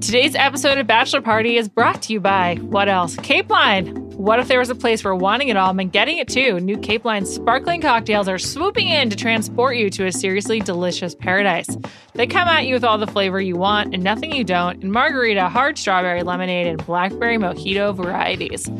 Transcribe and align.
Today's 0.00 0.36
episode 0.36 0.78
of 0.78 0.86
Bachelor 0.86 1.20
Party 1.20 1.56
is 1.56 1.68
brought 1.68 2.02
to 2.02 2.12
you 2.12 2.20
by 2.20 2.54
what 2.60 2.88
else? 2.88 3.16
Cape 3.16 3.50
Line. 3.50 3.96
What 4.16 4.38
if 4.38 4.46
there 4.46 4.60
was 4.60 4.70
a 4.70 4.74
place 4.74 5.00
for 5.00 5.14
wanting 5.14 5.48
it 5.48 5.56
all 5.56 5.74
meant 5.74 5.92
getting 5.92 6.18
it 6.18 6.28
too? 6.28 6.60
New 6.60 6.78
Cape 6.78 7.04
Line 7.04 7.26
sparkling 7.26 7.80
cocktails 7.80 8.28
are 8.28 8.38
swooping 8.38 8.88
in 8.88 9.10
to 9.10 9.16
transport 9.16 9.76
you 9.76 9.90
to 9.90 10.06
a 10.06 10.12
seriously 10.12 10.60
delicious 10.60 11.16
paradise. 11.16 11.76
They 12.14 12.28
come 12.28 12.46
at 12.46 12.66
you 12.66 12.74
with 12.74 12.84
all 12.84 12.96
the 12.96 13.08
flavor 13.08 13.40
you 13.40 13.56
want 13.56 13.92
and 13.92 14.04
nothing 14.04 14.32
you 14.32 14.44
don't 14.44 14.82
in 14.84 14.92
margarita, 14.92 15.48
hard 15.48 15.76
strawberry 15.76 16.22
lemonade, 16.22 16.68
and 16.68 16.86
blackberry 16.86 17.36
mojito 17.36 17.94
varieties. 17.94 18.70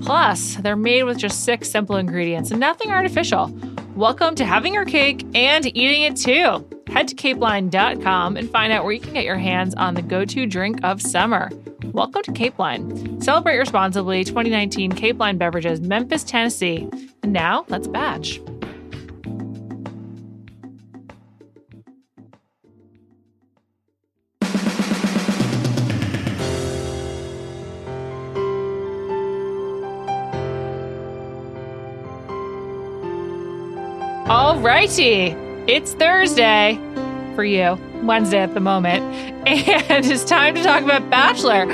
Plus, 0.00 0.56
they're 0.56 0.76
made 0.76 1.02
with 1.02 1.18
just 1.18 1.44
six 1.44 1.68
simple 1.68 1.96
ingredients 1.96 2.52
and 2.52 2.60
nothing 2.60 2.90
artificial. 2.90 3.52
Welcome 3.98 4.36
to 4.36 4.44
having 4.44 4.74
your 4.74 4.84
cake 4.84 5.26
and 5.34 5.66
eating 5.76 6.02
it 6.02 6.14
too. 6.14 6.64
Head 6.86 7.08
to 7.08 7.16
capeline.com 7.16 8.36
and 8.36 8.48
find 8.48 8.72
out 8.72 8.84
where 8.84 8.92
you 8.92 9.00
can 9.00 9.12
get 9.12 9.24
your 9.24 9.38
hands 9.38 9.74
on 9.74 9.94
the 9.94 10.02
go 10.02 10.24
to 10.24 10.46
drink 10.46 10.78
of 10.84 11.02
summer. 11.02 11.50
Welcome 11.86 12.22
to 12.22 12.30
Cape 12.30 12.60
Line. 12.60 13.20
Celebrate 13.20 13.58
responsibly 13.58 14.22
2019 14.22 14.92
Cape 14.92 15.18
Line 15.18 15.36
Beverages, 15.36 15.80
Memphis, 15.80 16.22
Tennessee. 16.22 16.88
And 17.24 17.32
now, 17.32 17.64
let's 17.70 17.88
batch. 17.88 18.40
All 34.28 34.58
righty. 34.60 35.34
It's 35.66 35.94
Thursday 35.94 36.78
for 37.34 37.44
you, 37.44 37.78
Wednesday 38.02 38.40
at 38.40 38.52
the 38.52 38.60
moment, 38.60 39.02
and 39.48 40.04
it's 40.04 40.22
time 40.22 40.54
to 40.54 40.62
talk 40.62 40.82
about 40.82 41.08
Bachelor. 41.08 41.64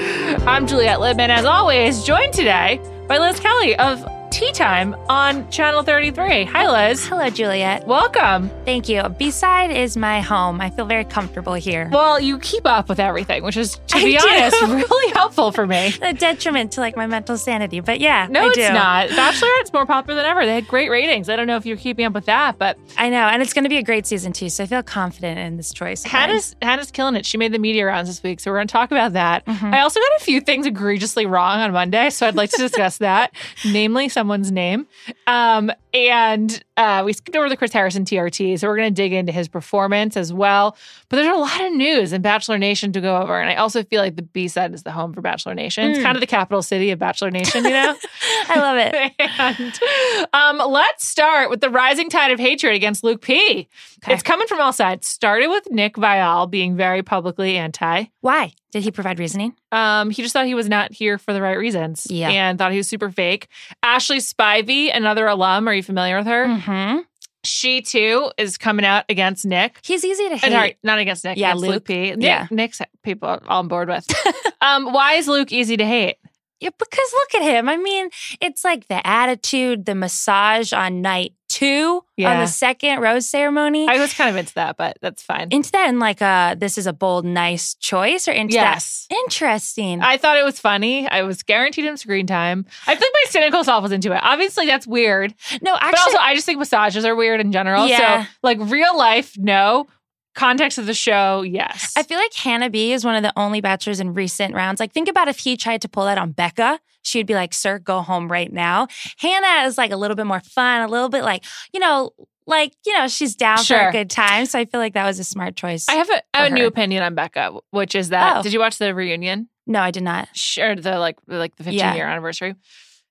I'm 0.47 0.69
Juliet 0.69 1.01
Litman, 1.01 1.30
as 1.30 1.45
always, 1.45 2.05
joined 2.05 2.33
today 2.33 2.80
by 3.09 3.19
Liz 3.19 3.41
Kelly 3.41 3.74
of 3.74 4.05
Tea 4.35 4.51
Time 4.51 4.96
on 5.09 5.49
Channel 5.49 5.85
33. 5.85 6.43
Hi, 6.46 6.88
Liz. 6.88 7.07
Hello, 7.07 7.30
Juliet. 7.30 7.87
Welcome. 7.87 8.51
Thank 8.65 8.88
you. 8.88 9.09
B-side 9.10 9.71
is 9.71 9.96
my 9.96 10.21
home. 10.23 10.60
I 10.60 10.71
feel 10.71 10.87
very 10.87 11.04
comfortable 11.04 11.54
here. 11.54 11.88
Well, 11.93 12.18
you 12.18 12.40
keep 12.40 12.66
up 12.66 12.88
with 12.88 12.99
everything, 12.99 13.45
which 13.45 13.57
is, 13.57 13.77
to 13.87 13.96
I 13.99 14.02
be 14.05 14.16
do. 14.16 14.29
honest, 14.29 14.60
really 14.90 15.12
helpful 15.12 15.52
for 15.52 15.68
me. 15.68 15.95
A 16.02 16.12
detriment 16.12 16.73
to 16.73 16.80
like 16.80 16.96
my 16.96 17.07
mental 17.07 17.38
sanity, 17.38 17.79
but 17.79 18.01
yeah, 18.01 18.27
No, 18.29 18.40
I 18.43 18.46
it's 18.46 18.57
do. 18.57 18.73
not. 18.73 19.09
Bachelorette's 19.10 19.73
more 19.73 19.87
popular 19.87 20.21
than 20.21 20.29
ever. 20.29 20.45
They 20.45 20.55
had 20.57 20.66
great 20.66 20.90
ratings. 20.90 21.29
I 21.29 21.37
don't 21.37 21.46
know 21.46 21.57
if 21.57 21.65
you're 21.65 21.77
keeping 21.77 22.05
up 22.05 22.12
with 22.15 22.27
that, 22.27 22.59
but 22.59 22.77
I 22.99 23.10
know, 23.10 23.29
and 23.29 23.40
it's 23.40 23.52
going 23.52 23.65
to 23.66 23.68
be 23.71 23.79
a 23.79 23.85
great 23.85 24.05
season 24.05 24.32
too. 24.32 24.49
So 24.49 24.65
I 24.65 24.66
feel 24.66 24.82
confident 24.82 25.38
in 25.38 25.59
this 25.59 25.73
choice. 25.73 26.02
Hannah's 26.02 26.57
Hannah's 26.60 26.90
killing 26.90 27.15
it. 27.15 27.24
She 27.24 27.38
made 27.38 27.52
the 27.52 27.60
media 27.60 27.87
rounds 27.87 28.09
this 28.09 28.21
week, 28.21 28.40
so 28.40 28.51
we're 28.51 28.57
going 28.57 28.66
to 28.66 28.73
talk 28.73 28.90
about 28.90 29.12
that. 29.12 29.46
Mhm. 29.46 29.73
I 29.73 29.79
also 29.82 30.01
got 30.01 30.21
a 30.21 30.24
few 30.24 30.40
things 30.40 30.66
egregiously 30.66 31.24
wrong 31.24 31.60
on 31.60 31.71
Monday, 31.71 32.10
so 32.10 32.27
I'd 32.27 32.35
like 32.35 32.51
to 32.51 32.59
discuss 32.59 32.99
that, 33.05 33.32
namely 33.65 34.09
someone's 34.25 34.51
name. 34.51 34.87
Um, 35.27 35.71
and 35.95 36.62
uh, 36.76 37.02
we 37.06 37.12
skipped 37.12 37.37
over 37.37 37.48
the 37.48 37.56
Chris 37.56 37.73
Harrison 37.73 38.04
TRT, 38.04 38.59
so 38.59 38.66
we're 38.68 38.76
going 38.76 38.92
to 38.92 38.95
dig 39.02 39.12
into 39.12 39.30
his 39.32 39.46
performance 39.48 40.16
as 40.16 40.32
well. 40.32 40.76
But 41.09 41.16
there's 41.16 41.34
a 41.34 41.38
lot 41.38 41.60
of 41.64 41.73
news 41.73 42.12
in 42.12 42.20
Bachelor 42.20 42.59
Nation 42.59 42.92
to 42.92 43.00
go 43.00 43.16
over, 43.16 43.40
and 43.40 43.48
I 43.48 43.54
also 43.54 43.82
feel 43.84 44.00
like 44.02 44.16
the 44.16 44.22
B 44.22 44.48
side 44.48 44.74
is 44.74 44.82
the 44.82 44.90
home 44.90 45.12
for 45.12 45.20
Bachelor 45.20 45.54
Nation. 45.54 45.90
It's 45.90 46.00
Mm. 46.00 46.02
kind 46.02 46.16
of 46.16 46.20
the 46.20 46.26
capital 46.26 46.62
city 46.62 46.90
of 46.90 46.98
Bachelor 46.98 47.30
Nation, 47.30 47.65
you 47.65 47.70
know. 47.70 47.95
I 48.48 48.59
love 48.59 48.76
it. 48.78 49.12
and 50.32 50.59
um, 50.60 50.70
let's 50.70 51.06
start 51.06 51.48
with 51.48 51.60
the 51.60 51.70
rising 51.70 52.10
tide 52.10 52.32
of 52.32 52.40
hatred 52.40 52.74
against 52.74 53.04
Luke 53.04 53.22
P. 53.22 53.68
Okay. 54.02 54.12
It's 54.12 54.22
coming 54.22 54.46
from 54.48 54.60
all 54.60 54.72
sides. 54.72 55.06
Started 55.06 55.48
with 55.48 55.70
Nick 55.70 55.95
Viall 55.95 56.50
being 56.50 56.76
very 56.76 57.02
publicly 57.02 57.56
anti. 57.56 58.04
Why 58.20 58.52
did 58.72 58.82
he 58.82 58.90
provide 58.90 59.20
reasoning? 59.20 59.54
Um, 59.70 60.10
he 60.10 60.22
just 60.22 60.32
thought 60.32 60.46
he 60.46 60.54
was 60.54 60.68
not 60.68 60.92
here 60.92 61.16
for 61.18 61.32
the 61.32 61.40
right 61.40 61.56
reasons. 61.56 62.06
Yeah. 62.10 62.28
And 62.30 62.59
thought 62.59 62.72
he 62.72 62.78
was 62.78 62.88
super 62.88 63.10
fake. 63.10 63.46
Ashley 63.82 64.19
Spivey, 64.19 64.91
another 64.94 65.26
alum, 65.28 65.69
are 65.69 65.75
you 65.75 65.82
familiar 65.84 66.17
with 66.19 66.27
her? 66.27 66.47
Mm-hmm. 66.47 66.99
She 67.45 67.83
too 67.83 68.31
is 68.39 68.56
coming 68.56 68.87
out 68.87 69.05
against 69.11 69.45
Nick. 69.45 69.78
He's 69.84 70.05
easy 70.05 70.28
to 70.31 70.34
Uh, 70.34 70.39
hate. 70.39 70.50
Sorry, 70.50 70.77
not 70.83 70.99
against 70.99 71.25
Nick. 71.25 71.37
Yeah, 71.37 71.49
against 71.50 71.62
Luke, 71.62 71.71
Luke. 71.72 71.84
P. 71.84 72.11
Nick, 72.12 72.22
Yeah. 72.22 72.47
Nick's 72.50 72.81
people 73.03 73.28
are 73.28 73.43
on 73.47 73.69
board 73.69 73.89
with. 73.89 74.06
um, 74.62 74.93
why 74.93 75.15
is 75.15 75.28
Luke 75.28 75.53
easy 75.53 75.77
to 75.77 75.84
hate? 75.84 76.17
Yeah, 76.61 76.71
because 76.78 77.12
look 77.12 77.34
at 77.34 77.43
him. 77.43 77.69
I 77.69 77.77
mean, 77.77 78.09
it's 78.41 78.65
like 78.65 78.89
the 78.89 79.06
attitude, 79.06 79.84
the 79.84 79.95
massage 79.95 80.72
on 80.72 81.03
night 81.03 81.34
two 81.54 82.03
on 82.19 82.41
the 82.41 82.47
second 82.47 83.00
rose 83.00 83.28
ceremony. 83.28 83.87
I 83.88 83.98
was 83.98 84.12
kind 84.12 84.28
of 84.28 84.37
into 84.37 84.54
that, 84.54 84.76
but 84.76 84.98
that's 85.00 85.22
fine. 85.22 85.48
into 85.53 85.70
that 85.72 85.88
and 85.88 86.00
like 86.00 86.20
uh 86.20 86.56
this 86.56 86.76
is 86.76 86.87
a 86.87 86.92
bold, 86.92 87.25
nice 87.25 87.75
choice, 87.75 88.26
or 88.26 88.32
into 88.32 88.54
yes. 88.54 89.06
that 89.09 89.16
interesting. 89.25 90.00
I 90.03 90.16
thought 90.16 90.37
it 90.37 90.44
was 90.44 90.59
funny. 90.59 91.09
I 91.09 91.22
was 91.22 91.44
guaranteed 91.44 91.84
him 91.84 91.97
screen 91.97 92.26
time. 92.26 92.66
I 92.87 92.97
think 92.97 93.15
my 93.15 93.31
cynical 93.31 93.62
self 93.62 93.82
was 93.82 93.92
into 93.92 94.12
it. 94.12 94.20
Obviously, 94.22 94.66
that's 94.66 94.87
weird. 94.87 95.32
no, 95.62 95.75
actually, 95.76 95.91
but 95.92 95.98
also, 96.00 96.19
I 96.19 96.34
just 96.34 96.44
think 96.44 96.59
massages 96.59 97.04
are 97.04 97.15
weird 97.15 97.41
in 97.41 97.53
general. 97.53 97.86
Yeah. 97.86 98.25
So, 98.25 98.31
like 98.42 98.59
real 98.60 98.97
life, 98.98 99.38
no. 99.38 99.86
Context 100.34 100.78
of 100.78 100.87
the 100.87 100.95
show, 100.95 101.43
yes. 101.43 101.93
I 101.97 102.03
feel 102.03 102.19
like 102.19 102.34
Hannah 102.34 102.71
B 102.71 102.93
is 102.93 103.05
one 103.05 103.15
of 103.15 103.22
the 103.22 103.33
only 103.37 103.61
bachelors 103.61 104.00
in 104.00 104.15
recent 104.15 104.55
rounds. 104.55 104.81
Like, 104.81 104.93
think 104.93 105.09
about 105.09 105.28
if 105.28 105.39
he 105.39 105.56
tried 105.56 105.81
to 105.83 105.89
pull 105.89 106.05
that 106.06 106.19
on 106.19 106.33
Becca, 106.33 106.81
she 107.03 107.19
would 107.19 107.27
be 107.27 107.34
like, 107.34 107.55
"Sir, 107.55 107.78
go 107.78 108.00
home 108.03 108.31
right 108.31 108.53
now." 108.53 108.89
Hannah 109.19 109.67
is 109.67 109.78
like 109.78 109.93
a 109.93 109.97
little 109.97 110.17
bit 110.17 110.27
more 110.27 110.41
fun, 110.41 110.81
a 110.83 110.89
little 110.89 111.09
bit 111.09 111.22
like 111.22 111.45
you 111.72 111.78
know, 111.81 112.11
like 112.47 112.72
you 112.84 112.93
know, 112.99 113.06
she's 113.09 113.37
down 113.37 113.59
for 113.62 113.75
a 113.77 113.93
good 113.93 114.11
time. 114.11 114.47
So 114.47 114.59
I 114.59 114.65
feel 114.65 114.81
like 114.81 114.95
that 114.95 115.06
was 115.06 115.19
a 115.21 115.25
smart 115.25 115.55
choice. 115.55 115.89
I 115.89 115.95
have 115.95 116.11
a, 116.11 116.22
I 116.34 116.43
have 116.43 116.51
a 116.53 116.55
new 116.55 116.66
opinion 116.66 117.03
on 117.03 117.15
Becca, 117.15 117.53
which 117.71 117.95
is 117.95 118.09
that 118.09 118.39
Oh. 118.39 118.43
did 118.43 118.53
you 118.53 118.59
watch 118.59 118.78
the 118.78 118.95
reunion? 118.95 119.49
no, 119.66 119.81
I 119.81 119.91
did 119.93 120.03
not. 120.03 120.28
Sure, 120.34 120.75
the 120.75 120.99
like 120.99 121.16
like 121.28 121.55
the 121.56 121.65
15 121.65 121.78
Yeah. 121.78 121.95
year 121.95 122.06
anniversary. 122.06 122.55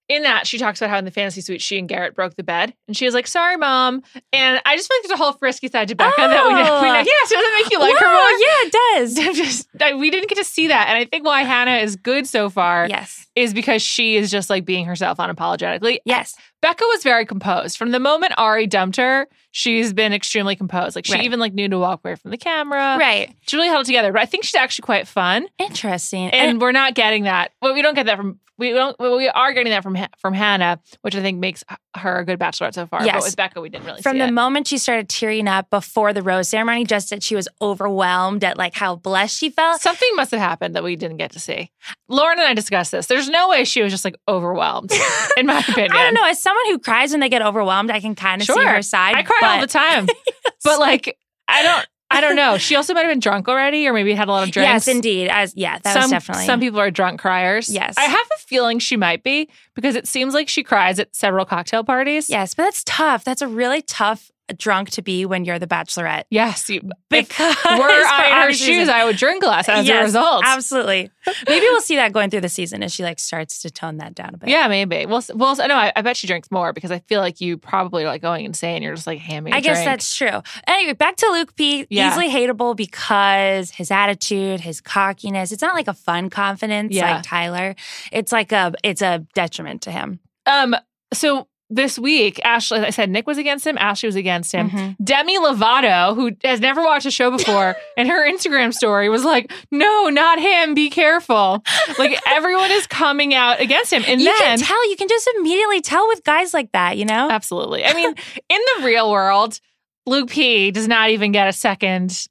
In 0.09 0.23
that, 0.23 0.45
she 0.45 0.57
talks 0.57 0.81
about 0.81 0.89
how 0.89 0.97
in 0.97 1.05
the 1.05 1.11
fantasy 1.11 1.39
suite 1.39 1.61
she 1.61 1.79
and 1.79 1.87
Garrett 1.87 2.13
broke 2.13 2.35
the 2.35 2.43
bed, 2.43 2.73
and 2.87 2.95
she 2.97 3.05
was 3.05 3.13
like, 3.13 3.25
"Sorry, 3.25 3.55
mom." 3.55 4.03
And 4.33 4.61
I 4.65 4.75
just 4.75 4.89
feel 4.89 4.97
like 4.97 5.07
there's 5.07 5.19
a 5.19 5.23
whole 5.23 5.31
frisky 5.33 5.69
side 5.69 5.87
to 5.87 5.95
Becca 5.95 6.13
that 6.19 6.45
we 6.45 6.53
know. 6.53 6.81
We. 6.81 6.89
Oh. 6.89 6.93
Yeah, 6.93 7.03
so 7.25 7.35
does 7.35 7.43
that 7.43 7.61
make 7.63 7.71
you 7.71 7.79
like 7.79 7.97
her 7.97 8.07
more? 8.07 8.29
Yeah, 8.31 8.67
it 8.67 8.75
does. 8.99 9.19
I'm 9.27 9.33
just 9.33 9.67
I, 9.81 9.93
we 9.93 10.09
didn't 10.09 10.27
get 10.29 10.37
to 10.39 10.43
see 10.43 10.67
that, 10.67 10.89
and 10.89 10.97
I 10.97 11.05
think 11.05 11.25
why 11.25 11.43
Hannah 11.43 11.77
is 11.77 11.95
good 11.95 12.27
so 12.27 12.49
far 12.49 12.87
yes, 12.89 13.27
is 13.35 13.53
because 13.53 13.81
she 13.81 14.17
is 14.17 14.29
just 14.29 14.49
like 14.49 14.65
being 14.65 14.85
herself 14.85 15.17
unapologetically. 15.19 15.99
yes. 16.05 16.35
Becca 16.61 16.85
was 16.85 17.03
very 17.03 17.25
composed 17.25 17.77
from 17.77 17.91
the 17.91 17.99
moment 17.99 18.31
Ari 18.37 18.67
dumped 18.67 18.95
her. 18.95 19.27
She's 19.51 19.91
been 19.91 20.13
extremely 20.13 20.55
composed. 20.55 20.95
Like 20.95 21.05
she 21.05 21.11
Right. 21.13 21.23
even 21.25 21.37
like 21.37 21.53
knew 21.53 21.67
to 21.67 21.77
walk 21.77 21.99
away 22.05 22.15
from 22.15 22.31
the 22.31 22.37
camera. 22.37 22.95
Right. 22.97 23.35
She 23.47 23.57
really 23.57 23.67
held 23.67 23.81
it 23.81 23.87
together. 23.87 24.13
But 24.13 24.21
I 24.21 24.25
think 24.25 24.45
she's 24.45 24.55
actually 24.55 24.83
quite 24.83 25.05
fun, 25.05 25.47
Interesting. 25.59 26.29
and 26.29 26.61
we're 26.61 26.71
not 26.71 26.93
getting 26.95 27.23
that. 27.23 27.51
Well, 27.61 27.73
we 27.73 27.81
don't 27.81 27.95
get 27.95 28.05
that 28.05 28.15
from 28.15 28.39
we 28.69 28.73
don't. 28.73 28.97
Well, 28.99 29.17
we 29.17 29.27
are 29.29 29.53
getting 29.53 29.71
that 29.71 29.83
from 29.83 29.97
from 30.17 30.33
Hannah, 30.33 30.79
which 31.01 31.15
I 31.15 31.21
think 31.21 31.39
makes 31.39 31.63
her 31.95 32.19
a 32.19 32.25
good 32.25 32.39
bachelorette 32.39 32.73
so 32.73 32.85
far. 32.87 32.99
But 33.01 33.05
Yes. 33.05 33.23
with 33.23 33.35
Becca, 33.35 33.61
we 33.61 33.69
didn't 33.69 33.85
really 33.85 34.01
From 34.01 34.17
the 34.17 34.25
it. 34.27 34.31
moment 34.31 34.67
she 34.67 34.77
started 34.77 35.09
tearing 35.09 35.47
up 35.47 35.69
before 35.69 36.13
the 36.13 36.21
rose 36.21 36.49
ceremony, 36.49 36.85
just 36.85 37.09
that 37.11 37.21
she 37.23 37.35
was 37.35 37.47
overwhelmed 37.61 38.43
at 38.43 38.57
like 38.57 38.73
how 38.75 38.95
blessed 38.95 39.37
she 39.37 39.49
felt. 39.49 39.81
Something 39.81 40.09
must 40.15 40.31
have 40.31 40.39
happened 40.39 40.75
that 40.75 40.83
we 40.83 40.95
didn't 40.95 41.17
get 41.17 41.31
to 41.31 41.39
see. 41.39 41.71
Lauren 42.09 42.39
and 42.39 42.47
I 42.47 42.53
discussed 42.53 42.91
this. 42.91 43.07
There's 43.07 43.29
no 43.29 43.49
way 43.49 43.63
she 43.65 43.81
was 43.81 43.91
just 43.91 44.05
like 44.05 44.15
overwhelmed, 44.27 44.91
in 45.37 45.45
my 45.45 45.59
opinion. 45.59 45.91
I 45.91 46.03
don't 46.03 46.13
know. 46.13 46.25
As 46.25 46.41
someone 46.41 46.65
who 46.67 46.79
cries 46.79 47.11
when 47.11 47.19
they 47.19 47.29
get 47.29 47.41
overwhelmed, 47.41 47.91
I 47.91 47.99
can 47.99 48.15
kind 48.15 48.41
of 48.41 48.47
see 48.47 48.63
her 48.65 48.81
side. 48.81 49.15
I 49.15 49.23
cry 49.23 49.39
all 49.43 49.61
the 49.61 49.67
time, 49.67 50.07
but 50.63 50.79
like 50.79 51.17
I 51.47 51.61
don't. 51.63 51.85
I 52.13 52.21
don't 52.21 52.35
know. 52.35 52.57
She 52.57 52.75
also 52.75 52.93
might 52.93 53.01
have 53.01 53.11
been 53.11 53.19
drunk 53.19 53.47
already, 53.47 53.87
or 53.87 53.93
maybe 53.93 54.13
had 54.13 54.27
a 54.27 54.31
lot 54.31 54.43
of 54.43 54.51
drinks. 54.51 54.67
Yes, 54.67 54.87
indeed. 54.87 55.29
As 55.29 55.53
yeah, 55.55 55.79
that 55.79 55.93
some, 55.93 56.03
was 56.03 56.11
definitely 56.11 56.45
some 56.45 56.59
people 56.59 56.79
are 56.79 56.91
drunk 56.91 57.19
criers. 57.19 57.69
Yes. 57.69 57.95
I 57.97 58.03
have 58.03 58.27
a 58.33 58.39
feeling 58.39 58.79
she 58.79 58.95
might 58.97 59.23
be 59.23 59.49
because 59.75 59.95
it 59.95 60.07
seems 60.07 60.33
like 60.33 60.49
she 60.49 60.63
cries 60.63 60.99
at 60.99 61.15
several 61.15 61.45
cocktail 61.45 61.83
parties. 61.83 62.29
Yes, 62.29 62.53
but 62.53 62.63
that's 62.63 62.83
tough. 62.85 63.23
That's 63.23 63.41
a 63.41 63.47
really 63.47 63.81
tough 63.81 64.31
drunk 64.57 64.89
to 64.91 65.01
be 65.01 65.25
when 65.25 65.45
you're 65.45 65.57
the 65.59 65.67
bachelorette. 65.67 66.23
Yes. 66.29 66.69
You, 66.69 66.81
Because 67.09 67.55
were 67.63 67.71
I 67.71 68.27
in 68.41 68.41
her 68.47 68.53
shoes, 68.53 68.67
reasons. 68.67 68.89
I 68.89 69.05
would 69.05 69.15
drink 69.15 69.43
less 69.43 69.69
as 69.69 69.87
a 69.87 70.01
result. 70.01 70.43
Absolutely. 70.45 71.09
Maybe 71.47 71.65
we'll 71.67 71.79
see 71.81 71.95
that 71.95 72.11
going 72.11 72.29
through 72.29 72.41
the 72.41 72.49
season 72.49 72.83
as 72.83 72.93
she 72.93 73.03
like 73.03 73.19
starts 73.19 73.61
to 73.61 73.71
tone 73.71 73.97
that 73.97 74.13
down 74.15 74.35
a 74.35 74.37
bit. 74.37 74.49
Yeah, 74.49 74.67
maybe. 74.67 75.05
Well, 75.05 75.23
well, 75.33 75.55
no, 75.55 75.75
I, 75.75 75.93
I 75.95 76.01
bet 76.01 76.17
she 76.17 76.27
drinks 76.27 76.51
more 76.51 76.73
because 76.73 76.91
I 76.91 76.99
feel 76.99 77.21
like 77.21 77.39
you 77.39 77.57
probably 77.57 78.03
are 78.03 78.07
like 78.07 78.21
going 78.21 78.43
insane. 78.45 78.83
You're 78.83 78.95
just 78.95 79.07
like 79.07 79.19
hamming. 79.19 79.53
I 79.53 79.61
guess 79.61 79.77
drink. 79.77 79.85
that's 79.89 80.13
true. 80.15 80.41
Anyway, 80.67 80.93
back 80.93 81.15
to 81.17 81.29
Luke 81.31 81.55
P. 81.55 81.87
Yeah. 81.89 82.09
Easily 82.11 82.29
hateable 82.29 82.75
because 82.75 83.71
his 83.71 83.91
attitude, 83.91 84.59
his 84.59 84.81
cockiness. 84.81 85.51
It's 85.53 85.61
not 85.61 85.73
like 85.75 85.87
a 85.87 85.93
fun 85.93 86.29
confidence 86.29 86.93
Yeah. 86.93 87.13
like 87.15 87.23
Tyler. 87.23 87.75
It's 88.11 88.31
like 88.33 88.51
a 88.51 88.73
it's 88.83 89.01
a 89.01 89.25
detriment 89.33 89.83
to 89.83 89.91
him. 89.91 90.19
um. 90.45 90.75
So 91.13 91.47
this 91.73 91.97
week, 91.97 92.39
Ashley, 92.45 92.79
I 92.79 92.89
said 92.91 93.09
Nick 93.09 93.25
was 93.27 93.37
against 93.37 93.65
him. 93.65 93.77
Ashley 93.77 94.07
was 94.07 94.15
against 94.15 94.51
him. 94.51 94.69
Mhm. 94.69 94.95
Demi 95.03 95.37
Lovato, 95.39 96.15
who 96.15 96.31
has 96.43 96.59
never 96.59 96.83
watched 96.83 97.05
a 97.05 97.11
show 97.11 97.31
before, 97.31 97.75
and 97.97 98.07
her 98.09 98.29
Instagram 98.29 98.73
story 98.73 99.09
was 99.09 99.23
like, 99.23 99.51
"No, 99.71 100.09
not 100.09 100.39
him. 100.39 100.73
Be 100.73 100.89
careful." 100.89 101.63
Like 101.97 102.19
everyone 102.27 102.71
is 102.71 102.87
coming 102.87 103.33
out 103.33 103.59
against 103.59 103.91
him, 103.91 104.03
and 104.07 104.21
you 104.21 104.27
then 104.27 104.57
can 104.57 104.67
tell. 104.67 104.89
You 104.89 104.95
can 104.95 105.07
just 105.07 105.29
immediately 105.37 105.81
tell 105.81 106.07
with 106.07 106.23
guys 106.23 106.53
like 106.53 106.71
that. 106.73 106.97
You 106.97 107.05
know. 107.05 107.29
absolutely. 107.29 107.83
I 107.85 107.93
mean, 107.93 108.13
in 108.49 108.59
the 108.77 108.85
real 108.85 109.09
world, 109.11 109.59
Luke 110.05 110.29
P 110.29 110.71
does 110.71 110.87
not 110.87 111.09
even 111.09 111.31
get 111.31 111.47
a 111.47 111.53
second 111.53 112.27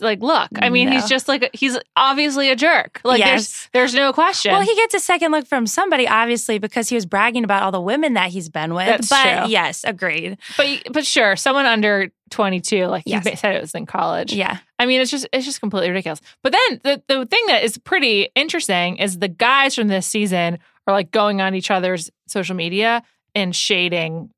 like 0.00 0.20
look. 0.20 0.48
I 0.60 0.70
mean, 0.70 0.90
he's 0.90 1.08
just 1.08 1.28
like 1.28 1.50
he's 1.54 1.78
obviously 1.96 2.50
a 2.50 2.56
jerk. 2.56 3.00
Like 3.04 3.18
Yes. 3.18 3.68
there's 3.72 3.92
there's 3.92 3.94
no 3.94 4.12
question. 4.12 4.52
Well, 4.52 4.62
he 4.62 4.74
gets 4.74 4.94
a 4.94 5.00
second 5.00 5.32
look 5.32 5.46
from 5.46 5.66
somebody, 5.66 6.08
obviously, 6.08 6.58
because 6.58 6.88
he 6.88 6.94
was 6.94 7.04
bragging 7.06 7.44
about 7.44 7.62
all 7.62 7.72
the 7.72 7.80
women 7.80 8.14
that 8.14 8.30
he's 8.30 8.48
been 8.48 8.74
with. 8.74 8.86
That's 8.86 9.08
but 9.08 9.22
true. 9.42 9.50
yes, 9.50 9.84
agreed. 9.84 10.38
but 10.56 10.66
but 10.92 11.04
sure, 11.06 11.36
someone 11.36 11.66
under 11.66 12.10
22, 12.30 12.86
like 12.86 13.02
Yes. 13.06 13.24
you 13.26 13.36
said, 13.36 13.54
it 13.56 13.60
was 13.60 13.74
in 13.74 13.86
college. 13.86 14.32
Yeah. 14.32 14.58
I 14.78 14.86
mean, 14.86 15.00
it's 15.00 15.10
just 15.10 15.26
it's 15.32 15.44
just 15.44 15.60
completely 15.60 15.90
ridiculous. 15.90 16.20
But 16.42 16.52
then 16.52 16.80
the 16.82 17.02
the 17.06 17.26
thing 17.26 17.46
that 17.48 17.62
is 17.62 17.76
pretty 17.78 18.28
interesting 18.34 18.96
is 18.96 19.18
the 19.18 19.28
guys 19.28 19.74
from 19.74 19.88
this 19.88 20.06
season 20.06 20.58
are 20.86 20.94
like 20.94 21.10
going 21.10 21.40
on 21.40 21.54
each 21.54 21.70
other's 21.70 22.10
social 22.26 22.56
media 22.56 23.02
and 23.34 23.54
shading 23.54 24.30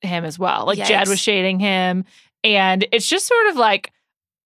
him 0.00 0.24
as 0.24 0.38
well. 0.38 0.66
Like 0.66 0.78
Jed 0.78 1.08
was 1.08 1.20
shading 1.20 1.58
him, 1.60 2.04
and 2.44 2.86
it's 2.92 3.08
just 3.08 3.26
sort 3.26 3.46
of 3.48 3.56
like 3.56 3.90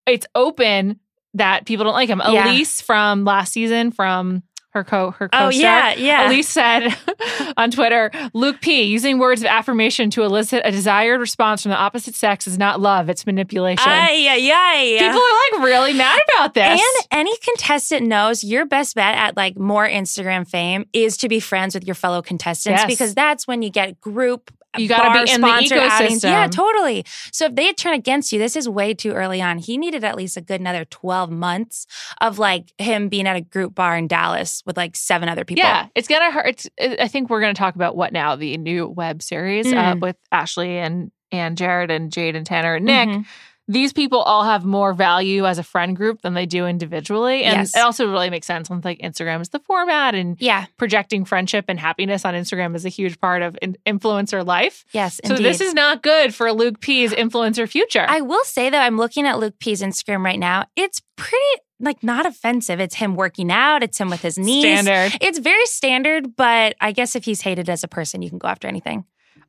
it's 0.07 0.27
open 0.35 0.99
that 1.35 1.65
people 1.67 1.85
don't 1.85 1.95
like 1.95 2.09
him. 2.09 2.21
Yeah. 2.29 2.51
Elise 2.51 2.81
from 2.81 3.25
last 3.25 3.53
season 3.53 3.91
from 3.91 4.43
her 4.71 4.85
co 4.85 5.11
her 5.13 5.29
Oh, 5.35 5.39
co-star. 5.51 5.51
yeah. 5.53 5.95
Yeah. 5.95 6.29
Elise 6.29 6.49
said 6.49 6.95
on 7.59 7.71
Twitter, 7.71 8.11
Luke 8.33 8.61
P, 8.63 8.85
using 8.85 9.19
words 9.19 9.43
of 9.43 9.47
affirmation 9.47 10.09
to 10.11 10.23
elicit 10.23 10.63
a 10.65 10.71
desired 10.71 11.19
response 11.21 11.61
from 11.63 11.71
the 11.73 11.77
opposite 11.77 12.15
sex 12.15 12.47
is 12.47 12.57
not 12.57 12.81
love, 12.81 13.11
it's 13.11 13.27
manipulation. 13.27 13.85
Ay, 13.87 14.27
ay. 14.31 14.97
People 14.99 15.21
are 15.21 15.61
like 15.61 15.71
really 15.71 15.93
mad 15.93 16.19
about 16.37 16.55
this. 16.55 16.81
And 16.81 17.07
any 17.21 17.37
contestant 17.39 18.07
knows 18.07 18.43
your 18.45 18.65
best 18.65 18.95
bet 18.95 19.15
at 19.15 19.37
like 19.37 19.59
more 19.59 19.87
Instagram 19.87 20.49
fame 20.49 20.87
is 20.95 21.19
to 21.19 21.29
be 21.29 21.39
friends 21.39 21.75
with 21.75 21.85
your 21.87 21.95
fellow 21.95 22.23
contestants 22.23 22.81
Yes. 22.81 22.87
because 22.91 23.15
that's 23.15 23.47
when 23.47 23.61
you 23.63 23.69
get 23.71 24.01
group. 24.01 24.51
You 24.79 24.89
gotta 24.89 25.25
be 25.25 25.31
in 25.33 25.41
the 25.41 25.47
outings. 25.47 25.71
ecosystem. 25.73 26.23
Yeah, 26.31 26.47
totally. 26.49 27.05
So 27.33 27.47
if 27.47 27.55
they 27.55 27.73
turn 27.75 27.95
against 27.95 28.33
you, 28.33 28.39
this 28.39 28.57
is 28.57 28.69
way 28.69 28.95
too 28.95 29.13
early 29.13 29.43
on. 29.43 29.59
He 29.59 29.77
needed 29.77 30.03
at 30.05 30.17
least 30.17 30.37
a 30.37 30.41
good 30.41 30.61
another 30.61 30.85
12 30.87 31.31
months 31.31 31.87
of 32.21 32.39
like 32.39 32.73
him 32.79 33.09
being 33.09 33.27
at 33.27 33.37
a 33.37 33.41
group 33.43 33.75
bar 33.75 33.97
in 33.97 34.09
Dallas 34.09 34.63
with 34.65 34.77
like 34.77 34.97
seven 34.97 35.29
other 35.29 35.45
people. 35.45 35.65
yeah, 35.65 35.89
it's 35.95 36.09
gonna 36.09 36.31
hurt. 36.31 36.47
It's, 36.47 36.69
I 37.01 37.09
think 37.09 37.29
we're 37.31 37.41
gonna 37.41 37.55
talk 37.55 37.75
about 37.75 37.97
what 37.97 38.13
now 38.13 38.37
the 38.37 38.57
new 38.57 38.87
web 38.89 39.23
series 39.23 39.67
uh, 39.73 39.95
Mm. 39.95 40.01
with 40.01 40.17
Ashley 40.31 40.79
and 40.79 41.11
and 41.31 41.57
Jared 41.57 41.91
and 41.91 42.13
Jade 42.13 42.37
and 42.37 42.45
Tanner 42.47 42.75
and 42.75 42.85
Nick. 42.85 43.09
Mhm. 43.09 43.27
These 43.69 43.93
people 43.93 44.19
all 44.21 44.43
have 44.45 44.65
more 44.65 44.93
value 44.93 45.47
as 45.47 45.59
a 45.59 45.63
friend 45.63 45.97
group 45.97 46.21
than 46.23 46.35
they 46.35 46.47
do 46.47 46.67
individually, 46.67 47.45
and 47.45 47.59
Yes. 47.59 47.77
it 47.77 47.81
also 47.81 48.11
really 48.11 48.29
makes 48.29 48.47
sense 48.47 48.69
when 48.69 48.81
like 48.85 48.99
Instagram 48.99 49.41
is 49.41 49.51
the 49.51 49.61
format 49.61 50.15
and 50.15 50.37
Yeah. 50.41 50.67
projecting 50.79 51.25
friendship 51.25 51.67
and 51.69 51.79
happiness 51.79 52.25
on 52.25 52.35
Instagram 52.35 52.75
is 52.75 52.85
a 52.85 52.89
huge 52.89 53.21
part 53.21 53.41
of 53.43 53.57
in- 53.63 53.77
influencer 53.87 54.45
life. 54.45 54.85
Yes. 54.93 55.21
So 55.25 55.35
indeed. 55.35 55.45
this 55.47 55.61
is 55.61 55.75
not 55.75 56.03
good 56.03 56.35
for 56.35 56.53
Luke 56.53 56.81
P's 56.81 57.13
influencer 57.13 57.69
future. 57.69 58.05
I 58.09 58.21
will 58.21 58.45
say 58.45 58.69
though, 58.69 58.79
I'm 58.81 58.97
looking 58.99 59.27
at 59.27 59.39
Luke 59.39 59.55
P's 59.61 59.81
Instagram 59.81 60.25
right 60.25 60.39
now. 60.41 60.67
It's 60.75 61.01
pretty 61.17 61.63
like 61.79 62.03
not 62.03 62.27
offensive. 62.27 62.79
It's 62.81 62.97
him 62.97 63.15
working 63.17 63.51
out. 63.51 63.83
It's 63.83 63.99
him 63.99 64.11
with 64.11 64.23
his 64.23 64.39
niece. 64.39 64.65
Standard. 64.65 65.19
It's 65.21 65.39
very 65.39 65.67
standard, 65.67 66.37
but 66.37 66.75
I 66.81 66.93
guess 66.93 67.17
if 67.17 67.25
he's 67.25 67.41
hated 67.43 67.69
as 67.69 67.83
a 67.85 67.89
person, 67.89 68.23
you 68.23 68.29
can 68.29 68.39
go 68.39 68.49
after 68.49 68.67
anything. 68.69 69.05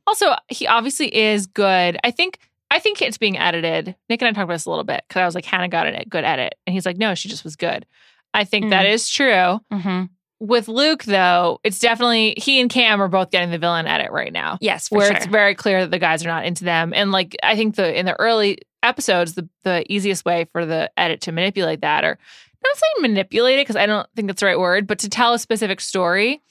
Also, 0.06 0.34
he 0.48 0.66
obviously 0.66 1.14
is 1.14 1.46
good. 1.46 1.96
I 2.04 2.10
think 2.10 2.38
I 2.74 2.78
think 2.80 3.00
it's 3.00 3.18
being 3.18 3.38
edited. 3.38 3.94
Nick 4.08 4.20
and 4.22 4.28
I 4.28 4.32
talked 4.32 4.44
about 4.44 4.54
this 4.54 4.66
a 4.66 4.70
little 4.70 4.84
bit 4.84 5.04
because 5.08 5.20
I 5.20 5.24
was 5.26 5.34
like, 5.34 5.44
Hannah 5.44 5.68
got 5.68 5.86
a 5.86 6.04
good 6.08 6.24
edit, 6.24 6.54
and 6.66 6.74
he's 6.74 6.84
like, 6.86 6.96
no, 6.98 7.14
she 7.14 7.28
just 7.28 7.44
was 7.44 7.56
good. 7.56 7.86
I 8.32 8.44
think 8.44 8.66
Mm. 8.66 8.70
that 8.70 8.86
is 8.86 9.08
true. 9.08 9.60
Mm-hmm. 9.72 10.04
With 10.40 10.66
Luke, 10.68 11.04
though, 11.04 11.60
it's 11.62 11.78
definitely 11.78 12.34
he 12.36 12.60
and 12.60 12.68
Cam 12.68 13.00
are 13.00 13.08
both 13.08 13.30
getting 13.30 13.50
the 13.50 13.58
villain 13.58 13.86
edit 13.86 14.10
right 14.10 14.32
now, 14.32 14.58
Yes, 14.60 14.88
for 14.88 14.98
where 14.98 15.06
sure. 15.06 15.16
it's 15.16 15.26
very 15.26 15.54
clear 15.54 15.82
that 15.82 15.90
the 15.92 15.98
guys 16.00 16.24
are 16.24 16.28
not 16.28 16.44
into 16.44 16.64
them. 16.64 16.92
And 16.94 17.12
like, 17.12 17.36
I 17.42 17.54
think 17.56 17.76
the 17.76 17.96
in 17.98 18.04
the 18.06 18.18
early 18.20 18.58
episodes, 18.82 19.34
the 19.34 19.48
the 19.62 19.84
easiest 19.90 20.24
way 20.24 20.46
for 20.52 20.66
the 20.66 20.90
edit 20.96 21.20
to 21.22 21.32
manipulate 21.32 21.80
that, 21.82 22.04
or 22.04 22.18
not 22.64 22.76
saying 22.76 23.02
manipulate 23.10 23.58
it 23.58 23.62
because 23.62 23.76
I 23.76 23.86
don't 23.86 24.08
think 24.16 24.26
that's 24.26 24.40
the 24.40 24.46
right 24.46 24.58
word, 24.58 24.86
but 24.86 24.98
to 25.00 25.08
tell 25.08 25.32
a 25.34 25.38
specific 25.38 25.80
story 25.80 26.42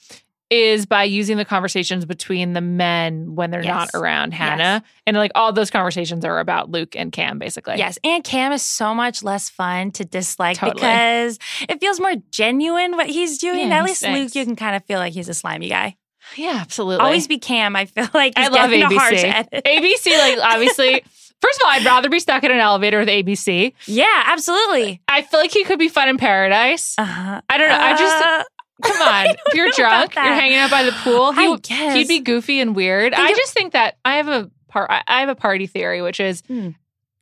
is 0.50 0.86
by 0.86 1.04
using 1.04 1.36
the 1.36 1.44
conversations 1.44 2.04
between 2.04 2.52
the 2.52 2.60
men 2.60 3.34
when 3.34 3.50
they're 3.50 3.62
not 3.62 3.90
around 3.94 4.34
Hannah. 4.34 4.82
And 5.06 5.16
like 5.16 5.32
all 5.34 5.52
those 5.52 5.70
conversations 5.70 6.24
are 6.24 6.38
about 6.38 6.70
Luke 6.70 6.94
and 6.96 7.10
Cam, 7.10 7.38
basically. 7.38 7.76
Yes, 7.78 7.98
and 8.04 8.22
Cam 8.22 8.52
is 8.52 8.62
so 8.62 8.94
much 8.94 9.22
less 9.22 9.48
fun 9.50 9.90
to 9.92 10.04
dislike 10.04 10.56
Totally. 10.58 10.74
because 10.74 11.38
it 11.68 11.80
feels 11.80 11.98
more 11.98 12.14
genuine 12.30 12.92
what 12.96 13.06
he's 13.08 13.38
doing. 13.38 13.68
Yeah, 13.68 13.78
At 13.78 13.84
least 13.84 14.02
thanks. 14.02 14.18
Luke, 14.20 14.34
you 14.34 14.44
can 14.46 14.56
kind 14.56 14.76
of 14.76 14.84
feel 14.84 14.98
like 14.98 15.12
he's 15.14 15.28
a 15.28 15.34
slimy 15.34 15.68
guy. 15.68 15.96
Yeah, 16.36 16.58
absolutely. 16.60 17.04
Always 17.04 17.26
be 17.26 17.38
Cam. 17.38 17.74
I 17.76 17.86
feel 17.86 18.08
like 18.14 18.34
I 18.36 18.48
love 18.48 18.70
getting 18.70 18.82
a 18.82 18.98
harsh 18.98 19.24
ABC. 19.24 19.62
ABC, 19.62 20.18
like 20.18 20.38
obviously, 20.42 21.04
first 21.42 21.60
of 21.60 21.64
all, 21.66 21.70
I'd 21.72 21.84
rather 21.84 22.08
be 22.08 22.18
stuck 22.20 22.44
in 22.44 22.50
an 22.50 22.58
elevator 22.60 22.98
with 22.98 23.08
ABC. 23.08 23.72
yeah, 23.86 24.22
absolutely. 24.26 25.02
I 25.08 25.20
feel 25.22 25.40
like 25.40 25.52
he 25.52 25.64
could 25.64 25.78
be 25.78 25.88
fun 25.88 26.08
in 26.08 26.16
paradise. 26.16 26.94
Uh-huh. 26.98 27.40
I 27.48 27.58
don't 27.58 27.68
know. 27.68 27.78
I 27.78 27.96
just 27.96 28.24
Uh, 28.24 28.44
come 28.82 29.00
on. 29.08 29.26
If 29.46 29.54
you're 29.54 29.70
drunk, 29.72 30.14
you're 30.14 30.24
hanging 30.24 30.58
out 30.58 30.70
by 30.70 30.82
the 30.84 30.92
pool. 30.92 31.32
He, 31.32 31.46
I 31.46 31.56
guess. 31.62 31.94
he'd 31.94 32.08
be 32.08 32.20
goofy 32.20 32.60
and 32.60 32.74
weird. 32.76 33.14
Think 33.14 33.28
I 33.28 33.32
just 33.34 33.52
think 33.54 33.72
that 33.72 33.98
I 34.04 34.16
have 34.16 34.28
a 34.28 34.50
part. 34.68 34.90
I 34.90 35.20
have 35.20 35.28
a 35.28 35.34
party 35.34 35.66
theory, 35.66 36.02
which 36.02 36.20
is 36.20 36.42
Hmm. 36.48 36.70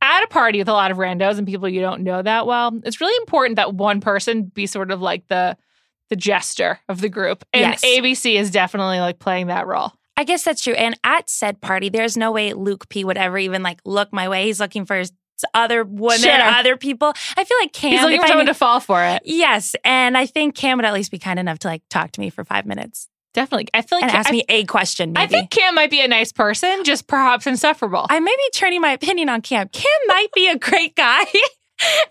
at 0.00 0.24
a 0.24 0.28
party 0.28 0.58
with 0.58 0.68
a 0.68 0.72
lot 0.72 0.90
of 0.90 0.96
randos 0.96 1.38
and 1.38 1.46
people 1.46 1.68
you 1.68 1.80
don't 1.80 2.02
know 2.02 2.22
that 2.22 2.46
well. 2.46 2.72
It's 2.84 3.00
really 3.00 3.16
important 3.22 3.56
that 3.56 3.74
one 3.74 4.00
person 4.00 4.44
be 4.44 4.66
sort 4.66 4.90
of 4.90 5.00
like 5.02 5.26
the 5.28 5.56
the 6.10 6.16
jester 6.16 6.78
of 6.90 7.00
the 7.00 7.08
group, 7.08 7.42
and 7.54 7.62
Yes. 7.72 7.82
ABC 7.84 8.34
is 8.38 8.50
definitely 8.50 9.00
like 9.00 9.18
playing 9.18 9.46
that 9.46 9.66
role. 9.66 9.92
I 10.14 10.24
guess 10.24 10.44
that's 10.44 10.62
true. 10.62 10.74
And 10.74 10.98
at 11.04 11.30
said 11.30 11.62
party, 11.62 11.88
there's 11.88 12.18
no 12.18 12.32
way 12.32 12.52
Luke 12.52 12.88
P 12.90 13.02
would 13.02 13.16
ever 13.16 13.38
even 13.38 13.62
like 13.62 13.80
look 13.86 14.12
my 14.12 14.28
way. 14.28 14.44
He's 14.44 14.60
looking 14.60 14.84
for 14.84 14.96
s- 14.96 15.10
other 15.54 15.84
women, 15.84 16.18
Sure. 16.20 16.32
other 16.40 16.76
people. 16.76 17.12
I 17.36 17.44
feel 17.44 17.56
like 17.60 17.72
Cam. 17.72 17.92
He's 17.92 18.02
looking 18.02 18.20
for 18.20 18.26
someone 18.28 18.46
to 18.46 18.54
fall 18.54 18.80
for 18.80 19.02
it. 19.04 19.22
Yes, 19.24 19.74
and 19.84 20.16
I 20.16 20.26
think 20.26 20.54
Cam 20.54 20.78
would 20.78 20.84
at 20.84 20.94
least 20.94 21.10
be 21.10 21.18
kind 21.18 21.38
enough 21.38 21.58
to 21.60 21.68
like 21.68 21.82
talk 21.90 22.12
to 22.12 22.20
me 22.20 22.30
for 22.30 22.44
five 22.44 22.66
minutes 22.66 23.08
Definitely, 23.34 23.68
I 23.72 23.80
feel 23.80 23.96
like 23.96 24.02
and 24.02 24.10
Cam- 24.12 24.20
ask 24.20 24.28
I- 24.28 24.32
me 24.32 24.44
a 24.50 24.64
question. 24.64 25.12
Maybe. 25.14 25.24
I 25.24 25.26
think 25.26 25.50
Cam 25.50 25.74
might 25.74 25.90
be 25.90 26.02
a 26.02 26.08
nice 26.08 26.32
person, 26.32 26.84
just 26.84 27.06
perhaps 27.06 27.46
insufferable. 27.46 28.06
I 28.10 28.20
may 28.20 28.30
be 28.36 28.50
turning 28.52 28.82
my 28.82 28.92
opinion 28.92 29.30
on 29.30 29.40
Cam. 29.40 29.68
Cam 29.70 29.90
might 30.06 30.28
be 30.34 30.48
a 30.48 30.58
great 30.58 30.94
guy, 30.96 31.20
and 31.22 31.28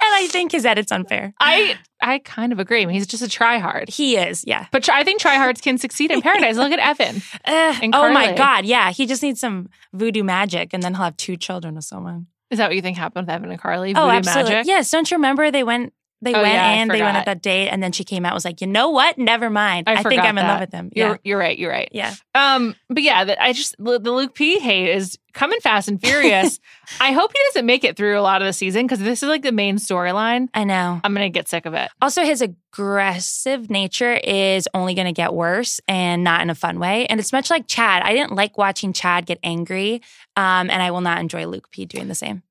I 0.01 0.27
think 0.31 0.51
his 0.51 0.65
edit's 0.65 0.91
unfair. 0.91 1.31
I 1.39 1.77
I 2.01 2.17
kind 2.17 2.51
of 2.51 2.57
agree. 2.57 2.81
I 2.81 2.85
mean, 2.87 2.95
he's 2.95 3.05
just 3.05 3.21
a 3.21 3.27
tryhard. 3.27 3.89
He 3.89 4.17
is, 4.17 4.43
yeah. 4.47 4.65
But 4.71 4.89
I 4.89 5.03
think 5.03 5.21
tryhards 5.21 5.61
can 5.61 5.77
succeed 5.77 6.09
in 6.09 6.21
paradise. 6.23 6.55
Look 6.55 6.71
at 6.71 6.79
Evan. 6.79 7.21
And 7.45 7.93
oh 7.93 8.11
my 8.11 8.33
God, 8.33 8.65
yeah. 8.65 8.89
He 8.91 9.05
just 9.05 9.21
needs 9.21 9.39
some 9.39 9.69
voodoo 9.93 10.23
magic, 10.23 10.71
and 10.73 10.81
then 10.81 10.95
he'll 10.95 11.03
have 11.03 11.17
two 11.17 11.37
children 11.37 11.75
with 11.75 11.85
someone. 11.85 12.25
Is 12.51 12.57
that 12.57 12.67
what 12.67 12.75
you 12.75 12.81
think 12.81 12.97
happened 12.97 13.25
with 13.27 13.33
Evan 13.33 13.49
and 13.49 13.59
Carly? 13.59 13.91
oh, 13.95 14.01
Voodoo 14.05 14.17
absolutely. 14.17 14.53
magic? 14.53 14.67
Yes. 14.67 14.91
Don't 14.91 15.09
you 15.09 15.17
remember 15.17 15.49
they 15.49 15.63
went? 15.63 15.93
They 16.23 16.33
Oh, 16.35 16.41
went 16.41 16.53
yeah, 16.53 16.71
in. 16.81 16.87
They 16.87 17.01
went 17.01 17.17
at 17.17 17.25
that 17.25 17.41
date, 17.41 17.69
and 17.69 17.81
then 17.81 17.91
she 17.91 18.03
came 18.03 18.25
out 18.25 18.29
and 18.29 18.35
was 18.35 18.45
like, 18.45 18.61
"You 18.61 18.67
know 18.67 18.89
what? 18.91 19.17
Never 19.17 19.49
mind. 19.49 19.89
I 19.89 19.93
I, 19.95 20.03
think 20.03 20.21
I'm 20.21 20.37
in 20.37 20.45
love 20.45 20.59
that. 20.59 20.61
with 20.61 20.71
him." 20.73 20.91
You're 20.95 21.07
Yeah, 21.09 21.17
you're 21.23 21.37
right. 21.39 21.57
You're 21.57 21.71
right. 21.71 21.89
yeah. 21.91 22.13
Um, 22.35 22.75
but 22.89 23.01
yeah, 23.03 23.23
that 23.23 23.41
I 23.41 23.53
just 23.53 23.75
the 23.79 23.99
Luke 23.99 24.35
P 24.35 24.59
hate 24.59 24.89
is 24.93 25.17
coming 25.33 25.59
fast 25.61 25.87
and 25.87 25.99
furious. 25.99 26.59
I 26.99 27.13
hope 27.13 27.31
he 27.33 27.39
doesn't 27.49 27.65
make 27.65 27.83
it 27.83 27.97
through 27.97 28.19
a 28.19 28.21
lot 28.21 28.41
of 28.41 28.45
the 28.45 28.53
season 28.53 28.85
because 28.85 28.99
this 28.99 29.23
is 29.23 29.29
like 29.29 29.41
the 29.41 29.51
main 29.51 29.77
storyline. 29.77 30.49
I 30.53 30.63
know. 30.63 31.01
I'm 31.03 31.13
gonna 31.13 31.29
get 31.29 31.47
sick 31.47 31.65
of 31.65 31.73
it. 31.73 31.89
Also, 32.01 32.23
his 32.23 32.41
aggressive 32.41 33.69
nature 33.69 34.13
is 34.13 34.67
only 34.73 34.93
going 34.93 35.07
to 35.07 35.11
get 35.13 35.33
worse 35.33 35.79
and 35.87 36.23
not 36.23 36.41
in 36.41 36.49
a 36.49 36.55
fun 36.55 36.79
way. 36.79 37.05
And 37.07 37.19
it's 37.19 37.33
much 37.33 37.49
like 37.49 37.67
Chad. 37.67 38.01
I 38.03 38.13
didn't 38.13 38.33
like 38.35 38.57
watching 38.57 38.93
Chad 38.93 39.25
get 39.25 39.39
angry, 39.43 40.01
um, 40.35 40.69
and 40.69 40.81
I 40.81 40.91
will 40.91 41.01
not 41.01 41.19
enjoy 41.19 41.45
Luke 41.47 41.69
P 41.71 41.85
doing 41.85 42.07
the 42.07 42.15
same. 42.15 42.43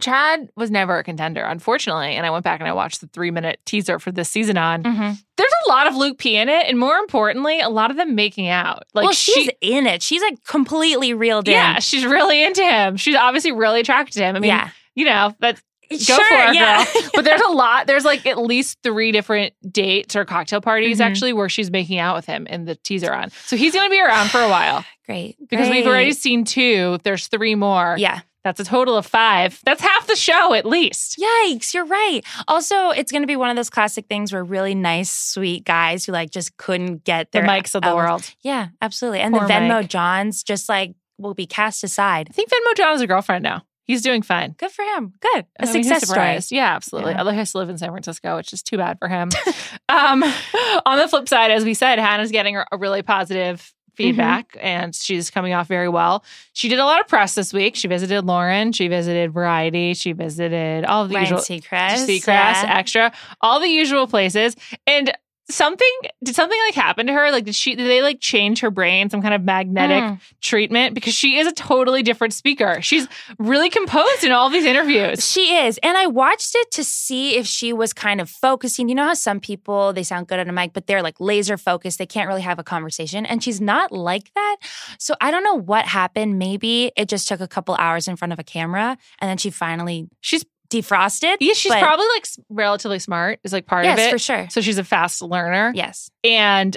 Chad 0.00 0.48
was 0.56 0.70
never 0.70 0.98
a 0.98 1.04
contender, 1.04 1.42
unfortunately. 1.44 2.14
And 2.16 2.26
I 2.26 2.30
went 2.30 2.44
back 2.44 2.60
and 2.60 2.68
I 2.68 2.72
watched 2.72 3.00
the 3.00 3.06
three 3.08 3.30
minute 3.30 3.60
teaser 3.64 3.98
for 3.98 4.10
this 4.12 4.28
season 4.30 4.56
on. 4.58 4.82
Mm-hmm. 4.82 5.12
There's 5.36 5.52
a 5.66 5.68
lot 5.70 5.86
of 5.86 5.96
Luke 5.96 6.18
P 6.18 6.36
in 6.36 6.48
it, 6.48 6.66
and 6.66 6.78
more 6.78 6.96
importantly, 6.96 7.60
a 7.60 7.68
lot 7.68 7.90
of 7.90 7.96
them 7.96 8.14
making 8.14 8.48
out. 8.48 8.84
Like 8.94 9.04
well, 9.04 9.12
she's 9.12 9.44
she, 9.44 9.52
in 9.60 9.86
it. 9.86 10.02
She's 10.02 10.22
like 10.22 10.42
completely 10.44 11.14
reeled 11.14 11.48
in. 11.48 11.52
yeah, 11.54 11.78
she's 11.78 12.04
really 12.04 12.42
into 12.44 12.62
him. 12.64 12.96
She's 12.96 13.16
obviously 13.16 13.52
really 13.52 13.80
attracted 13.80 14.14
to 14.14 14.24
him. 14.24 14.36
I 14.36 14.40
mean, 14.40 14.48
yeah. 14.48 14.70
you 14.94 15.04
know, 15.06 15.34
that's 15.40 15.62
go 15.90 15.96
Sure, 15.96 16.16
for 16.16 16.50
it, 16.50 16.54
yeah. 16.54 16.84
girl. 16.84 17.02
But 17.14 17.24
there's 17.24 17.40
a 17.40 17.48
lot. 17.50 17.86
There's 17.88 18.04
like 18.04 18.24
at 18.26 18.38
least 18.38 18.78
three 18.84 19.10
different 19.10 19.54
dates 19.72 20.14
or 20.14 20.24
cocktail 20.24 20.60
parties 20.60 20.98
Mhm. 21.00 21.04
actually 21.06 21.32
where 21.32 21.48
she's 21.48 21.68
making 21.70 21.98
out 21.98 22.14
with 22.14 22.26
him 22.26 22.46
in 22.46 22.64
the 22.64 22.76
teaser 22.76 23.12
on. 23.12 23.30
So 23.46 23.56
he's 23.56 23.72
going 23.74 23.86
to 23.86 23.90
be 23.90 24.00
around 24.00 24.30
for 24.30 24.40
a 24.40 24.48
while 24.48 24.84
great 25.06 25.36
because 25.48 25.68
we've 25.68 25.86
already 25.86 26.12
seen 26.12 26.44
two. 26.44 26.98
There's 27.02 27.26
three 27.26 27.56
more, 27.56 27.96
Yeah. 27.98 28.20
That's 28.44 28.60
a 28.60 28.64
total 28.64 28.96
of 28.96 29.06
five. 29.06 29.60
That's 29.64 29.82
half 29.82 30.06
the 30.06 30.16
show 30.16 30.54
at 30.54 30.64
least. 30.64 31.18
Yikes, 31.18 31.74
you're 31.74 31.84
right. 31.84 32.22
Also, 32.48 32.90
it's 32.90 33.12
going 33.12 33.22
to 33.22 33.26
be 33.26 33.36
one 33.36 33.50
of 33.50 33.56
those 33.56 33.70
classic 33.70 34.06
things 34.06 34.32
where 34.32 34.42
really 34.42 34.74
nice, 34.74 35.10
sweet 35.10 35.64
guys 35.64 36.06
who 36.06 36.12
like 36.12 36.30
just 36.30 36.56
couldn't 36.56 37.04
get 37.04 37.32
The 37.32 37.40
their 37.40 37.48
mics 37.48 37.74
of 37.74 37.82
the 37.82 37.94
world. 37.94 38.30
Yeah, 38.42 38.68
absolutely. 38.80 39.20
And 39.20 39.34
Poor 39.34 39.46
the 39.46 39.52
Venmo 39.52 39.68
Mike. 39.68 39.88
Johns 39.88 40.42
just 40.42 40.68
like 40.68 40.94
will 41.18 41.34
be 41.34 41.46
cast 41.46 41.84
aside. 41.84 42.28
I 42.30 42.32
think 42.32 42.50
Venmo 42.50 42.76
John 42.76 42.92
has 42.92 43.00
a 43.00 43.06
girlfriend 43.06 43.42
now. 43.42 43.62
He's 43.90 44.02
doing 44.02 44.22
fine. 44.22 44.54
Good 44.56 44.70
for 44.70 44.84
him. 44.84 45.14
Good. 45.20 45.46
A 45.58 45.62
I 45.62 45.72
mean, 45.72 45.82
success 45.82 46.08
story. 46.08 46.38
Yeah, 46.56 46.76
absolutely. 46.76 47.10
Yeah. 47.10 47.18
Although 47.18 47.32
he 47.32 47.38
has 47.38 47.50
to 47.52 47.58
live 47.58 47.70
in 47.70 47.76
San 47.76 47.90
Francisco, 47.90 48.36
which 48.36 48.52
is 48.52 48.62
too 48.62 48.76
bad 48.76 49.00
for 49.00 49.08
him. 49.08 49.30
um, 49.88 50.22
on 50.86 50.98
the 50.98 51.08
flip 51.08 51.28
side, 51.28 51.50
as 51.50 51.64
we 51.64 51.74
said, 51.74 51.98
Hannah's 51.98 52.30
getting 52.30 52.56
a 52.56 52.64
really 52.78 53.02
positive 53.02 53.74
Mm-hmm. 54.00 54.08
feedback, 54.08 54.56
and 54.60 54.94
she's 54.94 55.30
coming 55.30 55.52
off 55.52 55.68
very 55.68 55.88
well. 55.88 56.24
She 56.52 56.68
did 56.68 56.78
a 56.78 56.84
lot 56.84 57.00
of 57.00 57.08
press 57.08 57.34
this 57.34 57.52
week. 57.52 57.76
She 57.76 57.88
visited 57.88 58.24
Lauren. 58.24 58.72
She 58.72 58.88
visited 58.88 59.32
Variety. 59.32 59.94
She 59.94 60.12
visited 60.12 60.84
all 60.84 61.06
the 61.06 61.14
Ryan 61.14 61.26
usual 61.26 61.38
Seacrest. 61.38 62.06
Seacrest, 62.06 62.24
yeah. 62.26 62.78
Extra, 62.78 63.12
all 63.40 63.60
the 63.60 63.68
usual 63.68 64.06
places. 64.06 64.56
And 64.86 65.12
something 65.50 65.86
did 66.24 66.34
something 66.34 66.58
like 66.66 66.74
happen 66.74 67.06
to 67.06 67.12
her? 67.12 67.30
Like 67.30 67.44
did 67.44 67.54
she 67.54 67.74
did 67.74 67.86
they 67.88 68.02
like 68.02 68.20
change 68.20 68.60
her 68.60 68.70
brain, 68.70 69.10
some 69.10 69.22
kind 69.22 69.34
of 69.34 69.42
magnetic 69.42 70.02
Mm. 70.02 70.20
treatment? 70.40 70.94
Because 70.94 71.14
she 71.14 71.38
is 71.38 71.46
a 71.46 71.52
totally 71.52 72.02
different 72.02 72.32
speaker. 72.34 72.80
She's 72.82 73.06
really 73.38 73.70
composed 73.70 74.24
in 74.24 74.32
all 74.32 74.50
these 74.50 74.64
interviews. 74.64 75.28
She 75.30 75.56
is. 75.56 75.78
And 75.82 75.96
I 75.96 76.06
watched 76.06 76.54
it 76.54 76.70
to 76.72 76.84
see 76.84 77.36
if 77.36 77.46
she 77.46 77.72
was 77.72 77.92
kind 77.92 78.20
of 78.20 78.28
focusing. 78.30 78.88
You 78.88 78.94
know 78.94 79.04
how 79.06 79.14
some 79.14 79.40
people, 79.40 79.92
they 79.92 80.02
sound 80.02 80.26
good 80.28 80.38
on 80.38 80.48
a 80.48 80.52
mic, 80.52 80.72
but 80.72 80.86
they're 80.86 81.02
like 81.02 81.20
laser 81.20 81.56
focused. 81.56 81.98
They 81.98 82.06
can't 82.06 82.28
really 82.28 82.42
have 82.42 82.58
a 82.58 82.64
conversation. 82.64 83.26
And 83.26 83.42
she's 83.42 83.60
not 83.60 83.92
like 83.92 84.32
that. 84.34 84.56
So 84.98 85.14
I 85.20 85.30
don't 85.30 85.44
know 85.44 85.54
what 85.54 85.84
happened. 85.86 86.38
Maybe 86.38 86.92
it 86.96 87.08
just 87.08 87.28
took 87.28 87.40
a 87.40 87.48
couple 87.48 87.74
hours 87.76 88.08
in 88.08 88.16
front 88.16 88.32
of 88.32 88.38
a 88.38 88.44
camera 88.44 88.96
and 89.18 89.28
then 89.28 89.36
she 89.38 89.50
finally 89.50 90.08
She's 90.20 90.44
defrosted. 90.70 91.36
yeah, 91.40 91.52
she's 91.52 91.70
But- 91.72 91.82
probably 91.82 92.06
like 92.14 92.26
relatively 92.48 92.98
smart, 92.98 93.40
is 93.44 93.52
like 93.52 93.66
part 93.66 93.84
yes, 93.84 93.98
of 93.98 94.04
it. 94.06 94.10
for 94.10 94.18
sure. 94.18 94.48
So 94.50 94.60
she's 94.60 94.78
a 94.78 94.84
fast 94.84 95.20
learner. 95.22 95.72
Yes. 95.74 96.10
And 96.24 96.76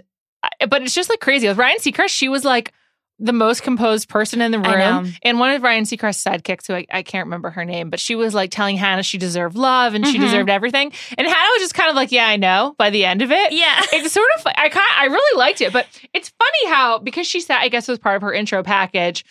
but 0.68 0.82
it's 0.82 0.94
just 0.94 1.10
like 1.10 1.20
crazy. 1.22 1.48
With 1.48 1.58
Ryan 1.58 1.78
Seacrest, 1.78 2.10
she 2.10 2.28
was 2.28 2.44
like 2.44 2.74
the 3.20 3.32
most 3.32 3.62
composed 3.64 4.10
person 4.10 4.42
in 4.42 4.52
the 4.52 4.60
room. 4.60 5.14
And 5.22 5.40
one 5.40 5.52
of 5.52 5.62
Ryan 5.62 5.86
Seacrest's 5.86 6.22
sidekicks, 6.24 6.68
who 6.68 6.74
I, 6.74 6.86
I 6.92 7.04
can't 7.04 7.28
remember 7.28 7.52
her 7.52 7.64
name, 7.64 7.90
but 7.90 8.00
she 8.00 8.16
was 8.16 8.34
like 8.34 8.50
telling 8.52 8.76
Hannah 8.76 9.04
she 9.04 9.18
deserved 9.18 9.56
love 9.56 9.94
and 9.94 10.06
she 10.06 10.18
Mhm. 10.18 10.22
deserved 10.22 10.50
everything. 10.50 10.92
And 11.18 11.26
Hannah 11.28 11.50
was 11.54 11.62
just 11.62 11.76
kind 11.76 11.90
of 11.90 11.96
like, 11.96 12.12
"Yeah, 12.12 12.28
I 12.28 12.36
know." 12.36 12.76
By 12.78 12.90
the 12.90 13.06
end 13.06 13.22
of 13.22 13.32
it, 13.32 13.54
Yeah. 13.54 13.80
it's 13.94 14.12
sort 14.14 14.28
of 14.38 14.48
I 14.58 14.68
kind 14.68 14.88
I 14.98 15.06
really 15.06 15.38
liked 15.40 15.62
it, 15.62 15.72
but 15.72 15.86
it's 16.14 16.30
funny 16.38 16.74
how 16.76 16.98
because 17.00 17.28
she 17.28 17.40
said 17.40 17.58
I 17.60 17.70
guess 17.70 17.88
it 17.88 17.92
was 17.92 18.00
part 18.00 18.16
of 18.18 18.24
her 18.24 18.34
intro 18.34 18.64
package. 18.64 19.24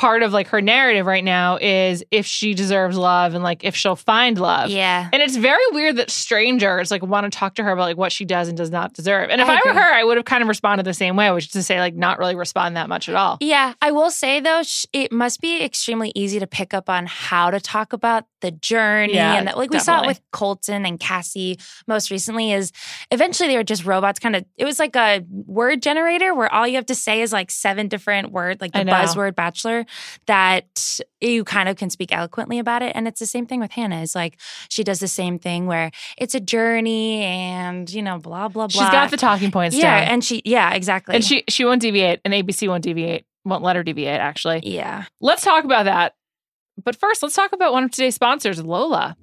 Part 0.00 0.22
of 0.22 0.32
like 0.32 0.48
her 0.48 0.62
narrative 0.62 1.04
right 1.04 1.22
now 1.22 1.58
is 1.60 2.02
if 2.10 2.24
she 2.24 2.54
deserves 2.54 2.96
love 2.96 3.34
and 3.34 3.44
like 3.44 3.64
if 3.64 3.76
she'll 3.76 3.96
find 3.96 4.38
love. 4.38 4.70
Yeah. 4.70 5.10
And 5.12 5.20
it's 5.20 5.36
very 5.36 5.62
weird 5.72 5.96
that 5.96 6.08
strangers 6.08 6.90
like 6.90 7.02
want 7.02 7.30
to 7.30 7.38
talk 7.38 7.56
to 7.56 7.62
her 7.64 7.72
about 7.72 7.82
like 7.82 7.98
what 7.98 8.10
she 8.10 8.24
does 8.24 8.48
and 8.48 8.56
does 8.56 8.70
not 8.70 8.94
deserve. 8.94 9.28
And 9.28 9.42
if 9.42 9.46
I 9.46 9.56
I, 9.56 9.60
were 9.62 9.74
her, 9.74 9.94
I 9.94 10.02
would 10.02 10.16
have 10.16 10.24
kind 10.24 10.40
of 10.40 10.48
responded 10.48 10.84
the 10.84 10.94
same 10.94 11.16
way, 11.16 11.30
which 11.32 11.44
is 11.44 11.52
to 11.52 11.62
say 11.62 11.80
like 11.80 11.94
not 11.94 12.18
really 12.18 12.34
respond 12.34 12.76
that 12.76 12.88
much 12.88 13.10
at 13.10 13.14
all. 13.14 13.36
Yeah, 13.42 13.74
I 13.82 13.90
will 13.90 14.10
say 14.10 14.40
though, 14.40 14.62
sh- 14.62 14.86
it 14.94 15.12
must 15.12 15.42
be 15.42 15.62
extremely 15.62 16.12
easy 16.14 16.40
to 16.40 16.46
pick 16.46 16.72
up 16.72 16.88
on 16.88 17.04
how 17.04 17.50
to 17.50 17.60
talk 17.60 17.92
about 17.92 18.24
the 18.40 18.50
journey, 18.50 19.14
Yeah, 19.14 19.34
and 19.34 19.46
that, 19.48 19.56
like 19.56 19.70
we 19.70 19.78
saw 19.78 20.02
it 20.02 20.06
with 20.06 20.20
Colton 20.32 20.86
and 20.86 20.98
Cassie 20.98 21.58
most 21.86 22.10
recently. 22.10 22.52
Is 22.52 22.72
eventually 23.10 23.48
they 23.48 23.56
were 23.56 23.64
just 23.64 23.84
robots. 23.84 24.18
Kind 24.18 24.36
of, 24.36 24.44
it 24.56 24.64
was 24.64 24.78
like 24.78 24.96
a 24.96 25.24
word 25.30 25.82
generator 25.82 26.34
where 26.34 26.52
all 26.52 26.66
you 26.66 26.76
have 26.76 26.86
to 26.86 26.94
say 26.94 27.22
is 27.22 27.32
like 27.32 27.50
seven 27.50 27.88
different 27.88 28.32
words, 28.32 28.60
like 28.60 28.72
the 28.72 28.80
buzzword 28.80 29.34
bachelor, 29.34 29.86
that 30.26 31.00
you 31.20 31.44
kind 31.44 31.68
of 31.68 31.76
can 31.76 31.90
speak 31.90 32.12
eloquently 32.12 32.58
about 32.58 32.82
it. 32.82 32.92
And 32.94 33.06
it's 33.06 33.20
the 33.20 33.26
same 33.26 33.46
thing 33.46 33.60
with 33.60 33.70
Hannah. 33.72 34.00
Is 34.02 34.14
like 34.14 34.38
she 34.68 34.84
does 34.84 35.00
the 35.00 35.08
same 35.08 35.38
thing 35.38 35.66
where 35.66 35.90
it's 36.16 36.34
a 36.34 36.40
journey, 36.40 37.22
and 37.22 37.90
you 37.92 38.02
know, 38.02 38.18
blah 38.18 38.48
blah 38.48 38.66
blah. 38.66 38.82
She's 38.82 38.90
got 38.90 39.10
the 39.10 39.16
talking 39.16 39.50
points 39.50 39.76
yeah, 39.76 40.00
down. 40.00 40.12
and 40.14 40.24
she 40.24 40.42
yeah 40.44 40.72
exactly, 40.74 41.14
And 41.14 41.24
she 41.24 41.44
she 41.48 41.64
won't 41.64 41.82
deviate, 41.82 42.20
and 42.24 42.34
ABC 42.34 42.68
won't 42.68 42.84
deviate, 42.84 43.24
won't 43.44 43.62
let 43.62 43.76
her 43.76 43.82
deviate, 43.82 44.20
actually. 44.20 44.60
yeah. 44.64 45.04
Let's 45.20 45.42
talk 45.42 45.64
about 45.64 45.84
that. 45.84 46.14
But 46.84 46.96
first, 46.96 47.22
let's 47.22 47.34
talk 47.34 47.52
about 47.52 47.72
one 47.72 47.84
of 47.84 47.90
today's 47.90 48.14
sponsors, 48.14 48.62
Lola. 48.62 49.16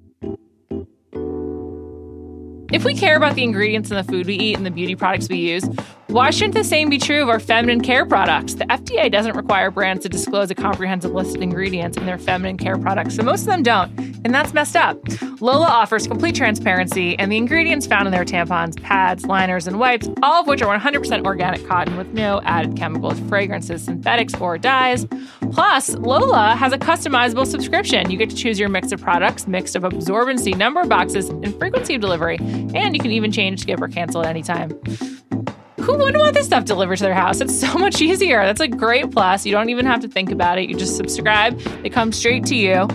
If 2.70 2.84
we 2.84 2.94
care 2.94 3.16
about 3.16 3.34
the 3.34 3.44
ingredients 3.44 3.90
in 3.90 3.96
the 3.96 4.04
food 4.04 4.26
we 4.26 4.34
eat 4.34 4.56
and 4.56 4.66
the 4.66 4.70
beauty 4.70 4.94
products 4.94 5.28
we 5.28 5.38
use, 5.38 5.64
why 6.08 6.30
shouldn't 6.30 6.54
the 6.54 6.64
same 6.64 6.88
be 6.88 6.96
true 6.96 7.22
of 7.22 7.28
our 7.28 7.38
feminine 7.38 7.82
care 7.82 8.06
products? 8.06 8.54
The 8.54 8.64
FDA 8.64 9.12
doesn't 9.12 9.36
require 9.36 9.70
brands 9.70 10.04
to 10.04 10.08
disclose 10.08 10.50
a 10.50 10.54
comprehensive 10.54 11.12
list 11.12 11.36
of 11.36 11.42
ingredients 11.42 11.98
in 11.98 12.06
their 12.06 12.16
feminine 12.16 12.56
care 12.56 12.78
products, 12.78 13.16
so 13.16 13.22
most 13.22 13.42
of 13.42 13.48
them 13.48 13.62
don't, 13.62 13.90
and 14.24 14.34
that's 14.34 14.54
messed 14.54 14.74
up. 14.74 14.98
Lola 15.42 15.66
offers 15.66 16.06
complete 16.06 16.34
transparency, 16.34 17.18
and 17.18 17.30
the 17.30 17.36
ingredients 17.36 17.86
found 17.86 18.06
in 18.06 18.12
their 18.12 18.24
tampons, 18.24 18.80
pads, 18.82 19.26
liners, 19.26 19.66
and 19.66 19.78
wipes, 19.78 20.08
all 20.22 20.40
of 20.40 20.46
which 20.46 20.62
are 20.62 20.78
100% 20.78 21.26
organic 21.26 21.66
cotton 21.68 21.98
with 21.98 22.08
no 22.14 22.40
added 22.42 22.74
chemicals, 22.74 23.20
fragrances, 23.28 23.84
synthetics, 23.84 24.34
or 24.40 24.56
dyes. 24.56 25.06
Plus, 25.52 25.94
Lola 25.96 26.56
has 26.56 26.72
a 26.72 26.78
customizable 26.78 27.46
subscription. 27.46 28.10
You 28.10 28.16
get 28.16 28.30
to 28.30 28.36
choose 28.36 28.58
your 28.58 28.70
mix 28.70 28.92
of 28.92 29.02
products, 29.02 29.46
mix 29.46 29.74
of 29.74 29.82
absorbency, 29.82 30.56
number 30.56 30.80
of 30.80 30.88
boxes, 30.88 31.28
and 31.28 31.54
frequency 31.58 31.96
of 31.96 32.00
delivery. 32.00 32.38
And 32.40 32.96
you 32.96 33.00
can 33.02 33.10
even 33.10 33.30
change, 33.30 33.60
skip, 33.60 33.80
or 33.82 33.88
cancel 33.88 34.22
at 34.22 34.28
any 34.28 34.42
time. 34.42 34.72
Who 35.88 35.96
wouldn't 35.96 36.18
want 36.18 36.34
this 36.34 36.44
stuff 36.44 36.66
delivered 36.66 36.96
to 36.96 37.04
their 37.04 37.14
house? 37.14 37.40
It's 37.40 37.58
so 37.58 37.72
much 37.78 38.02
easier. 38.02 38.44
That's 38.44 38.60
a 38.60 38.68
great 38.68 39.10
plus. 39.10 39.46
You 39.46 39.52
don't 39.52 39.70
even 39.70 39.86
have 39.86 40.00
to 40.00 40.08
think 40.08 40.30
about 40.30 40.58
it. 40.58 40.68
You 40.68 40.76
just 40.76 40.96
subscribe, 40.96 41.58
they 41.82 41.88
come 41.88 42.12
straight 42.12 42.44
to 42.46 42.54
you. 42.54 42.86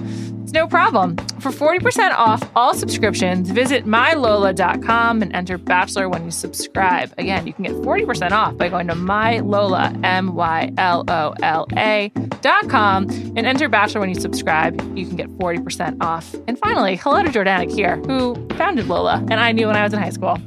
It's 0.44 0.52
no 0.52 0.68
problem. 0.68 1.18
For 1.40 1.50
40% 1.50 2.12
off 2.12 2.48
all 2.56 2.76
subscriptions, 2.76 3.50
visit 3.50 3.86
mylola.com 3.86 5.24
and 5.24 5.36
enter 5.36 5.58
Bachelor 5.58 6.08
when 6.08 6.24
you 6.24 6.30
subscribe. 6.30 7.12
Again, 7.18 7.48
you 7.48 7.54
can 7.54 7.64
get 7.64 7.74
40% 7.74 8.30
off 8.30 8.56
by 8.58 8.70
going 8.70 8.86
to 8.90 8.94
mylola, 8.94 10.00
M 10.06 10.36
Y 10.36 10.72
L 10.78 11.04
O 11.08 11.34
L 11.42 11.66
A 11.76 12.10
dot 12.42 12.70
com 12.70 13.10
and 13.10 13.40
enter 13.40 13.68
Bachelor 13.70 14.02
when 14.02 14.10
you 14.10 14.22
subscribe. 14.22 14.80
You 14.96 15.08
can 15.08 15.16
get 15.16 15.30
40% 15.40 15.98
off. 16.04 16.36
And 16.48 16.60
finally, 16.60 16.96
hello 16.98 17.24
to 17.24 17.30
Jordana 17.30 17.66
Kier, 17.72 18.06
who 18.06 18.36
founded 18.56 18.88
Lola, 18.88 19.16
and 19.32 19.40
I 19.40 19.52
knew 19.52 19.66
when 19.66 19.78
I 19.78 19.84
was 19.84 19.94
in 19.94 20.00
high 20.00 20.12
school. 20.12 20.38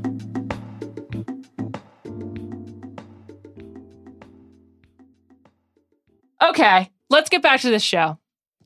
Okay, 6.47 6.91
let's 7.11 7.29
get 7.29 7.43
back 7.43 7.61
to 7.61 7.71
this 7.71 7.83
show. 7.83 8.19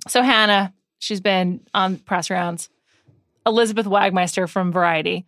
So 0.08 0.22
Hannah, 0.22 0.74
she's 0.98 1.20
been 1.20 1.60
on 1.74 1.96
press 1.98 2.30
rounds. 2.30 2.68
Elizabeth 3.46 3.86
Wagmeister 3.86 4.48
from 4.48 4.72
Variety 4.72 5.26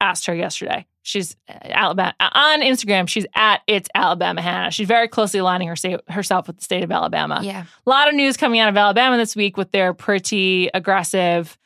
asked 0.00 0.26
her 0.26 0.34
yesterday. 0.34 0.86
She's 1.02 1.36
uh, 1.48 1.52
Alabama 1.62 2.14
on 2.20 2.62
Instagram. 2.62 3.08
She's 3.08 3.26
at 3.34 3.62
it's 3.66 3.88
Alabama 3.94 4.42
Hannah. 4.42 4.70
She's 4.72 4.88
very 4.88 5.06
closely 5.06 5.38
aligning 5.38 5.68
her 5.68 5.76
state, 5.76 6.00
herself 6.08 6.48
with 6.48 6.58
the 6.58 6.64
state 6.64 6.82
of 6.82 6.90
Alabama. 6.90 7.40
Yeah. 7.42 7.64
A 7.86 7.90
lot 7.90 8.08
of 8.08 8.14
news 8.14 8.36
coming 8.36 8.58
out 8.58 8.68
of 8.68 8.76
Alabama 8.76 9.16
this 9.16 9.36
week 9.36 9.56
with 9.56 9.70
their 9.70 9.94
pretty 9.94 10.68
aggressive 10.74 11.56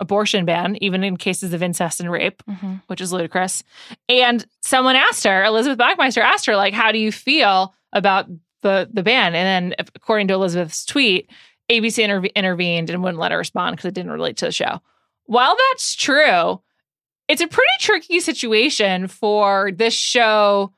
abortion 0.00 0.44
ban, 0.44 0.76
even 0.80 1.04
in 1.04 1.16
cases 1.16 1.52
of 1.52 1.62
incest 1.62 2.00
and 2.00 2.10
rape 2.10 2.42
hmm 2.48 2.74
which 2.88 3.00
is 3.00 3.12
ludicrous. 3.12 3.62
And 4.08 4.44
someone 4.60 4.96
asked 4.96 5.24
her, 5.24 5.44
Elizabeth 5.44 5.78
Wagmeister 5.78 6.20
asked 6.20 6.46
her, 6.46 6.56
like, 6.56 6.74
how 6.74 6.90
do 6.90 6.98
you 6.98 7.12
feel 7.12 7.72
about 7.92 8.26
the 8.62 8.88
the 8.92 9.02
ban? 9.02 9.34
And 9.34 9.72
then, 9.72 9.86
according 9.94 10.28
to 10.28 10.34
Elizabeth's 10.34 10.84
tweet, 10.84 11.30
ABC 11.70 12.04
interve- 12.04 12.34
intervened 12.34 12.90
and 12.90 13.02
wouldn't 13.02 13.20
let 13.20 13.32
her 13.32 13.38
respond 13.38 13.76
because 13.76 13.88
it 13.88 13.94
didn't 13.94 14.12
relate 14.12 14.36
to 14.38 14.46
the 14.46 14.52
show. 14.52 14.80
While 15.26 15.56
that's 15.70 15.94
true, 15.94 16.60
it's 17.28 17.42
a 17.42 17.46
pretty 17.46 17.68
tricky 17.80 18.20
situation 18.20 19.06
for 19.08 19.70
this 19.72 19.94
show 19.94 20.72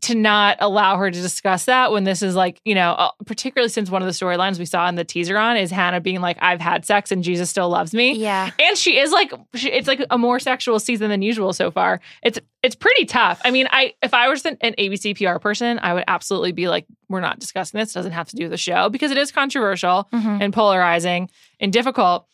to 0.00 0.14
not 0.14 0.56
allow 0.60 0.96
her 0.96 1.10
to 1.10 1.20
discuss 1.20 1.64
that 1.64 1.90
when 1.90 2.04
this 2.04 2.22
is 2.22 2.36
like, 2.36 2.60
you 2.64 2.72
know, 2.72 2.92
uh, 2.92 3.10
particularly 3.26 3.68
since 3.68 3.90
one 3.90 4.00
of 4.00 4.06
the 4.06 4.12
storylines 4.12 4.56
we 4.56 4.64
saw 4.64 4.88
in 4.88 4.94
the 4.94 5.04
teaser 5.04 5.36
on 5.36 5.56
is 5.56 5.72
Hannah 5.72 6.00
being 6.00 6.20
like, 6.20 6.36
I've 6.40 6.60
had 6.60 6.84
sex 6.84 7.10
and 7.10 7.24
Jesus 7.24 7.50
still 7.50 7.68
loves 7.68 7.92
me. 7.92 8.12
Yeah. 8.12 8.50
And 8.60 8.78
she 8.78 8.96
is 9.00 9.10
like, 9.10 9.32
she, 9.56 9.70
it's 9.72 9.88
like 9.88 10.00
a 10.08 10.16
more 10.16 10.38
sexual 10.38 10.78
season 10.78 11.10
than 11.10 11.20
usual 11.20 11.52
so 11.52 11.72
far. 11.72 12.00
It's 12.22 12.38
it's 12.62 12.76
pretty 12.76 13.06
tough. 13.06 13.40
I 13.44 13.50
mean, 13.50 13.66
I 13.72 13.94
if 14.00 14.14
I 14.14 14.28
was 14.28 14.44
an, 14.44 14.56
an 14.60 14.74
ABC 14.78 15.16
PR 15.16 15.40
person, 15.40 15.80
I 15.82 15.94
would 15.94 16.04
absolutely 16.06 16.52
be 16.52 16.68
like, 16.68 16.86
we're 17.08 17.20
not 17.20 17.40
discussing 17.40 17.78
this. 17.78 17.90
It 17.90 17.94
doesn't 17.94 18.12
have 18.12 18.28
to 18.28 18.36
do 18.36 18.44
with 18.44 18.52
the 18.52 18.56
show 18.56 18.88
because 18.88 19.10
it 19.10 19.18
is 19.18 19.32
controversial 19.32 20.08
Mhm. 20.12 20.40
and 20.42 20.52
polarizing 20.52 21.28
and 21.58 21.72
difficult. 21.72 22.26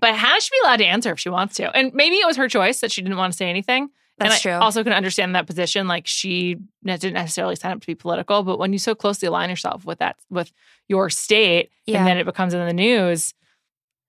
But 0.00 0.14
Hannah 0.14 0.40
should 0.40 0.52
be 0.52 0.58
allowed 0.64 0.76
to 0.76 0.84
answer 0.86 1.10
if 1.12 1.18
she 1.18 1.30
wants 1.30 1.56
to. 1.56 1.74
And 1.76 1.92
maybe 1.94 2.16
it 2.16 2.26
was 2.26 2.36
her 2.36 2.48
choice 2.48 2.80
that 2.80 2.92
she 2.92 3.02
didn't 3.02 3.16
want 3.16 3.32
to 3.32 3.36
say 3.36 3.48
anything. 3.50 3.88
That's 4.18 4.34
and 4.34 4.42
true. 4.42 4.52
I 4.52 4.58
also 4.58 4.82
can 4.82 4.92
understand 4.92 5.34
that 5.34 5.46
position. 5.46 5.88
Like 5.88 6.06
she 6.06 6.56
didn't 6.84 7.12
necessarily 7.14 7.56
sign 7.56 7.72
up 7.72 7.80
to 7.80 7.86
be 7.86 7.94
political, 7.94 8.42
but 8.42 8.58
when 8.58 8.72
you 8.72 8.78
so 8.78 8.94
closely 8.94 9.28
align 9.28 9.50
yourself 9.50 9.84
with 9.84 9.98
that, 9.98 10.16
with 10.30 10.52
your 10.88 11.10
state, 11.10 11.70
Yeah. 11.86 11.98
and 11.98 12.06
then 12.06 12.16
it 12.18 12.24
becomes 12.24 12.54
in 12.54 12.64
the 12.66 12.72
news, 12.72 13.34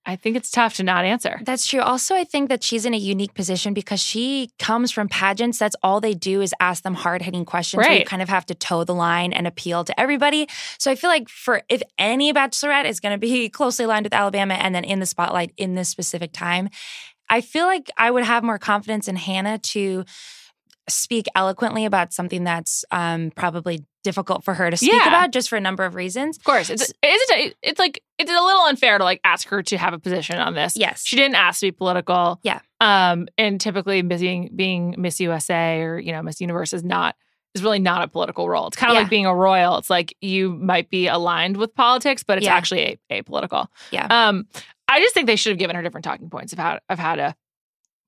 I 0.06 0.16
think 0.16 0.36
it's 0.36 0.50
tough 0.50 0.76
to 0.76 0.82
not 0.82 1.04
answer. 1.04 1.38
That's 1.44 1.66
true. 1.66 1.80
Also, 1.80 2.14
I 2.14 2.24
think 2.24 2.48
that 2.48 2.62
she's 2.62 2.86
in 2.86 2.94
a 2.94 2.96
unique 2.96 3.34
position 3.34 3.74
because 3.74 4.00
she 4.00 4.48
comes 4.58 4.90
from 4.90 5.06
pageants. 5.06 5.58
That's 5.58 5.76
all 5.82 6.00
they 6.00 6.14
do 6.14 6.40
is 6.40 6.54
ask 6.60 6.82
them 6.82 6.94
hard 6.94 7.20
hitting 7.20 7.44
questions 7.44 7.84
where 7.84 7.92
you 7.98 8.06
kind 8.06 8.22
of 8.22 8.30
have 8.30 8.46
to 8.46 8.54
toe 8.54 8.84
the 8.84 8.94
line 8.94 9.34
and 9.34 9.46
appeal 9.46 9.84
to 9.84 10.00
everybody. 10.00 10.48
So 10.78 10.90
I 10.90 10.94
feel 10.94 11.10
like 11.10 11.28
for 11.28 11.60
if 11.68 11.82
any 11.98 12.32
bachelorette 12.32 12.86
is 12.86 13.00
going 13.00 13.12
to 13.12 13.18
be 13.18 13.48
closely 13.50 13.84
aligned 13.84 14.06
with 14.06 14.14
Alabama 14.14 14.54
and 14.54 14.74
then 14.74 14.84
in 14.84 14.98
the 15.00 15.04
spotlight 15.06 15.52
in 15.58 15.74
this 15.74 15.90
specific 15.90 16.32
time, 16.32 16.70
I 17.30 17.40
feel 17.40 17.66
like 17.66 17.90
I 17.96 18.10
would 18.10 18.24
have 18.24 18.42
more 18.42 18.58
confidence 18.58 19.08
in 19.08 19.16
Hannah 19.16 19.58
to 19.58 20.04
speak 20.88 21.26
eloquently 21.34 21.84
about 21.84 22.12
something 22.14 22.44
that's 22.44 22.84
um, 22.90 23.30
probably 23.36 23.84
difficult 24.04 24.42
for 24.42 24.54
her 24.54 24.70
to 24.70 24.76
speak 24.76 24.92
Yeah. 24.92 25.08
about 25.08 25.32
just 25.32 25.50
for 25.50 25.56
a 25.56 25.60
number 25.60 25.84
of 25.84 25.94
reasons. 25.94 26.38
Of 26.38 26.44
course, 26.44 26.70
it's 26.70 26.90
it's 27.02 27.30
a, 27.32 27.54
it's 27.62 27.78
like 27.78 28.02
it's 28.18 28.30
a 28.30 28.34
little 28.34 28.62
unfair 28.62 28.96
to 28.96 29.04
like 29.04 29.20
ask 29.22 29.48
her 29.48 29.62
to 29.64 29.76
have 29.76 29.92
a 29.92 29.98
position 29.98 30.38
on 30.38 30.54
this. 30.54 30.76
Yes. 30.76 31.02
She 31.04 31.16
didn't 31.16 31.34
ask 31.34 31.60
to 31.60 31.66
be 31.66 31.72
political. 31.72 32.40
Yeah. 32.42 32.60
Um, 32.80 33.28
and 33.36 33.60
typically 33.60 34.00
being 34.00 34.50
being 34.56 34.94
Miss 34.96 35.20
USA 35.20 35.82
or 35.82 35.98
you 35.98 36.12
know 36.12 36.22
Miss 36.22 36.40
Universe 36.40 36.72
is 36.72 36.82
not 36.84 37.16
is 37.54 37.62
really 37.62 37.80
not 37.80 38.02
a 38.02 38.08
political 38.08 38.48
role. 38.48 38.68
It's 38.68 38.76
kind 38.76 38.90
of 38.90 38.94
Yeah. 38.94 39.00
like 39.02 39.10
being 39.10 39.26
a 39.26 39.34
royal. 39.34 39.76
It's 39.76 39.90
like 39.90 40.16
you 40.22 40.54
might 40.54 40.88
be 40.88 41.06
aligned 41.08 41.58
with 41.58 41.74
politics, 41.74 42.22
but 42.22 42.38
it's 42.38 42.46
Yeah. 42.46 42.54
actually 42.54 42.98
a- 43.10 43.22
apolitical. 43.22 43.66
Yeah. 43.90 44.06
Um, 44.08 44.46
I 44.88 45.00
just 45.00 45.14
think 45.14 45.26
they 45.26 45.36
should 45.36 45.50
have 45.50 45.58
given 45.58 45.76
her 45.76 45.82
different 45.82 46.04
talking 46.04 46.30
points 46.30 46.52
of 46.52 46.58
how 46.58 46.78
of 46.88 46.98
how 46.98 47.14
to 47.16 47.34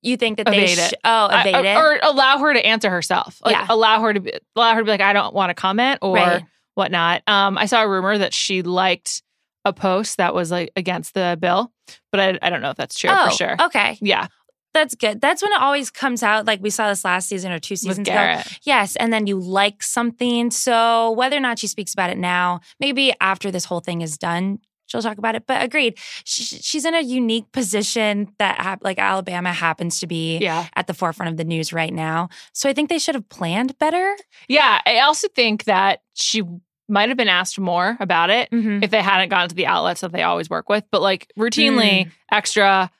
You 0.01 0.17
think 0.17 0.37
that 0.37 0.45
they 0.47 0.63
Evade 0.63 0.77
it. 0.79 0.89
sh- 0.89 0.93
oh 1.03 1.27
evade 1.27 1.65
it 1.65 1.77
or 1.77 1.99
allow 2.01 2.39
her 2.39 2.53
to 2.53 2.65
answer 2.65 2.89
herself. 2.89 3.39
Like 3.45 3.53
Yeah. 3.55 3.65
allow 3.69 4.01
her 4.01 4.13
to 4.13 4.19
be, 4.19 4.33
allow 4.55 4.73
her 4.73 4.81
to 4.81 4.85
be 4.85 4.91
like, 4.91 5.01
I 5.01 5.13
don't 5.13 5.33
want 5.33 5.51
to 5.51 5.53
comment 5.53 5.99
or 6.01 6.15
Right. 6.15 6.43
whatnot. 6.75 7.21
Um, 7.27 7.57
I 7.57 7.65
saw 7.67 7.83
a 7.83 7.87
rumor 7.89 8.17
that 8.17 8.33
she 8.33 8.61
liked 8.63 9.21
a 9.63 9.73
post 9.73 10.17
that 10.17 10.33
was 10.33 10.49
like 10.49 10.71
against 10.75 11.13
the 11.13 11.37
bill, 11.39 11.71
but 12.11 12.19
I, 12.19 12.39
I 12.41 12.49
don't 12.49 12.61
know 12.61 12.71
if 12.71 12.77
that's 12.77 12.97
true 12.97 13.11
oh 13.11 13.25
for 13.29 13.35
sure. 13.35 13.55
okay 13.61 13.99
Yeah, 14.01 14.25
that's 14.73 14.95
good 14.95 15.21
that's 15.21 15.43
when 15.43 15.51
it 15.51 15.61
always 15.61 15.91
comes 15.91 16.23
out 16.23 16.47
like 16.47 16.61
we 16.63 16.71
saw 16.71 16.89
this 16.89 17.05
last 17.05 17.27
season 17.29 17.51
or 17.51 17.59
two 17.59 17.75
seasons 17.75 18.07
ago 18.07 18.41
Yes, 18.63 18.95
and 18.95 19.13
then 19.13 19.27
you 19.27 19.37
like 19.39 19.83
something. 19.83 20.49
So 20.49 21.11
whether 21.11 21.37
or 21.37 21.41
not 21.41 21.59
she 21.59 21.67
speaks 21.67 21.93
about 21.93 22.09
it 22.09 22.17
now, 22.17 22.61
maybe 22.79 23.13
after 23.21 23.51
this 23.51 23.65
whole 23.65 23.81
thing 23.81 24.01
is 24.01 24.17
done, 24.17 24.57
she'll 24.91 25.01
talk 25.01 25.17
about 25.17 25.35
it. 25.35 25.45
But 25.47 25.63
agreed, 25.63 25.97
Sh 26.25 26.59
she's 26.61 26.85
in 26.85 26.93
a 26.93 27.01
unique 27.01 27.51
position 27.51 28.33
that 28.39 28.79
like 28.81 28.99
Alabama 28.99 29.53
happens 29.53 29.99
to 30.01 30.07
be 30.07 30.37
Yeah, 30.39 30.67
at 30.75 30.87
the 30.87 30.93
forefront 30.93 31.31
of 31.31 31.37
the 31.37 31.43
news 31.45 31.71
right 31.73 31.93
now. 31.93 32.29
So 32.53 32.69
I 32.69 32.73
think 32.73 32.89
they 32.89 32.99
should 32.99 33.15
have 33.15 33.27
planned 33.29 33.77
better. 33.79 34.15
yeah. 34.47 34.81
I 34.85 34.99
also 34.99 35.27
think 35.35 35.63
that 35.65 36.01
she 36.13 36.43
might 36.89 37.07
have 37.07 37.17
been 37.17 37.29
asked 37.29 37.57
more 37.57 37.95
about 38.01 38.29
it 38.29 38.49
Mm-hmm. 38.51 38.83
if 38.83 38.91
they 38.91 39.01
hadn't 39.01 39.29
gone 39.29 39.47
to 39.47 39.55
the 39.55 39.65
outlets 39.65 40.01
that 40.01 40.11
they 40.11 40.23
always 40.23 40.49
work 40.49 40.67
with. 40.69 40.83
But 40.91 41.01
like 41.01 41.31
routinely, 41.39 42.05
Mm. 42.07 42.11
extra, 42.31 42.91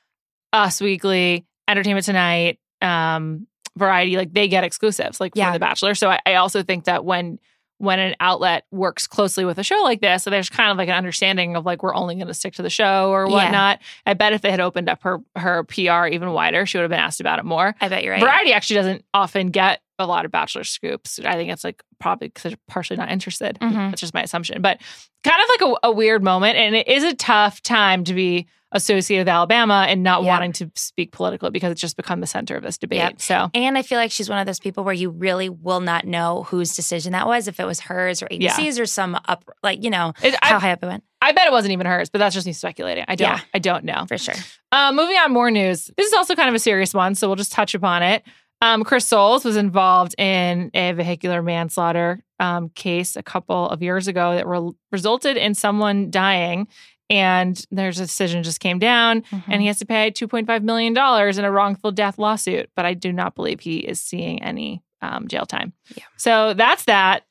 Us 0.52 0.80
Weekly, 0.80 1.44
Entertainment 1.68 2.06
Tonight, 2.06 2.58
um, 2.80 3.46
Variety, 3.76 4.16
like 4.16 4.32
they 4.34 4.48
get 4.48 4.64
exclusives, 4.64 5.20
like 5.20 5.32
Yeah. 5.34 5.46
from 5.46 5.52
The 5.54 5.58
Bachelor. 5.60 5.94
So 5.94 6.10
I, 6.10 6.20
I 6.26 6.34
also 6.34 6.62
think 6.62 6.84
that 6.84 7.04
when 7.04 7.38
when 7.82 7.98
an 7.98 8.14
outlet 8.20 8.64
works 8.70 9.08
closely 9.08 9.44
with 9.44 9.58
a 9.58 9.64
show 9.64 9.82
like 9.82 10.00
this, 10.00 10.22
so 10.22 10.30
there's 10.30 10.48
kind 10.48 10.70
of 10.70 10.76
like 10.76 10.88
an 10.88 10.94
understanding 10.94 11.56
of 11.56 11.66
like 11.66 11.82
we're 11.82 11.94
only 11.96 12.14
going 12.14 12.28
to 12.28 12.34
stick 12.34 12.54
to 12.54 12.62
the 12.62 12.70
show 12.70 13.10
or 13.10 13.26
Yeah. 13.26 13.32
whatnot. 13.32 13.80
I 14.06 14.14
bet 14.14 14.32
if 14.32 14.40
they 14.40 14.52
had 14.52 14.60
opened 14.60 14.88
up 14.88 15.02
her 15.02 15.18
her 15.36 15.64
PR 15.64 16.06
even 16.06 16.30
wider, 16.30 16.64
she 16.64 16.78
would 16.78 16.82
have 16.82 16.90
been 16.90 17.00
asked 17.00 17.20
about 17.20 17.40
it 17.40 17.44
more. 17.44 17.74
I 17.80 17.88
bet 17.88 18.04
you're 18.04 18.12
right. 18.12 18.20
Variety 18.22 18.52
actually 18.52 18.76
doesn't 18.76 19.04
often 19.12 19.48
get 19.48 19.80
a 19.98 20.06
lot 20.06 20.24
of 20.24 20.30
Bachelor 20.30 20.62
scoops. 20.62 21.18
I 21.24 21.32
think 21.34 21.50
it's 21.50 21.64
like 21.64 21.82
probably 21.98 22.28
because 22.28 22.44
they're 22.44 22.58
partially 22.68 22.96
not 22.98 23.10
interested. 23.10 23.58
Mhm. 23.60 23.90
That's 23.90 24.00
just 24.00 24.14
my 24.14 24.22
assumption. 24.22 24.62
But 24.62 24.80
kind 25.24 25.42
of 25.42 25.48
like 25.68 25.78
a, 25.82 25.88
a 25.88 25.92
weird 25.92 26.22
moment. 26.22 26.56
And 26.58 26.76
it 26.76 26.86
is 26.86 27.02
a 27.02 27.14
tough 27.16 27.62
time 27.62 28.04
to 28.04 28.14
be 28.14 28.46
associated 28.72 29.22
with 29.22 29.28
Alabama 29.28 29.86
and 29.88 30.02
not 30.02 30.22
Yeah. 30.22 30.28
wanting 30.30 30.52
to 30.54 30.70
speak 30.74 31.12
politically 31.12 31.50
because 31.50 31.70
it's 31.72 31.80
just 31.80 31.96
become 31.96 32.20
the 32.20 32.26
center 32.26 32.56
of 32.56 32.62
this 32.62 32.78
debate. 32.78 32.98
Yep. 32.98 33.20
So 33.22 33.50
And 33.54 33.78
I 33.78 33.82
feel 33.82 33.98
like 33.98 34.10
she's 34.10 34.28
one 34.28 34.38
of 34.38 34.46
those 34.46 34.58
people 34.58 34.82
where 34.82 34.94
you 34.94 35.10
really 35.10 35.48
will 35.48 35.80
not 35.80 36.06
know 36.06 36.44
whose 36.44 36.74
decision 36.74 37.12
that 37.12 37.26
was, 37.26 37.48
if 37.48 37.60
it 37.60 37.64
was 37.64 37.80
hers 37.80 38.22
or 38.22 38.28
Yeah. 38.30 38.56
Or 38.78 38.86
some 38.86 39.18
up, 39.26 39.44
like, 39.62 39.84
you 39.84 39.90
know, 39.90 40.12
it, 40.22 40.34
how 40.42 40.56
I, 40.56 40.60
high 40.60 40.72
up 40.72 40.82
it 40.82 40.86
went, 40.86 41.04
I 41.20 41.32
bet 41.32 41.46
it 41.46 41.52
wasn't 41.52 41.72
even 41.72 41.86
hers, 41.86 42.10
but 42.10 42.18
that's 42.18 42.34
just 42.34 42.46
me 42.46 42.52
speculating. 42.52 43.04
I 43.06 43.14
don't. 43.14 43.28
Yeah. 43.28 43.40
I 43.54 43.58
don't 43.58 43.84
know. 43.84 44.04
for 44.08 44.18
sure. 44.18 44.34
Uh, 44.72 44.90
moving 44.92 45.16
on, 45.16 45.32
more 45.32 45.50
news. 45.50 45.90
This 45.96 46.06
is 46.08 46.12
also 46.14 46.34
kind 46.34 46.48
of 46.48 46.54
a 46.54 46.58
serious 46.58 46.94
one, 46.94 47.14
so 47.14 47.28
we'll 47.28 47.36
just 47.36 47.52
touch 47.52 47.74
upon 47.74 48.02
it. 48.02 48.22
Um, 48.62 48.84
Chris 48.84 49.06
Soules 49.08 49.44
was 49.44 49.56
involved 49.56 50.14
in 50.18 50.70
a 50.72 50.92
vehicular 50.92 51.42
manslaughter 51.42 52.22
um, 52.38 52.68
case 52.70 53.16
a 53.16 53.22
couple 53.22 53.68
of 53.68 53.82
years 53.82 54.06
ago 54.08 54.36
that 54.36 54.46
re- 54.46 54.70
resulted 54.92 55.36
in 55.36 55.54
someone 55.54 56.10
dying. 56.10 56.68
And 57.10 57.62
there's 57.70 57.98
a 58.00 58.04
decision 58.06 58.42
just 58.42 58.60
came 58.60 58.78
down, 58.78 59.24
and 59.46 59.60
he 59.60 59.66
has 59.66 59.78
to 59.80 59.84
pay 59.86 60.10
$2.5 60.10 60.62
million 60.62 60.96
in 60.96 61.44
a 61.44 61.50
wrongful 61.50 61.92
death 61.92 62.18
lawsuit. 62.18 62.70
But 62.74 62.86
I 62.86 62.94
do 62.94 63.12
not 63.12 63.34
believe 63.34 63.60
he 63.60 63.78
is 63.78 64.00
seeing 64.00 64.42
any 64.42 64.82
um, 65.02 65.28
jail 65.28 65.44
time. 65.44 65.74
Yeah. 65.94 66.04
So 66.16 66.54
that's 66.54 66.84
that. 66.84 67.24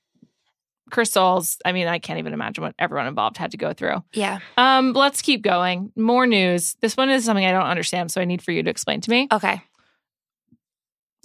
Chris 0.91 1.11
Soules, 1.13 1.57
I 1.65 1.71
mean, 1.71 1.87
I 1.87 1.99
can't 1.99 2.19
even 2.19 2.33
imagine 2.33 2.63
what 2.63 2.75
everyone 2.77 3.07
involved 3.07 3.37
had 3.37 3.51
to 3.51 3.57
go 3.57 3.71
through. 3.73 4.03
yeah. 4.13 4.39
Um, 4.57 4.91
let's 4.93 5.21
keep 5.21 5.41
going. 5.41 5.91
More 5.95 6.27
news. 6.27 6.75
This 6.81 6.97
one 6.97 7.09
is 7.09 7.23
something 7.23 7.45
I 7.45 7.51
don't 7.53 7.61
understand, 7.65 8.11
so 8.11 8.19
I 8.19 8.25
need 8.25 8.41
for 8.41 8.51
you 8.51 8.61
to 8.61 8.69
explain 8.69 8.99
to 9.01 9.09
me. 9.09 9.29
Okay. 9.31 9.61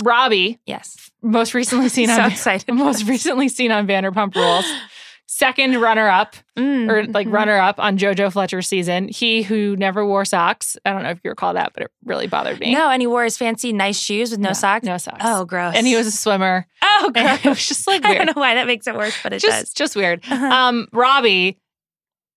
Robbie, 0.04 0.60
Yes. 0.66 1.10
most 1.22 1.54
recently 1.54 1.88
seen 1.88 2.08
so 2.14 2.20
on 2.22 2.30
excited. 2.30 2.72
most 2.74 3.06
recently 3.08 3.48
seen 3.48 3.72
on 3.72 3.86
Vanderpump 3.86 4.34
Rules, 4.34 4.66
second 5.26 5.80
runner 5.80 6.08
up 6.08 6.36
Mm, 6.56 6.90
or 6.90 7.04
like 7.12 7.26
mhm. 7.26 7.32
runner 7.32 7.58
up 7.58 7.78
on 7.78 7.98
JoJo 7.98 8.32
Fletcher's 8.32 8.66
season. 8.66 9.08
He 9.08 9.42
who 9.42 9.76
never 9.76 10.06
wore 10.06 10.24
socks. 10.24 10.76
I 10.86 10.92
don't 10.92 11.02
know 11.02 11.10
if 11.10 11.20
you 11.22 11.28
recall 11.30 11.52
that, 11.52 11.72
but 11.74 11.82
it 11.82 11.90
really 12.04 12.26
bothered 12.26 12.58
me. 12.58 12.72
No, 12.72 12.88
and 12.88 13.02
he 13.02 13.06
wore 13.06 13.24
his 13.24 13.36
fancy 13.36 13.72
nice 13.74 14.00
shoes 14.00 14.30
with 14.30 14.40
no, 14.40 14.54
socks. 14.54 14.86
No 14.86 14.96
socks. 14.96 15.20
Oh, 15.22 15.44
gross. 15.44 15.74
and 15.76 15.86
he 15.86 15.96
was 15.96 16.06
a 16.06 16.10
swimmer. 16.12 16.66
oh, 16.82 17.10
gross. 17.14 17.44
it 17.44 17.48
was 17.50 17.68
just 17.68 17.86
like 17.86 18.04
I 18.06 18.14
don't 18.14 18.26
know 18.26 18.40
why 18.40 18.54
that 18.54 18.66
makes 18.66 18.86
it 18.86 18.94
worse, 18.94 19.14
but 19.22 19.34
it 19.34 19.40
just 19.40 19.60
does. 19.66 19.72
just 19.74 19.96
weird. 19.96 20.24
Uh-huh. 20.30 20.46
Um, 20.46 20.88
Robbie 20.92 21.58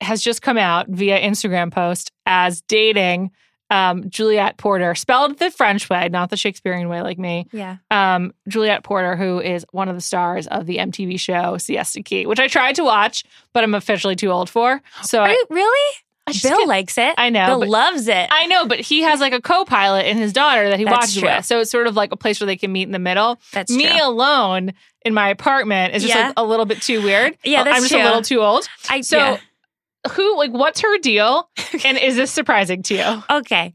has 0.02 0.22
just 0.22 0.42
come 0.42 0.58
out 0.58 0.88
via 0.90 1.20
Instagram 1.22 1.72
post 1.72 2.12
as 2.26 2.62
dating 2.64 3.32
um, 3.70 4.10
Juliette 4.10 4.58
Porter, 4.58 4.96
spelled 4.96 5.38
the 5.40 5.52
French 5.52 5.90
way, 5.90 6.10
not 6.10 6.30
the 6.30 6.38
Shakespearean 6.38 6.90
way 6.90 7.02
like 7.02 7.20
me. 7.20 7.48
yeah. 7.52 7.78
Um, 7.92 8.34
Juliette 8.48 8.84
Porter, 8.84 9.16
who 9.16 9.40
is 9.40 9.66
one 9.72 9.90
of 9.90 9.96
the 9.96 10.02
stars 10.02 10.48
of 10.48 10.66
the 10.66 10.78
MTV 10.78 11.20
show 11.20 11.58
Siesta 11.58 12.02
Key, 12.02 12.26
which 12.26 12.40
I 12.40 12.48
tried 12.48 12.76
to 12.76 12.84
watch, 12.84 13.24
but 13.54 13.64
I'm 13.64 13.76
officially 13.76 14.16
too 14.16 14.30
old 14.32 14.50
for. 14.50 14.82
So 15.04 15.20
Are 15.22 15.28
I, 15.28 15.32
you 15.32 15.46
really? 15.50 15.96
I 16.28 16.34
Bill 16.44 16.68
likes 16.68 16.98
it. 17.00 17.16
I 17.18 17.30
know, 17.32 17.46
Bill 17.48 17.60
but- 17.62 17.70
loves 17.70 18.08
it. 18.08 18.28
I 18.32 18.46
know, 18.46 18.66
but 18.68 18.80
he 18.80 19.02
has 19.02 19.20
like 19.20 19.34
a 19.34 19.42
co-pilot 19.42 20.06
in 20.06 20.18
his 20.18 20.32
daughter 20.32 20.70
that 20.70 20.78
he 20.78 20.86
That's 20.86 20.96
watches 20.98 21.18
true. 21.18 21.28
with. 21.30 21.46
So 21.46 21.60
it's 21.62 21.72
sort 21.72 21.88
of 21.88 21.96
like 21.96 22.12
a 22.12 22.16
place 22.18 22.40
where 22.40 22.46
they 22.46 22.58
can 22.58 22.72
meet 22.72 22.84
in 22.84 22.92
the 22.92 23.00
middle. 23.00 23.40
That's 23.52 23.72
Me 23.72 23.88
true. 23.88 23.98
alone 24.06 24.74
in 25.06 25.14
my 25.16 25.30
apartment 25.30 25.96
is 25.96 26.04
just 26.04 26.14
Yeah. 26.14 26.28
like 26.28 26.34
a 26.38 26.44
little 26.44 26.66
bit 26.66 26.82
too 26.84 27.02
weird. 27.02 27.36
Yeah, 27.44 27.64
that's 27.64 27.78
I'm 27.78 27.82
just 27.82 27.94
true. 27.94 28.02
a 28.02 28.04
little 28.04 28.22
too 28.22 28.42
old. 28.42 28.68
I, 28.90 29.02
So, 29.02 29.18
yeah. 29.18 29.38
Who, 30.12 30.38
like, 30.38 30.52
what's 30.52 30.82
her 30.82 30.98
deal? 31.00 31.50
And 31.86 31.98
is 31.98 32.16
this 32.16 32.32
surprising 32.32 32.82
to 32.84 32.96
you? 32.96 33.24
Okay. 33.30 33.74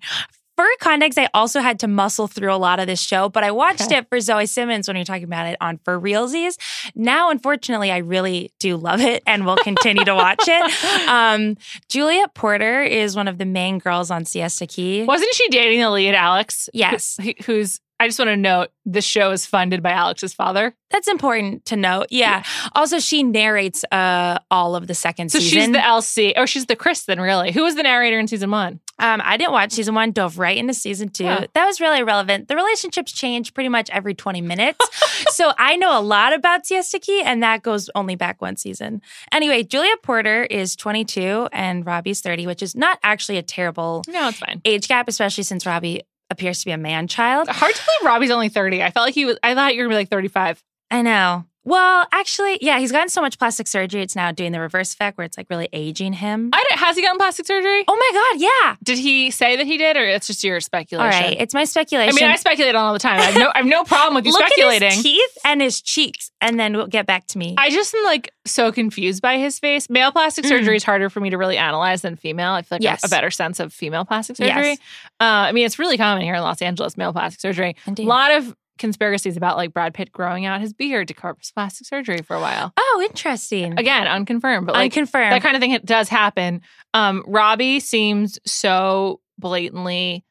For 0.56 0.66
context, 0.80 1.18
I 1.18 1.28
also 1.34 1.60
had 1.60 1.80
to 1.80 1.88
muscle 1.88 2.28
through 2.28 2.52
a 2.52 2.56
lot 2.56 2.78
of 2.78 2.86
this 2.86 3.00
show, 3.00 3.28
but 3.28 3.42
I 3.42 3.50
watched 3.50 3.82
Okay. 3.86 3.96
it 3.98 4.08
for 4.08 4.20
Zoe 4.20 4.46
Simmons 4.46 4.86
when 4.86 4.96
were 4.96 5.04
talking 5.04 5.24
about 5.24 5.46
it 5.46 5.56
on 5.60 5.78
For 5.84 5.98
Realsies. 6.00 6.56
Now, 6.94 7.30
unfortunately, 7.30 7.90
I 7.90 7.96
really 7.98 8.52
do 8.60 8.76
love 8.76 9.00
it 9.00 9.22
and 9.26 9.44
will 9.46 9.56
continue 9.56 10.04
to 10.04 10.14
watch 10.14 10.44
it. 10.46 11.08
Um, 11.08 11.56
Juliette 11.88 12.34
Porter 12.34 12.82
is 12.82 13.14
one 13.16 13.26
of 13.28 13.38
the 13.38 13.44
main 13.44 13.78
girls 13.78 14.10
on 14.12 14.24
Siesta 14.24 14.66
Key. 14.66 15.04
Wasn't 15.04 15.34
she 15.34 15.48
dating 15.48 15.80
the 15.80 15.90
lead, 15.90 16.14
Alex? 16.14 16.68
Yes. 16.72 17.16
Who- 17.20 17.34
who's, 17.44 17.80
I 18.04 18.08
just 18.08 18.18
want 18.18 18.28
to 18.28 18.36
note 18.36 18.68
this 18.84 19.04
show 19.04 19.30
is 19.30 19.46
funded 19.46 19.82
by 19.82 19.90
Alex's 19.92 20.34
father. 20.34 20.74
That's 20.90 21.08
important 21.08 21.64
to 21.66 21.76
note. 21.76 22.08
Yeah. 22.10 22.44
Also, 22.74 22.98
she 22.98 23.22
narrates 23.22 23.82
uh, 23.90 24.38
all 24.50 24.76
of 24.76 24.86
the 24.86 24.94
second 24.94 25.30
So 25.32 25.38
season. 25.38 25.58
she's 25.58 25.72
the 25.72 25.78
LC, 25.78 26.32
or 26.36 26.46
she's 26.46 26.66
the 26.66 26.76
Kristen, 26.76 27.18
really. 27.20 27.50
Who 27.50 27.62
was 27.64 27.76
the 27.76 27.82
narrator 27.82 28.18
in 28.18 28.28
season 28.28 28.50
one? 28.50 28.80
Um, 28.98 29.20
I 29.24 29.36
didn't 29.38 29.52
watch 29.52 29.72
season 29.72 29.94
one, 29.94 30.12
dove 30.12 30.38
right 30.38 30.56
into 30.56 30.74
season 30.74 31.08
two. 31.08 31.24
Wow. 31.24 31.46
That 31.54 31.64
was 31.64 31.80
really 31.80 32.00
irrelevant. 32.00 32.46
The 32.48 32.56
relationships 32.56 33.10
change 33.10 33.54
pretty 33.54 33.70
much 33.70 33.88
every 33.90 34.14
20 34.14 34.40
minutes. 34.42 34.78
so 35.30 35.52
I 35.58 35.76
know 35.76 35.98
a 35.98 36.02
lot 36.02 36.32
about 36.34 36.66
Siesta 36.66 36.98
Key, 37.00 37.22
and 37.22 37.42
that 37.42 37.62
goes 37.62 37.88
only 37.94 38.14
back 38.16 38.40
one 38.42 38.56
season. 38.56 39.00
Anyway, 39.32 39.62
Juliette 39.64 40.02
Porter 40.02 40.44
is 40.44 40.76
22 40.76 41.48
and 41.52 41.84
Robbie's 41.86 42.20
30, 42.20 42.46
which 42.46 42.62
is 42.62 42.76
not 42.76 42.98
actually 43.02 43.38
a 43.38 43.42
terrible 43.42 44.02
No, 44.06 44.28
it's 44.28 44.38
fine. 44.38 44.60
age 44.64 44.86
gap, 44.88 45.08
especially 45.08 45.44
since 45.44 45.64
Robbie 45.66 46.02
appears 46.30 46.60
to 46.60 46.66
be 46.66 46.72
a 46.72 46.78
man 46.78 47.06
child. 47.06 47.48
Hard 47.48 47.74
to 47.74 47.82
believe 47.84 48.06
Robbie's 48.06 48.30
only 48.30 48.48
30. 48.48 48.82
I 48.82 48.90
felt 48.90 49.06
like 49.06 49.14
he 49.14 49.24
was, 49.24 49.38
I 49.42 49.54
thought 49.54 49.74
you 49.74 49.82
were 49.82 49.86
to 49.86 49.90
be 49.90 49.96
like 49.96 50.08
35. 50.08 50.62
I 50.90 51.02
know. 51.02 51.44
Well, 51.64 52.06
actually, 52.12 52.58
yeah, 52.60 52.78
he's 52.78 52.92
gotten 52.92 53.08
so 53.08 53.20
much 53.22 53.38
plastic 53.38 53.66
surgery. 53.66 54.02
It's 54.02 54.14
now 54.14 54.32
doing 54.32 54.52
the 54.52 54.60
reverse 54.60 54.92
effect 54.92 55.16
where 55.16 55.24
it's 55.24 55.36
like 55.38 55.48
really 55.48 55.68
aging 55.72 56.12
him. 56.12 56.50
I 56.52 56.62
don't, 56.68 56.78
has 56.80 56.96
he 56.96 57.02
gotten 57.02 57.18
plastic 57.18 57.46
surgery? 57.46 57.84
oh 57.88 57.96
my 57.96 58.10
God, 58.38 58.40
yeah. 58.66 58.76
Did 58.82 58.98
he 58.98 59.30
say 59.30 59.56
that 59.56 59.66
he 59.66 59.78
did, 59.78 59.96
or 59.96 60.04
it's 60.04 60.26
just 60.26 60.44
your 60.44 60.60
speculation? 60.60 61.22
right. 61.22 61.36
It's 61.40 61.54
my 61.54 61.64
speculation. 61.64 62.14
I 62.16 62.20
mean, 62.20 62.30
I 62.30 62.36
speculate 62.36 62.74
all 62.74 62.92
the 62.92 62.98
time. 62.98 63.18
I 63.18 63.24
have 63.24 63.36
no, 63.38 63.50
I 63.54 63.58
have 63.58 63.66
no 63.66 63.82
problem 63.84 64.14
with 64.14 64.26
you 64.26 64.32
Look 64.34 64.42
speculating. 64.46 64.88
at 64.88 64.92
his 64.94 65.02
teeth 65.02 65.38
and 65.44 65.62
his 65.62 65.80
cheeks, 65.80 66.30
and 66.40 66.60
then 66.60 66.76
we'll 66.76 66.86
get 66.86 67.06
back 67.06 67.26
to 67.28 67.38
me. 67.38 67.54
I 67.56 67.70
just 67.70 67.94
am 67.94 68.04
like 68.04 68.30
so 68.44 68.70
confused 68.70 69.22
by 69.22 69.38
his 69.38 69.58
face. 69.58 69.88
Male 69.88 70.12
plastic 70.12 70.44
Mm. 70.44 70.48
surgery 70.48 70.76
is 70.76 70.84
harder 70.84 71.08
for 71.08 71.20
me 71.20 71.30
to 71.30 71.38
really 71.38 71.56
analyze 71.56 72.02
than 72.02 72.16
female. 72.16 72.52
I 72.52 72.60
feel 72.62 72.76
like 72.76 72.86
I 72.86 72.90
have 72.90 73.00
a 73.04 73.08
better 73.08 73.30
sense 73.30 73.58
of 73.58 73.72
female 73.72 74.04
plastic 74.04 74.36
surgery. 74.36 74.68
Yes. 74.70 74.78
Uh, 75.20 75.24
I 75.48 75.52
mean, 75.52 75.64
it's 75.64 75.78
really 75.78 75.96
common 75.96 76.22
here 76.22 76.34
in 76.34 76.42
Los 76.42 76.60
Angeles, 76.60 76.96
male 76.98 77.12
plastic 77.12 77.40
surgery. 77.40 77.74
Indeed. 77.86 78.04
A 78.04 78.08
lot 78.08 78.32
of 78.32 78.54
conspiracies 78.78 79.36
about 79.36 79.56
like 79.56 79.72
Brad 79.72 79.94
Pitt 79.94 80.12
growing 80.12 80.46
out 80.46 80.60
his 80.60 80.72
beard 80.72 81.08
to 81.08 81.14
cover 81.14 81.36
his 81.38 81.50
plastic 81.50 81.86
surgery 81.86 82.22
for 82.22 82.36
a 82.36 82.40
while. 82.40 82.72
oh, 82.76 83.02
interesting. 83.08 83.78
Again, 83.78 84.06
unconfirmed, 84.06 84.66
but 84.66 84.74
like 84.74 84.92
Unconfirmed. 84.92 85.32
that 85.32 85.42
kind 85.42 85.56
of 85.56 85.60
thing 85.60 85.78
does 85.84 86.08
happen. 86.08 86.60
Um, 86.92 87.22
Robbie 87.26 87.80
seems 87.80 88.38
so 88.46 89.20
blatantly 89.38 90.24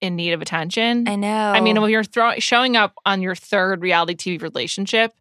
in 0.00 0.16
need 0.16 0.32
of 0.32 0.40
attention. 0.40 1.08
I 1.08 1.16
know. 1.16 1.28
I 1.52 1.60
mean, 1.60 1.80
when 1.80 1.90
you're 1.90 2.04
throwing 2.04 2.40
showing 2.40 2.76
up 2.76 2.94
on 3.04 3.20
your 3.22 3.34
third 3.34 3.82
reality 3.82 4.14
TV 4.14 4.42
relationship. 4.42 5.12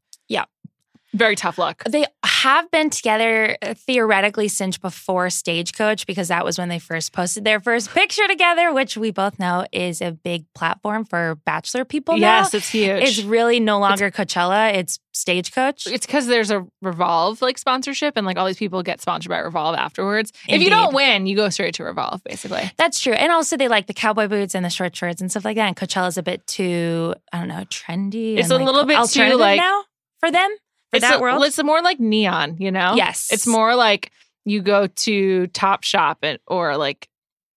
Very 1.14 1.36
tough 1.36 1.58
luck. 1.58 1.84
They 1.90 2.06
have 2.24 2.70
been 2.70 2.90
together 2.92 3.58
uh, 3.62 3.74
theoretically 3.74 4.48
since 4.48 4.78
before 4.78 5.30
Stagecoach 5.30 6.06
because 6.06 6.28
that 6.28 6.46
was 6.46 6.60
when 6.60 6.70
they 6.70 6.78
first 6.78 7.14
posted 7.14 7.44
their 7.44 7.60
first 7.60 7.90
picture 7.94 8.28
together, 8.28 8.72
which 8.74 8.96
we 8.96 9.12
both 9.12 9.40
know 9.40 9.66
is 9.72 10.02
a 10.02 10.12
big 10.12 10.46
platform 10.54 11.06
for 11.06 11.36
bachelor 11.46 11.84
people 11.84 12.16
now. 12.16 12.40
Yes, 12.40 12.54
it's 12.54 12.70
huge. 12.70 13.04
It's 13.04 13.24
really 13.24 13.60
no 13.60 13.80
longer 13.80 14.12
Coachella, 14.12 14.74
it's 14.76 15.00
Stagecoach. 15.12 15.88
it's 15.88 16.06
because 16.06 16.28
there's 16.28 16.52
a 16.52 16.66
Revolve 16.82 17.42
like 17.42 17.58
sponsorship, 17.58 18.16
and 18.16 18.26
like 18.26 18.38
all 18.38 18.46
these 18.46 18.58
people 18.58 18.84
get 18.84 19.02
sponsored 19.02 19.30
by 19.30 19.40
Revolve 19.40 19.76
afterwards. 19.76 20.32
If 20.48 20.62
you 20.62 20.70
don't 20.70 20.94
win, 20.94 21.26
you 21.26 21.36
go 21.36 21.50
straight 21.50 21.74
to 21.76 21.84
Revolve, 21.84 22.24
basically. 22.24 22.72
That's 22.78 23.00
true. 23.00 23.14
And 23.14 23.32
also 23.32 23.58
they 23.58 23.68
like 23.68 23.88
the 23.88 23.94
cowboy 23.94 24.28
boots 24.28 24.54
and 24.56 24.64
the 24.64 24.70
short 24.70 24.96
shorts 24.96 25.22
and 25.22 25.30
stuff 25.30 25.44
like 25.44 25.56
that. 25.56 25.68
And 25.68 25.76
Coachella's 25.76 26.18
a 26.18 26.24
bit 26.24 26.46
too, 26.46 27.16
I 27.34 27.40
don't 27.40 27.48
know, 27.48 27.66
trendy. 27.66 28.38
It's 28.38 28.50
a 28.52 28.56
like, 28.56 28.66
little 28.66 28.86
bit 28.86 29.10
too, 29.10 29.36
like- 29.36 29.58
now 29.58 29.84
for 30.20 30.32
them. 30.32 30.50
For 30.92 30.98
it's 30.98 31.06
that 31.08 31.18
a- 31.18 31.20
world. 31.20 31.44
It's 31.44 31.62
more 31.64 31.82
like 31.82 32.00
neon, 32.00 32.58
you 32.60 32.72
know? 32.72 32.96
Yes. 32.96 33.30
It's 33.32 33.46
more 33.48 33.76
like 33.76 34.12
you 34.46 34.62
go 34.62 34.88
to 34.88 35.48
Top 35.48 35.84
Shop 35.84 36.20
and, 36.24 36.40
or 36.48 36.78
like 36.78 37.08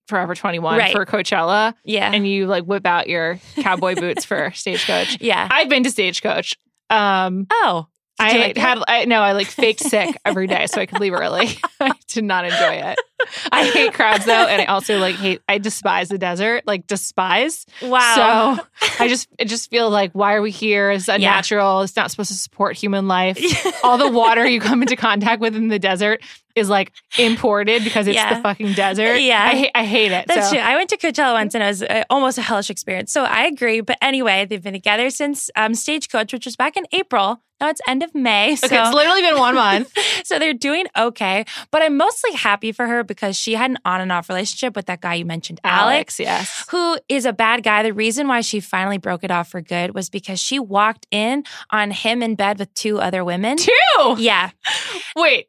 Forever 0.09 0.35
21 0.35 0.77
Right. 0.77 0.92
for 0.92 1.07
Coachella 1.07 1.75
Yeah. 1.85 2.11
and 2.12 2.27
you 2.29 2.47
like 2.47 2.64
whip 2.64 2.85
out 2.87 3.09
your 3.09 3.38
cowboy 3.57 3.95
boots 3.95 4.25
for 4.25 4.51
Stagecoach. 4.55 5.18
yeah. 5.21 5.49
I've 5.51 5.68
been 5.68 5.85
to 5.85 5.90
Stagecoach. 5.90 6.55
Um, 6.90 7.47
oh. 7.51 7.87
I 8.18 8.37
like 8.38 8.51
it? 8.51 8.59
had 8.59 8.83
I 8.87 9.05
no, 9.05 9.20
I 9.20 9.33
like 9.33 9.48
faked 9.48 9.81
sick 9.81 10.16
every 10.25 10.46
day 10.46 10.66
so 10.66 10.81
I 10.81 10.87
could 10.87 11.01
leave 11.01 11.12
early. 11.14 11.48
I 11.81 11.92
did 12.09 12.25
not 12.25 12.44
enjoy 12.44 12.75
it. 12.75 12.98
I 13.51 13.64
hate 13.70 13.94
crowds 13.94 14.25
though, 14.25 14.46
and 14.46 14.62
I 14.62 14.66
also 14.66 14.98
like 14.98 15.16
hate 15.16 15.40
I 15.48 15.59
despise 15.59 16.09
the 16.09 16.18
desert, 16.18 16.64
like 16.66 16.87
despise. 16.87 17.66
Wow. 17.81 18.57
So 18.57 18.66
I 19.01 19.09
just 19.09 19.29
I 19.40 19.44
just 19.44 19.70
feel 19.70 19.90
like 19.90 20.12
why 20.12 20.35
are 20.35 20.42
we 20.42 20.51
here? 20.51 20.90
It's 20.90 21.09
unnatural. 21.09 21.83
It's 21.83 21.96
not 21.96 22.11
supposed 22.11 22.31
to 22.31 22.38
support 22.38 22.77
human 22.77 23.09
life. 23.09 23.38
All 23.85 23.98
the 23.98 24.09
water 24.09 24.46
you 24.46 24.61
come 24.61 24.83
into 24.83 24.96
contact 24.96 25.40
with 25.40 25.57
in 25.57 25.68
the 25.68 25.79
desert 25.79 26.22
is 26.55 26.69
like 26.69 26.93
imported 27.19 27.85
because 27.85 28.07
it's 28.07 28.17
Yeah. 28.17 28.35
the 28.35 28.41
fucking 28.43 28.73
desert. 28.75 29.17
Yeah. 29.21 29.43
I 29.45 29.55
hate 29.55 29.71
I 29.75 29.85
hate 29.85 30.12
it. 30.12 30.27
That's 30.29 30.49
so. 30.51 30.57
true. 30.57 30.65
I 30.65 30.77
went 30.77 30.91
to 30.91 30.97
Coachella 30.97 31.33
once 31.35 31.55
and 31.55 31.62
it 31.62 31.67
was 31.67 31.83
uh, 31.83 32.05
almost 32.11 32.38
a 32.38 32.43
hellish 32.43 32.71
experience. 32.71 33.12
So 33.12 33.25
I 33.25 33.45
agree. 33.45 33.81
But 33.81 33.99
anyway, 34.03 34.47
they've 34.47 34.62
been 34.62 34.73
together 34.73 35.11
since 35.11 35.51
um, 35.57 35.75
Stagecoach, 35.75 36.33
which 36.33 36.45
was 36.45 36.57
back 36.57 36.77
in 36.77 36.87
April. 36.93 37.43
Now 37.61 37.69
it's 37.69 37.81
end 37.87 38.03
of 38.03 38.12
May. 38.12 38.57
So, 38.57 38.67
Okay, 38.67 38.77
it's 38.81 38.93
literally 38.93 39.23
been 39.23 39.38
one 39.38 39.55
month. 39.55 39.97
so 40.25 40.41
they're 40.41 40.53
doing 40.53 40.87
okay. 40.99 41.45
But 41.71 41.83
I'm 41.83 41.97
mostly 41.97 42.33
happy 42.33 42.73
for 42.73 42.88
her 42.88 43.05
because 43.05 43.37
she 43.37 43.55
had 43.55 43.71
an 43.71 43.79
on 43.85 44.01
and 44.01 44.11
off 44.11 44.29
relationship 44.29 44.75
with 44.75 44.87
that 44.87 45.01
guy 45.01 45.15
you 45.15 45.25
mentioned, 45.25 45.61
Alex. 45.62 46.19
Alex, 46.19 46.21
yes. 46.21 46.65
who 46.71 46.99
is 47.09 47.25
a 47.25 47.33
bad 47.33 47.62
guy. 47.62 47.85
The 47.85 47.93
reason 47.93 48.27
why 48.27 48.41
she 48.41 48.59
finally 48.59 48.99
broke 48.99 49.23
it 49.23 49.31
off 49.31 49.49
for 49.49 49.61
good 49.61 49.95
was 49.95 50.11
because 50.11 50.41
she 50.41 50.59
walked 50.59 51.07
in 51.12 51.45
on 51.71 51.93
him 51.93 52.21
in 52.21 52.35
bed 52.35 52.59
with 52.59 52.75
two 52.75 52.99
other 52.99 53.25
women. 53.25 53.59
Two. 53.59 54.17
Yeah. 54.19 54.51
Wait. 55.15 55.47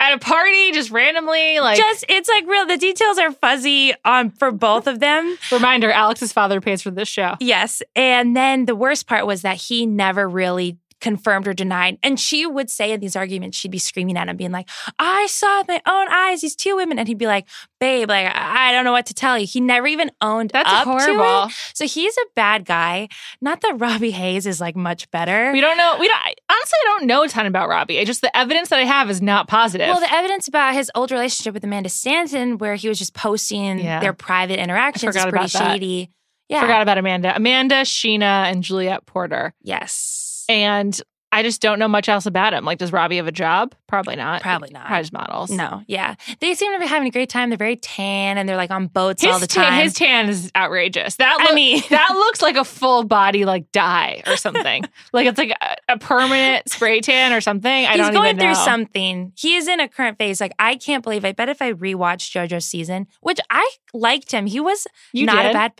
At 0.00 0.14
a 0.14 0.18
party, 0.18 0.72
just 0.72 0.90
randomly, 0.90 1.60
like 1.60 1.76
Just 1.76 2.06
it's 2.08 2.28
like 2.28 2.46
real 2.46 2.66
the 2.66 2.78
details 2.78 3.18
are 3.18 3.32
fuzzy 3.32 3.92
on 4.04 4.30
for 4.30 4.50
both 4.50 4.86
of 4.86 4.98
them. 4.98 5.36
Reminder: 5.52 5.90
Alex's 5.90 6.32
father 6.32 6.60
pays 6.60 6.80
for 6.80 6.90
this 6.90 7.06
show. 7.06 7.36
Yes. 7.38 7.82
And 7.94 8.34
then 8.34 8.64
the 8.64 8.74
worst 8.74 9.06
part 9.06 9.26
was 9.26 9.42
that 9.42 9.56
he 9.58 9.84
never 9.84 10.26
really 10.26 10.78
confirmed 11.00 11.48
or 11.48 11.54
denied. 11.54 11.98
And 12.02 12.18
she 12.20 12.46
would 12.46 12.70
say 12.70 12.92
in 12.92 13.00
these 13.00 13.16
arguments, 13.16 13.56
she'd 13.56 13.70
be 13.70 13.78
screaming 13.78 14.16
at 14.16 14.28
him, 14.28 14.36
being 14.36 14.52
like, 14.52 14.68
I 14.98 15.26
saw 15.26 15.58
with 15.60 15.68
my 15.68 15.80
own 15.86 16.08
eyes 16.10 16.40
these 16.42 16.54
two 16.56 16.76
women. 16.76 16.98
And 16.98 17.08
he'd 17.08 17.18
be 17.18 17.26
like, 17.26 17.46
babe, 17.80 18.08
like, 18.08 18.30
I 18.34 18.72
don't 18.72 18.84
know 18.84 18.92
what 18.92 19.06
to 19.06 19.14
tell 19.14 19.38
you. 19.38 19.46
He 19.46 19.60
never 19.60 19.86
even 19.86 20.10
owned 20.20 20.50
That's 20.50 20.70
up 20.70 20.84
to 20.84 20.90
horrible. 20.90 21.48
it. 21.48 21.54
So 21.74 21.86
he's 21.86 22.16
a 22.16 22.26
bad 22.36 22.64
guy. 22.64 23.08
Not 23.40 23.60
that 23.62 23.80
Robbie 23.80 24.10
Hayes 24.10 24.46
is 24.46 24.60
like 24.60 24.76
much 24.76 25.10
better. 25.10 25.52
We 25.52 25.60
don't 25.60 25.76
know. 25.76 25.96
We 25.98 26.06
don't. 26.08 26.16
I- 26.18 26.34
Honestly, 26.50 26.76
I 26.84 26.84
don't 26.98 27.06
know 27.06 27.22
a 27.22 27.28
ton 27.28 27.46
about 27.46 27.68
Robbie. 27.68 27.98
I 28.00 28.04
just 28.04 28.20
the 28.20 28.36
evidence 28.36 28.68
that 28.68 28.78
I 28.80 28.84
have 28.84 29.08
is 29.08 29.22
not 29.22 29.48
positive. 29.48 29.88
Well, 29.88 30.00
the 30.00 30.12
evidence 30.12 30.46
about 30.48 30.74
his 30.74 30.90
old 30.94 31.10
relationship 31.10 31.54
with 31.54 31.64
Amanda 31.64 31.88
Stanton, 31.88 32.58
where 32.58 32.74
he 32.74 32.88
was 32.88 32.98
just 32.98 33.14
posting 33.14 33.78
Yeah. 33.78 34.00
their 34.00 34.12
private 34.12 34.58
interactions, 34.60 35.16
is 35.16 35.22
pretty 35.22 35.36
about 35.36 35.50
that. 35.52 35.72
shady. 35.72 36.10
Yeah. 36.48 36.60
Forgot 36.62 36.82
about 36.82 36.98
Amanda, 36.98 37.34
Amanda, 37.34 37.76
Sheena, 37.82 38.50
and 38.50 38.62
Juliette 38.64 39.06
Porter, 39.06 39.54
Yes. 39.62 40.26
And 40.50 41.00
I 41.32 41.44
just 41.44 41.62
don't 41.62 41.78
know 41.78 41.86
much 41.86 42.08
else 42.08 42.26
about 42.26 42.52
him. 42.54 42.64
Like, 42.64 42.78
does 42.78 42.92
Robbie 42.92 43.18
have 43.18 43.28
a 43.28 43.32
job? 43.32 43.72
Probably 43.86 44.16
not. 44.16 44.42
Probably 44.42 44.70
not. 44.72 44.86
Probably 44.86 45.10
models. 45.12 45.48
No, 45.48 45.84
yeah. 45.86 46.16
They 46.40 46.54
seem 46.54 46.72
to 46.72 46.80
be 46.80 46.88
having 46.88 47.06
a 47.06 47.12
great 47.12 47.28
time. 47.28 47.50
They're 47.50 47.56
very 47.56 47.76
tan 47.76 48.36
and 48.36 48.48
they're 48.48 48.56
like 48.56 48.72
on 48.72 48.88
boats 48.88 49.22
His 49.22 49.32
all 49.32 49.38
the 49.38 49.46
tan, 49.46 49.64
time. 49.70 49.82
his 49.84 49.94
tan 49.94 50.28
is 50.28 50.50
outrageous. 50.56 51.14
That 51.16 51.36
I 51.48 51.54
mean- 51.54 51.84
that 51.90 52.10
looks 52.14 52.42
like 52.42 52.56
a 52.56 52.64
full 52.64 53.04
body 53.04 53.44
like 53.44 53.70
dye 53.70 54.24
or 54.26 54.34
something. 54.34 54.82
like 55.12 55.28
it's 55.28 55.38
like 55.38 55.52
a, 55.52 55.76
a 55.92 55.98
permanent 55.98 56.68
spray 56.68 57.00
tan 57.00 57.32
or 57.32 57.40
something. 57.40 57.70
I 57.86 57.96
He's 57.96 58.10
going 58.10 58.36
through 58.36 58.56
something. 58.56 59.32
He 59.36 59.54
is 59.54 59.68
in 59.68 59.78
a 59.78 59.88
current 59.88 60.18
phase. 60.18 60.40
Like 60.40 60.52
I 60.58 60.74
can't 60.74 61.04
believe. 61.04 61.24
I 61.24 61.30
bet 61.30 61.48
if 61.48 61.62
I 61.62 61.74
rewatched 61.74 62.32
JoJo's 62.32 62.64
season, 62.64 63.06
which 63.20 63.38
I 63.50 63.70
liked 63.94 64.32
him, 64.32 64.46
he 64.46 64.58
was 64.58 64.88
You 65.12 65.26
not 65.26 65.42
did? 65.42 65.50
a 65.50 65.54
bad. 65.54 65.72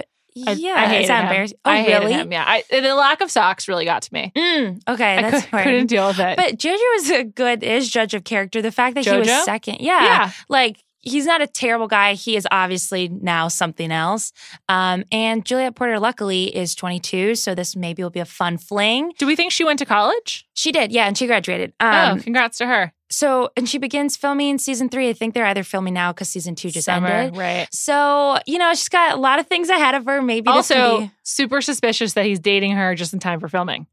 I, 0.47 0.53
yeah, 0.53 0.75
I 0.77 0.87
hated 0.87 1.11
him. 1.11 1.23
embarrassing? 1.23 1.59
Oh, 1.65 1.71
I 1.71 1.83
hated 1.83 1.99
really? 1.99 2.13
him. 2.13 2.33
Yeah, 2.33 2.45
I, 2.47 2.65
the 2.71 2.95
lack 2.95 3.21
of 3.21 3.31
socks 3.31 3.69
really 3.69 3.85
got 3.85 4.03
to 4.03 4.15
me. 4.15 4.33
Mm, 4.37 4.83
okay, 4.89 5.17
I 5.17 5.23
that's 5.23 5.47
could, 5.47 5.63
couldn't 5.63 5.87
deal 5.87 6.07
with 6.09 6.19
it. 6.19 6.37
But 6.37 6.59
JoJo 6.59 6.97
is 6.97 7.11
a 7.11 7.25
good 7.25 7.63
is 7.63 7.89
judge 7.89 8.15
of 8.15 8.25
character. 8.25 8.63
The 8.63 8.73
fact 8.73 8.95
that 8.95 9.05
he 9.05 9.17
was 9.17 9.29
second, 9.45 9.79
yeah, 9.81 10.05
yeah, 10.05 10.31
like 10.49 10.83
he's 11.03 11.27
not 11.27 11.41
a 11.41 11.47
terrible 11.47 11.89
guy. 11.89 12.15
He 12.15 12.37
is 12.37 12.47
obviously 12.51 13.09
now 13.09 13.49
something 13.49 13.91
else. 13.91 14.33
Um, 14.69 15.05
and 15.11 15.45
Juliette 15.45 15.75
Porter, 15.75 15.99
luckily, 15.99 16.55
is 16.55 16.75
22, 16.75 17.35
so 17.35 17.55
this 17.55 17.75
maybe 17.77 18.03
will 18.03 18.11
be 18.11 18.21
a 18.21 18.25
fun 18.25 18.59
fling. 18.59 19.13
do 19.19 19.27
we 19.27 19.37
think 19.37 19.53
she 19.53 19.65
went 19.65 19.79
to 19.79 19.87
college? 19.87 20.47
She 20.55 20.73
did, 20.73 20.93
yeah, 20.93 21.07
and 21.07 21.17
she 21.17 21.27
graduated. 21.27 21.73
Um, 21.81 22.19
oh, 22.19 22.23
congrats 22.23 22.59
to 22.59 22.67
her. 22.67 22.93
So, 23.13 23.51
and 23.57 23.69
she 23.69 23.79
begins 23.79 24.17
filming 24.17 24.59
season 24.59 24.89
three. 24.89 25.09
I 25.09 25.15
think 25.15 25.35
they're 25.35 25.47
either 25.47 25.65
filming 25.65 25.95
now 25.95 26.13
because 26.13 26.29
season 26.29 26.55
two 26.55 26.71
just 26.71 26.85
Summer, 26.85 27.09
ended. 27.09 27.37
right? 27.37 27.67
So, 27.73 28.39
you 28.47 28.59
know, 28.59 28.73
she's 28.75 28.89
got 28.89 29.15
a 29.15 29.21
lot 29.21 29.41
of 29.41 29.49
things 29.49 29.69
ahead 29.69 29.97
of 29.97 30.05
her. 30.07 30.23
Maybe 30.23 30.49
Also, 30.49 30.99
can 30.99 31.13
super 31.25 31.61
suspicious 31.61 32.13
that 32.13 32.25
he's 32.25 32.39
dating 32.39 32.73
her 32.73 32.95
just 32.95 33.13
in 33.13 33.19
time 33.19 33.41
for 33.41 33.49
filming 33.49 33.87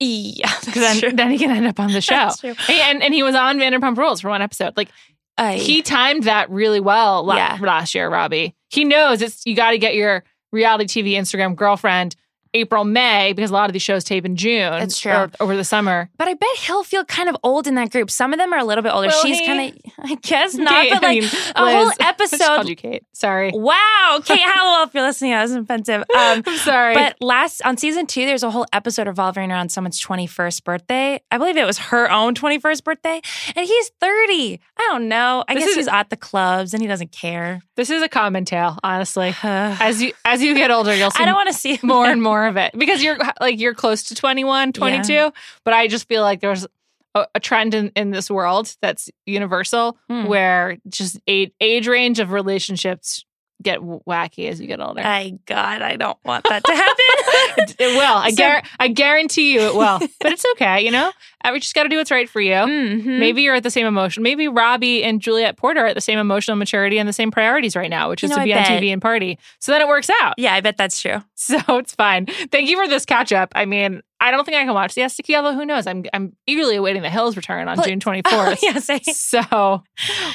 yeah, 0.00 0.52
because 0.64 1.00
then, 1.00 1.16
then 1.16 1.30
he 1.30 1.38
can 1.38 1.50
end 1.50 1.66
up 1.66 1.78
on 1.80 1.92
the 1.92 2.00
show. 2.00 2.14
That's 2.14 2.40
true. 2.40 2.54
And 2.68 3.02
and 3.02 3.14
he 3.14 3.22
was 3.22 3.34
on 3.34 3.58
Vanderpump 3.58 3.96
Rules 3.96 4.20
for 4.20 4.28
one 4.28 4.42
episode. 4.42 4.76
Like 4.76 4.88
I- 5.36 5.56
he 5.56 5.82
timed 5.82 6.24
that 6.24 6.48
really 6.50 6.80
well 6.80 7.28
Yeah. 7.34 7.58
last 7.60 7.94
year, 7.94 8.08
Robbie. 8.08 8.54
He 8.70 8.84
knows 8.84 9.20
it's 9.22 9.44
you 9.44 9.54
got 9.54 9.70
to 9.72 9.78
get 9.78 9.94
your 9.94 10.24
reality 10.52 10.84
TV 11.02 11.12
Instagram 11.14 11.56
girlfriend 11.56 12.14
April 12.54 12.84
May 12.84 13.32
because 13.32 13.50
a 13.50 13.54
lot 13.54 13.68
of 13.68 13.72
these 13.72 13.82
shows 13.82 14.04
tape 14.04 14.24
in 14.24 14.36
June. 14.36 14.70
That's 14.78 14.98
true. 14.98 15.12
or 15.12 15.30
over 15.40 15.56
the 15.56 15.64
summer. 15.64 16.08
but 16.16 16.28
I 16.28 16.34
bet 16.34 16.48
he'll 16.58 16.84
feel 16.84 17.04
kind 17.04 17.28
of 17.28 17.36
old 17.42 17.66
in 17.66 17.74
that 17.74 17.90
group. 17.90 18.10
Some 18.10 18.32
of 18.32 18.38
them 18.38 18.52
are 18.52 18.58
a 18.58 18.64
little 18.64 18.82
bit 18.82 18.92
older. 18.92 19.08
Will 19.08 19.22
She's 19.22 19.40
kind 19.46 19.72
of, 19.72 19.92
I 20.10 20.14
guess 20.16 20.54
not, 20.54 20.72
Kate, 20.74 20.92
but 20.92 21.04
I 21.04 21.06
like 21.08 21.20
mean, 21.22 21.30
a 21.56 21.72
whole 21.74 21.84
Liz. 21.86 21.96
I 22.00 22.12
just 22.18 22.32
episode. 22.34 22.46
called 22.46 22.68
you 22.68 22.76
Kate. 22.76 23.02
Sorry. 23.12 23.50
Wow, 23.54 24.20
Kate 24.24 24.40
Halliwell, 24.44 24.84
if 24.86 24.94
you're 24.94 25.02
listening, 25.02 25.32
that 25.32 25.42
was 25.42 25.52
offensive. 25.52 26.02
Um, 26.02 26.42
I'm 26.46 26.56
sorry. 26.58 26.94
But 26.94 27.16
last 27.20 27.60
on 27.64 27.76
season 27.76 28.06
two, 28.06 28.24
there's 28.26 28.42
a 28.42 28.50
whole 28.50 28.66
episode 28.72 29.06
revolving 29.06 29.50
around 29.50 29.70
someone's 29.70 30.00
21st 30.00 30.64
birthday. 30.64 31.20
I 31.30 31.38
believe 31.38 31.56
it 31.56 31.66
was 31.66 31.78
her 31.78 32.10
own 32.10 32.34
21st 32.34 32.84
birthday, 32.84 33.20
and 33.56 33.66
he's 33.66 33.90
30. 34.00 34.60
I 34.78 34.82
don't 34.90 35.08
know. 35.08 35.44
I 35.48 35.54
This 35.54 35.62
guess 35.64 35.70
is- 35.70 35.76
he's 35.76 35.88
at 35.88 36.10
the 36.10 36.16
clubs 36.16 36.72
and 36.74 36.82
he 36.82 36.86
doesn't 36.88 37.12
care. 37.12 37.60
this 37.76 37.90
is 37.90 38.02
a 38.02 38.08
common 38.08 38.44
tale, 38.44 38.78
honestly. 38.82 39.34
As 39.42 40.00
you 40.02 40.12
as 40.24 40.42
you 40.42 40.54
get 40.54 40.70
older, 40.70 40.94
you'll 40.94 41.10
see 41.10 41.22
I 41.22 41.26
don't 41.26 41.34
want 41.34 41.48
to 41.48 41.54
see 41.54 41.78
more 41.82 42.06
and 42.06 42.22
more 42.22 42.43
of 42.46 42.56
it 42.56 42.72
because 42.78 43.02
you're 43.02 43.18
like 43.40 43.58
you're 43.60 43.74
close 43.74 44.04
to 44.04 44.14
21 44.14 44.72
22 44.72 45.32
but 45.64 45.74
i 45.74 45.86
just 45.88 46.06
feel 46.08 46.22
like 46.22 46.40
there's 46.40 46.66
a, 47.14 47.26
a 47.34 47.40
trend 47.40 47.74
in, 47.74 47.90
in 47.96 48.10
this 48.10 48.30
world 48.30 48.74
that's 48.80 49.08
universal 49.26 49.96
Hmm. 50.08 50.26
where 50.26 50.78
just 50.88 51.18
age, 51.26 51.52
age 51.60 51.86
range 51.88 52.18
of 52.18 52.32
relationships 52.32 53.24
get 53.64 53.80
wacky 53.80 54.48
as 54.48 54.60
you 54.60 54.66
get 54.68 54.80
older 54.80 55.00
I 55.04 55.38
God, 55.46 55.82
I 55.82 55.96
don't 55.96 56.18
want 56.24 56.44
that 56.48 56.62
to 56.64 56.72
happen. 56.72 57.74
it, 57.78 57.96
will 57.96 58.16
I, 58.16 58.30
So- 58.30 58.42
guar- 58.42 58.64
I 58.78 58.88
guarantee 58.88 59.54
you 59.54 59.60
it 59.62 59.74
will 59.74 59.98
but 60.20 60.32
it's 60.32 60.44
okay 60.52 60.84
you 60.84 60.90
know 60.92 61.10
we 61.52 61.58
just 61.60 61.74
got 61.74 61.82
to 61.82 61.88
do 61.90 61.96
what's 61.98 62.10
right 62.10 62.28
for 62.28 62.40
you 62.40 62.52
Mhm. 62.54 63.18
Maybe 63.18 63.42
you're 63.42 63.54
at 63.54 63.62
the 63.62 63.70
same 63.70 63.86
emotion. 63.86 64.22
Maybe 64.22 64.48
Robbie 64.48 65.02
and 65.04 65.20
Juliette 65.20 65.56
Porter 65.56 65.80
are 65.80 65.86
at 65.88 65.94
the 65.94 66.00
same 66.00 66.18
emotional 66.18 66.56
maturity 66.56 66.98
and 66.98 67.06
the 67.08 67.12
same 67.12 67.30
priorities 67.30 67.76
right 67.76 67.90
now, 67.90 68.08
which 68.08 68.22
You 68.22 68.26
is 68.26 68.30
know, 68.30 68.36
to 68.36 68.42
I 68.42 68.44
be 68.44 68.54
on 68.54 68.62
bet. 68.62 68.82
TV 68.82 68.92
and 68.92 69.00
party. 69.02 69.38
So 69.58 69.72
then 69.72 69.80
it 69.82 69.88
works 69.88 70.08
out. 70.22 70.34
Yeah, 70.38 70.54
I 70.54 70.60
bet 70.60 70.76
that's 70.76 71.00
true. 71.00 71.22
So 71.34 71.58
it's 71.76 71.94
fine. 71.94 72.26
Thank 72.50 72.70
you 72.70 72.76
for 72.82 72.88
this 72.88 73.04
catch 73.04 73.30
up. 73.32 73.52
I 73.54 73.66
mean, 73.66 74.02
I 74.26 74.30
don't 74.30 74.44
think 74.44 74.56
I 74.56 74.64
can 74.64 74.74
watch 74.74 74.92
Siesta 74.92 75.22
Key, 75.22 75.36
although 75.36 75.54
who 75.54 75.64
knows? 75.66 75.86
I'm 75.86 76.04
I'm 76.12 76.34
eagerly 76.46 76.76
awaiting 76.76 77.02
the 77.02 77.10
Hills 77.10 77.36
return 77.36 77.68
on 77.68 77.76
But- 77.76 77.86
June 77.86 78.00
24th. 78.00 78.58
yeah, 78.62 78.78
say. 78.78 79.00
So 79.00 79.82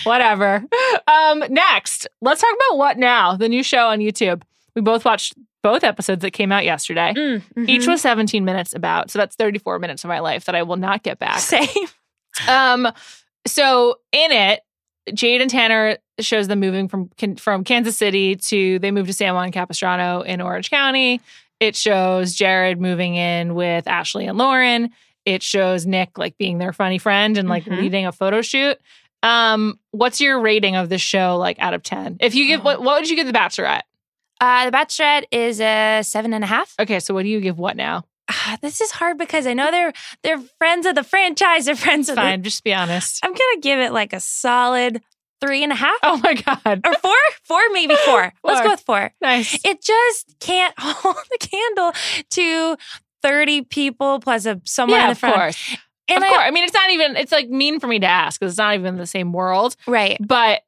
whatever. 0.03 0.63
Um, 1.07 1.43
next, 1.49 2.07
let's 2.21 2.41
talk 2.41 2.53
about 2.53 2.77
What 2.77 2.97
Now, 2.97 3.35
the 3.35 3.49
new 3.49 3.63
show 3.63 3.87
on 3.87 3.99
YouTube. 3.99 4.43
We 4.75 4.81
both 4.81 5.05
watched 5.05 5.33
both 5.61 5.83
episodes 5.83 6.21
that 6.21 6.31
came 6.31 6.51
out 6.51 6.63
yesterday. 6.63 7.13
Mm, 7.17 7.41
Each 7.67 7.81
mhm. 7.83 7.87
was 7.89 8.01
17 8.01 8.45
minutes 8.45 8.73
about, 8.73 9.11
so 9.11 9.19
that's 9.19 9.35
34 9.35 9.79
minutes 9.79 10.03
of 10.05 10.07
my 10.07 10.19
life 10.19 10.45
that 10.45 10.55
I 10.55 10.63
will 10.63 10.77
not 10.77 11.03
get 11.03 11.19
back. 11.19 11.39
same. 11.39 11.67
Um, 12.47 12.87
so 13.45 13.95
in 14.13 14.31
it, 14.31 14.61
Jade 15.13 15.41
and 15.41 15.49
Tanner 15.49 15.97
shows 16.19 16.47
them 16.47 16.59
moving 16.59 16.87
from 16.87 17.09
from 17.37 17.63
Kansas 17.63 17.97
City 17.97 18.35
to 18.35 18.77
they 18.79 18.91
moved 18.91 19.07
to 19.07 19.13
San 19.13 19.33
Juan 19.33 19.51
Capistrano 19.51 20.21
in 20.21 20.39
Orange 20.39 20.69
County. 20.69 21.19
It 21.59 21.75
shows 21.75 22.33
Jared 22.35 22.79
moving 22.79 23.15
in 23.15 23.55
with 23.55 23.87
Ashley 23.87 24.25
and 24.25 24.37
Lauren. 24.37 24.89
it 25.25 25.43
shows 25.43 25.85
Nick 25.85 26.17
like 26.17 26.37
being 26.37 26.57
their 26.57 26.71
funny 26.73 26.97
friend 26.97 27.37
and 27.37 27.47
like 27.49 27.65
Mhm. 27.65 27.77
leading 27.81 28.05
a 28.07 28.11
photo 28.11 28.41
shoot. 28.41 28.77
Um, 29.21 29.77
what's 29.91 30.21
your 30.21 30.39
rating 30.39 30.75
of 30.75 30.89
the 30.89 30.97
show 30.97 31.37
like 31.37 31.59
out 31.59 31.73
of 31.73 31.83
10? 31.83 32.17
If 32.21 32.33
you 32.35 32.47
give 32.47 32.63
what 32.63 32.81
what 32.81 33.01
would 33.01 33.09
you 33.09 33.15
give 33.17 33.27
The 33.27 33.33
Bachelorette? 33.33 33.81
Uh, 34.41 34.65
the 34.65 34.71
Bachelorette 34.75 35.25
is 35.31 35.59
a 35.59 36.01
seven 36.03 36.33
and 36.33 36.43
a 36.43 36.47
half. 36.47 36.73
Okay, 36.79 36.99
so 37.01 37.13
what 37.13 37.23
do 37.23 37.29
you 37.29 37.41
give 37.41 37.59
what 37.59 37.75
now? 37.75 38.05
Ah, 38.31 38.57
this 38.61 38.79
is 38.79 38.91
hard 38.91 39.17
because 39.17 39.45
I 39.45 39.53
know 39.53 39.69
they're 39.71 39.91
they're 40.23 40.39
friends 40.57 40.85
of 40.85 40.95
the 40.95 41.03
franchise. 41.03 41.65
They're 41.65 41.75
friends 41.75 42.07
of 42.09 42.15
the. 42.15 42.21
Fine, 42.21 42.43
just 42.43 42.63
be 42.63 42.73
honest. 42.73 43.19
I'm 43.23 43.31
gonna 43.33 43.61
give 43.61 43.79
it 43.79 43.91
like 43.91 44.13
a 44.13 44.19
solid 44.21 45.01
three 45.41 45.63
and 45.63 45.71
a 45.71 45.75
half 45.75 45.97
Oh 46.03 46.17
my 46.23 46.33
god. 46.33 46.81
or 46.85 46.93
four, 46.95 47.15
four 47.43 47.61
maybe 47.71 47.95
four. 48.05 48.33
Let's 48.43 48.61
go 48.61 48.69
with 48.71 48.81
four. 48.81 49.11
Nice. 49.21 49.59
It 49.65 49.81
just 49.81 50.35
can't 50.39 50.73
hold 50.79 51.15
the 51.15 51.37
candle 51.47 51.93
to 52.31 52.77
thirty 53.21 53.61
people 53.63 54.19
plus 54.19 54.45
a 54.45 54.61
someone 54.65 54.99
yeah, 54.99 55.05
in 55.05 55.09
the 55.09 55.15
front. 55.15 55.35
of 55.35 55.41
course. 55.41 55.77
And 56.09 56.17
of 56.17 56.23
I, 56.23 56.29
course. 56.29 56.41
I 56.43 56.51
mean, 56.51 56.63
it's 56.63 56.73
not 56.73 56.89
even, 56.89 57.15
it's 57.17 57.31
like 57.31 57.49
mean 57.49 57.79
for 57.79 57.85
me 57.85 57.99
to 57.99 58.07
ask 58.07 58.39
because 58.39 58.53
it's 58.53 58.57
not 58.57 58.73
even 58.73 58.97
the 58.97 59.05
same 59.05 59.31
world. 59.31 59.75
right. 59.85 60.17
But 60.19 60.61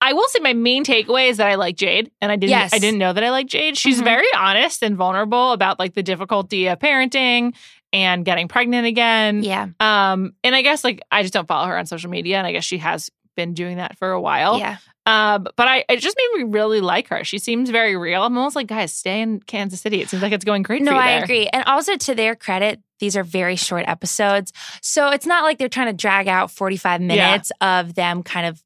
I 0.00 0.14
will 0.14 0.26
say 0.28 0.38
my 0.38 0.54
main 0.54 0.84
takeaway 0.84 1.28
is 1.28 1.36
that 1.36 1.48
I 1.48 1.56
like 1.56 1.76
Jade, 1.76 2.10
and 2.22 2.32
I 2.32 2.36
didn't. 2.36 2.48
Yes. 2.52 2.72
I 2.72 2.78
didn't 2.78 2.98
know 2.98 3.12
that 3.12 3.22
I 3.22 3.28
like 3.30 3.46
Jade. 3.46 3.76
She's 3.76 4.00
Mhm. 4.00 4.04
very 4.04 4.26
honest 4.34 4.82
and 4.82 4.96
vulnerable 4.96 5.52
about 5.52 5.78
like 5.78 5.92
the 5.92 6.02
difficulty 6.02 6.68
of 6.68 6.78
parenting 6.78 7.54
and 7.92 8.24
getting 8.24 8.48
pregnant 8.48 8.86
again. 8.86 9.42
Yeah. 9.42 9.66
Um, 9.78 10.32
and 10.42 10.54
I 10.54 10.62
guess 10.62 10.82
like 10.84 11.02
I 11.10 11.20
just 11.20 11.34
don't 11.34 11.46
follow 11.46 11.66
her 11.66 11.76
on 11.76 11.84
social 11.84 12.08
media, 12.08 12.38
and 12.38 12.46
I 12.46 12.52
guess 12.52 12.64
she 12.64 12.78
has 12.78 13.10
been 13.40 13.54
doing 13.54 13.76
that 13.78 13.96
for 13.98 14.10
a 14.10 14.20
while. 14.20 14.58
Yeah. 14.58 14.76
Um, 15.06 15.46
but 15.56 15.66
I 15.66 15.84
it 15.88 15.96
just 15.98 16.16
made 16.16 16.42
me 16.44 16.50
really 16.52 16.80
like 16.80 17.08
her. 17.08 17.24
She 17.24 17.38
seems 17.38 17.70
very 17.70 17.96
real. 17.96 18.22
I'm 18.22 18.36
almost 18.36 18.54
like, 18.54 18.66
guys, 18.66 18.92
stay 18.92 19.20
in 19.22 19.40
Kansas 19.40 19.80
City. 19.80 20.00
It 20.02 20.08
seems 20.10 20.22
like 20.22 20.32
it's 20.32 20.44
going 20.44 20.62
great 20.62 20.82
No, 20.82 20.90
for 20.90 20.94
you 20.96 21.00
I 21.00 21.10
agree. 21.12 21.46
And 21.48 21.64
also 21.64 21.96
to 21.96 22.14
their 22.14 22.36
credit, 22.36 22.80
these 23.00 23.16
are 23.16 23.24
very 23.24 23.56
short 23.56 23.84
episodes. 23.88 24.52
So 24.82 25.10
it's 25.10 25.26
not 25.26 25.42
like 25.44 25.56
they're 25.58 25.70
trying 25.70 25.86
to 25.88 25.94
drag 25.94 26.28
out 26.28 26.50
45 26.50 27.00
minutes 27.00 27.50
of 27.62 27.94
them 27.94 28.22
kind 28.22 28.46
of 28.46 28.62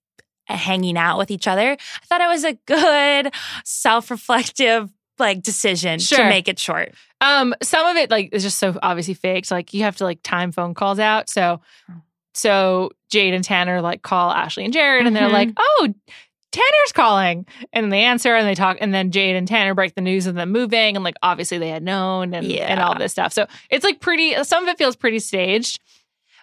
hanging 0.46 0.98
out 0.98 1.18
with 1.18 1.30
each 1.30 1.46
other. 1.46 1.70
I 1.72 2.06
thought 2.06 2.20
it 2.20 2.26
was 2.26 2.44
a 2.44 2.54
good 2.66 3.32
self-reflective 3.64 4.90
like 5.18 5.42
decision 5.42 6.00
Sure. 6.00 6.18
to 6.18 6.24
make 6.28 6.48
it 6.48 6.58
short. 6.58 6.92
Um, 7.20 7.54
some 7.62 7.86
of 7.86 7.96
it 7.96 8.10
like 8.10 8.30
is 8.32 8.42
just 8.42 8.58
so 8.58 8.76
obviously 8.82 9.14
faked. 9.14 9.50
Like 9.50 9.72
you 9.72 9.84
have 9.84 9.96
to 9.98 10.04
like 10.04 10.18
time 10.24 10.50
phone 10.52 10.74
calls 10.74 10.98
out. 10.98 11.30
So, 11.30 11.60
so 12.34 12.90
Jade 13.10 13.34
and 13.34 13.44
Tanner 13.44 13.80
like 13.80 14.02
call 14.02 14.30
Ashley 14.30 14.64
and 14.64 14.72
Jared, 14.72 15.06
and 15.06 15.14
they're 15.16 15.28
Mhm. 15.28 15.32
like, 15.32 15.50
"Oh, 15.56 15.88
Tanner's 16.52 16.92
calling," 16.92 17.46
and 17.72 17.92
they 17.92 18.02
answer 18.02 18.34
and 18.34 18.46
they 18.46 18.54
talk, 18.54 18.76
and 18.80 18.92
then 18.94 19.10
Jade 19.10 19.36
and 19.36 19.46
Tanner 19.48 19.74
break 19.74 19.94
the 19.94 20.00
news 20.00 20.26
of 20.26 20.34
them 20.34 20.50
moving, 20.52 20.96
and 20.96 21.04
like 21.04 21.16
obviously 21.22 21.58
they 21.58 21.68
had 21.70 21.82
known 21.82 22.34
and 22.34 22.46
and 22.46 22.80
all 22.80 22.96
this 22.96 23.12
stuff. 23.12 23.32
So 23.32 23.46
it's 23.70 23.84
like 23.84 24.00
pretty. 24.00 24.34
Some 24.44 24.62
of 24.64 24.68
it 24.68 24.78
feels 24.78 24.96
pretty 24.96 25.18
staged. 25.18 25.80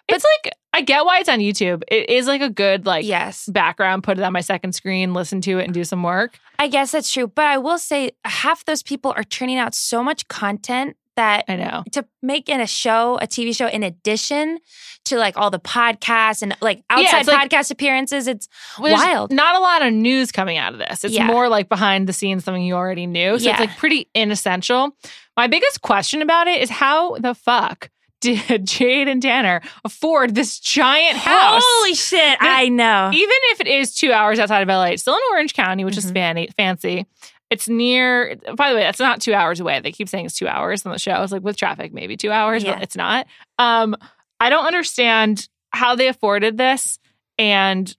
It's 0.08 0.24
like 0.42 0.52
I 0.74 0.80
get 0.80 1.04
why 1.04 1.20
it's 1.20 1.28
on 1.28 1.38
YouTube. 1.38 1.82
It 1.88 2.10
is 2.10 2.26
like 2.26 2.40
a 2.42 2.50
good 2.50 2.86
like 2.86 3.04
yes. 3.06 3.46
background. 3.48 4.02
Put 4.02 4.18
it 4.18 4.24
on 4.24 4.32
my 4.32 4.40
second 4.40 4.74
screen, 4.74 5.14
listen 5.14 5.40
to 5.42 5.58
it, 5.58 5.64
and 5.64 5.72
do 5.72 5.84
some 5.84 6.02
work. 6.02 6.38
I 6.58 6.68
guess 6.68 6.92
that's 6.92 7.10
true, 7.12 7.28
but 7.28 7.44
I 7.46 7.58
will 7.58 7.78
say 7.78 8.10
half 8.24 8.64
those 8.64 8.82
people 8.82 9.12
are 9.16 9.22
churning 9.24 9.58
out 9.58 9.74
so 9.74 10.02
much 10.02 10.28
content 10.28 10.96
that 11.16 11.44
I 11.48 11.56
know. 11.56 11.84
to 11.92 12.04
make 12.22 12.48
in 12.48 12.60
a 12.60 12.66
show, 12.66 13.16
a 13.18 13.26
TV 13.26 13.54
show, 13.54 13.66
in 13.66 13.82
addition 13.82 14.58
to 15.06 15.16
like 15.18 15.36
all 15.36 15.50
the 15.50 15.58
podcasts 15.60 16.42
and 16.42 16.56
like 16.60 16.78
Yeah, 16.90 16.96
outside 16.98 17.26
like- 17.26 17.50
podcast 17.50 17.70
appearances, 17.70 18.26
it's 18.28 18.48
Well, 18.78 18.92
Wild. 18.94 19.32
Not 19.32 19.56
a 19.56 19.58
lot 19.60 19.82
of 19.82 19.92
news 19.92 20.32
coming 20.32 20.56
out 20.58 20.72
of 20.72 20.78
this. 20.78 21.04
It's 21.04 21.14
Yeah. 21.14 21.26
more 21.26 21.48
like 21.48 21.68
behind 21.68 22.08
the 22.08 22.12
scenes, 22.12 22.44
something 22.44 22.62
you 22.62 22.74
already 22.74 23.06
knew. 23.06 23.38
So 23.38 23.44
Yeah. 23.46 23.52
it's 23.52 23.60
like 23.60 23.76
pretty 23.76 24.08
inessential. 24.14 24.96
My 25.36 25.46
biggest 25.48 25.82
question 25.82 26.22
about 26.22 26.46
it 26.48 26.60
is 26.62 26.70
how 26.70 27.16
the 27.16 27.34
fuck 27.34 27.90
did 28.20 28.38
Jade 28.66 29.08
and 29.08 29.20
Tanner 29.20 29.60
afford 29.84 30.34
this 30.36 30.60
giant 30.60 31.16
house? 31.18 31.62
Holy 31.64 31.94
shit! 31.94 32.38
No, 32.40 32.48
I 32.48 32.68
know. 32.68 33.10
Even 33.12 33.34
if 33.50 33.60
it 33.60 33.66
is 33.66 33.92
two 33.94 34.12
hours 34.12 34.38
outside 34.38 34.62
of 34.62 34.68
LA, 34.68 34.84
it's 34.92 35.02
still 35.02 35.14
in 35.16 35.20
Orange 35.32 35.54
County, 35.54 35.84
which 35.84 35.96
is 35.96 36.06
Mhm. 36.06 36.14
fanny, 36.14 36.48
fancy. 36.56 37.06
It's 37.52 37.68
near, 37.68 38.36
by 38.56 38.70
the 38.70 38.76
way, 38.76 38.82
that's 38.82 38.98
not 38.98 39.20
two 39.20 39.34
hours 39.34 39.60
away. 39.60 39.78
They 39.80 39.92
keep 39.92 40.08
saying 40.08 40.24
it's 40.24 40.38
two 40.38 40.48
hours 40.48 40.86
on 40.86 40.92
the 40.92 40.98
show. 40.98 41.22
It's 41.22 41.32
like 41.32 41.42
with 41.42 41.56
traffic, 41.58 41.92
maybe 41.92 42.16
two 42.16 42.30
hours, 42.32 42.64
Yeah. 42.64 42.74
but 42.74 42.82
it's 42.82 42.96
not. 42.96 43.26
Um, 43.58 43.94
I 44.40 44.48
don't 44.48 44.64
understand 44.64 45.48
how 45.70 45.94
they 45.94 46.08
afforded 46.08 46.56
this 46.56 46.98
and 47.38 47.94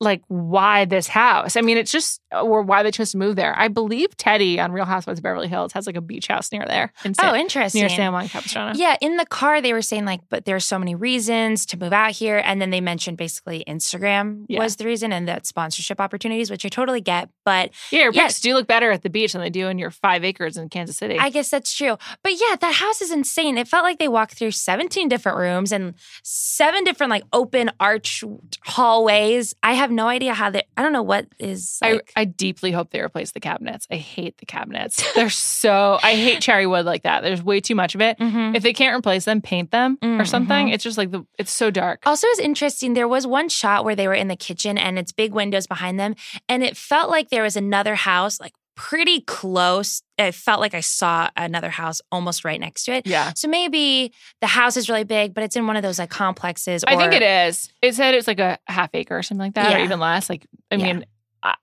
like 0.00 0.22
why 0.26 0.86
this 0.86 1.06
house. 1.06 1.56
I 1.56 1.60
mean, 1.60 1.76
it's 1.76 1.92
just, 1.92 2.19
or 2.32 2.62
why 2.62 2.82
they 2.82 2.90
chose 2.90 3.12
to 3.12 3.18
move 3.18 3.36
there. 3.36 3.58
I 3.58 3.68
believe 3.68 4.16
Teddi 4.16 4.60
on 4.60 4.72
Real 4.72 4.84
Housewives 4.84 5.18
of 5.18 5.22
Beverly 5.22 5.48
Hills 5.48 5.72
has 5.72 5.86
like 5.86 5.96
a 5.96 6.00
beach 6.00 6.28
house 6.28 6.52
near 6.52 6.64
there. 6.66 6.92
In 7.04 7.14
San, 7.14 7.30
Oh, 7.30 7.34
interesting. 7.34 7.80
near 7.80 7.88
San 7.88 8.12
Juan 8.12 8.28
Capistrano. 8.28 8.72
Yeah, 8.76 8.96
in 9.00 9.16
the 9.16 9.26
car 9.26 9.60
they 9.60 9.72
were 9.72 9.82
saying 9.82 10.04
like, 10.04 10.20
but 10.28 10.44
there's 10.44 10.64
so 10.64 10.78
many 10.78 10.94
reasons 10.94 11.66
to 11.66 11.76
move 11.78 11.92
out 11.92 12.12
here, 12.12 12.40
and 12.44 12.60
then 12.60 12.70
they 12.70 12.80
mentioned 12.80 13.16
basically 13.16 13.64
Instagram 13.66 14.44
Yeah. 14.48 14.60
was 14.60 14.76
the 14.76 14.84
reason, 14.86 15.12
and 15.12 15.26
that 15.28 15.46
sponsorship 15.46 16.00
opportunities, 16.00 16.50
which 16.50 16.64
I 16.64 16.68
totally 16.68 17.00
get. 17.00 17.28
But 17.44 17.70
Yeah, 17.90 18.02
your 18.04 18.12
pics 18.12 18.40
do 18.40 18.54
look 18.54 18.66
better 18.66 18.90
at 18.90 19.02
the 19.02 19.10
beach 19.10 19.32
than 19.32 19.42
they 19.42 19.50
do 19.50 19.68
in 19.68 19.78
your 19.78 19.90
five 19.90 20.24
acres 20.24 20.56
in 20.56 20.68
Kansas 20.68 20.96
City. 20.96 21.18
I 21.18 21.30
guess 21.30 21.50
that's 21.50 21.74
true. 21.74 21.96
But 22.22 22.32
yeah, 22.32 22.56
that 22.60 22.74
house 22.74 23.00
is 23.00 23.10
insane. 23.10 23.58
It 23.58 23.66
felt 23.68 23.84
like 23.84 23.98
they 23.98 24.08
walked 24.08 24.34
through 24.34 24.52
17 24.52 25.08
different 25.08 25.38
rooms 25.38 25.72
and 25.72 25.94
seven 26.22 26.84
different 26.84 27.10
like 27.10 27.24
open 27.32 27.70
arch 27.80 28.22
hallways. 28.64 29.54
I 29.62 29.74
have 29.74 29.90
no 29.90 30.08
idea 30.08 30.34
how 30.34 30.50
they. 30.50 30.62
I 30.76 30.82
don't 30.82 30.92
know 30.92 31.02
what 31.02 31.26
is. 31.38 31.78
Like, 31.82 32.12
I, 32.16 32.19
I 32.19 32.19
deeply 32.24 32.72
hope 32.72 32.90
they 32.90 33.00
replace 33.00 33.32
the 33.32 33.40
cabinets. 33.40 33.86
I 33.90 33.96
hate 33.96 34.38
the 34.38 34.46
cabinets. 34.46 35.02
They're 35.14 35.30
so 35.30 35.98
I 36.02 36.14
hate 36.14 36.40
cherry 36.42 36.66
wood 36.66 36.84
like 36.86 37.02
that. 37.02 37.22
There's 37.22 37.42
way 37.42 37.60
too 37.60 37.74
much 37.74 37.94
of 37.94 38.00
it. 38.00 38.18
Mhm. 38.18 38.54
If 38.56 38.62
they 38.62 38.72
can't 38.72 38.96
replace 38.98 39.24
them, 39.24 39.40
paint 39.40 39.70
them 39.70 39.98
or 40.02 40.08
Mhm. 40.08 40.26
something. 40.26 40.68
It's 40.68 40.84
just 40.84 40.98
like 40.98 41.10
the 41.10 41.24
it's 41.38 41.52
so 41.52 41.70
dark. 41.70 42.02
Also, 42.06 42.26
was 42.28 42.38
interesting. 42.38 42.94
There 42.94 43.08
was 43.08 43.26
one 43.26 43.48
shot 43.48 43.84
where 43.84 43.96
they 43.96 44.06
were 44.08 44.14
in 44.14 44.28
the 44.28 44.36
kitchen 44.36 44.78
and 44.78 44.98
it's 44.98 45.12
big 45.12 45.32
windows 45.32 45.66
behind 45.66 45.98
them. 45.98 46.14
And 46.48 46.62
it 46.62 46.76
felt 46.76 47.10
like 47.10 47.30
there 47.30 47.42
was 47.42 47.56
another 47.56 47.94
house, 47.94 48.38
like 48.40 48.52
pretty 48.76 49.20
close. 49.20 50.02
It 50.16 50.32
felt 50.34 50.58
like 50.60 50.72
I 50.74 50.80
saw 50.80 51.28
another 51.36 51.68
house 51.70 52.00
almost 52.10 52.44
right 52.46 52.58
next 52.58 52.84
to 52.84 52.92
it. 52.92 53.06
Yeah. 53.06 53.32
So 53.34 53.46
maybe 53.48 54.12
the 54.40 54.46
house 54.46 54.76
is 54.78 54.88
really 54.88 55.04
big, 55.04 55.34
but 55.34 55.44
it's 55.44 55.54
in 55.56 55.66
one 55.66 55.76
of 55.76 55.82
those 55.82 55.98
like 55.98 56.08
complexes. 56.08 56.82
I 56.86 56.96
think 56.96 57.12
it 57.12 57.22
is. 57.22 57.70
It 57.82 57.94
said 57.94 58.14
it's 58.14 58.26
like 58.26 58.38
a 58.40 58.58
half 58.66 58.90
acre 58.94 59.18
or 59.18 59.22
something 59.22 59.44
like 59.46 59.54
that, 59.54 59.74
or 59.74 59.78
even 59.84 60.00
less. 60.00 60.30
Like 60.30 60.46
I 60.70 60.76
Yeah. 60.76 60.84
mean, 60.92 61.04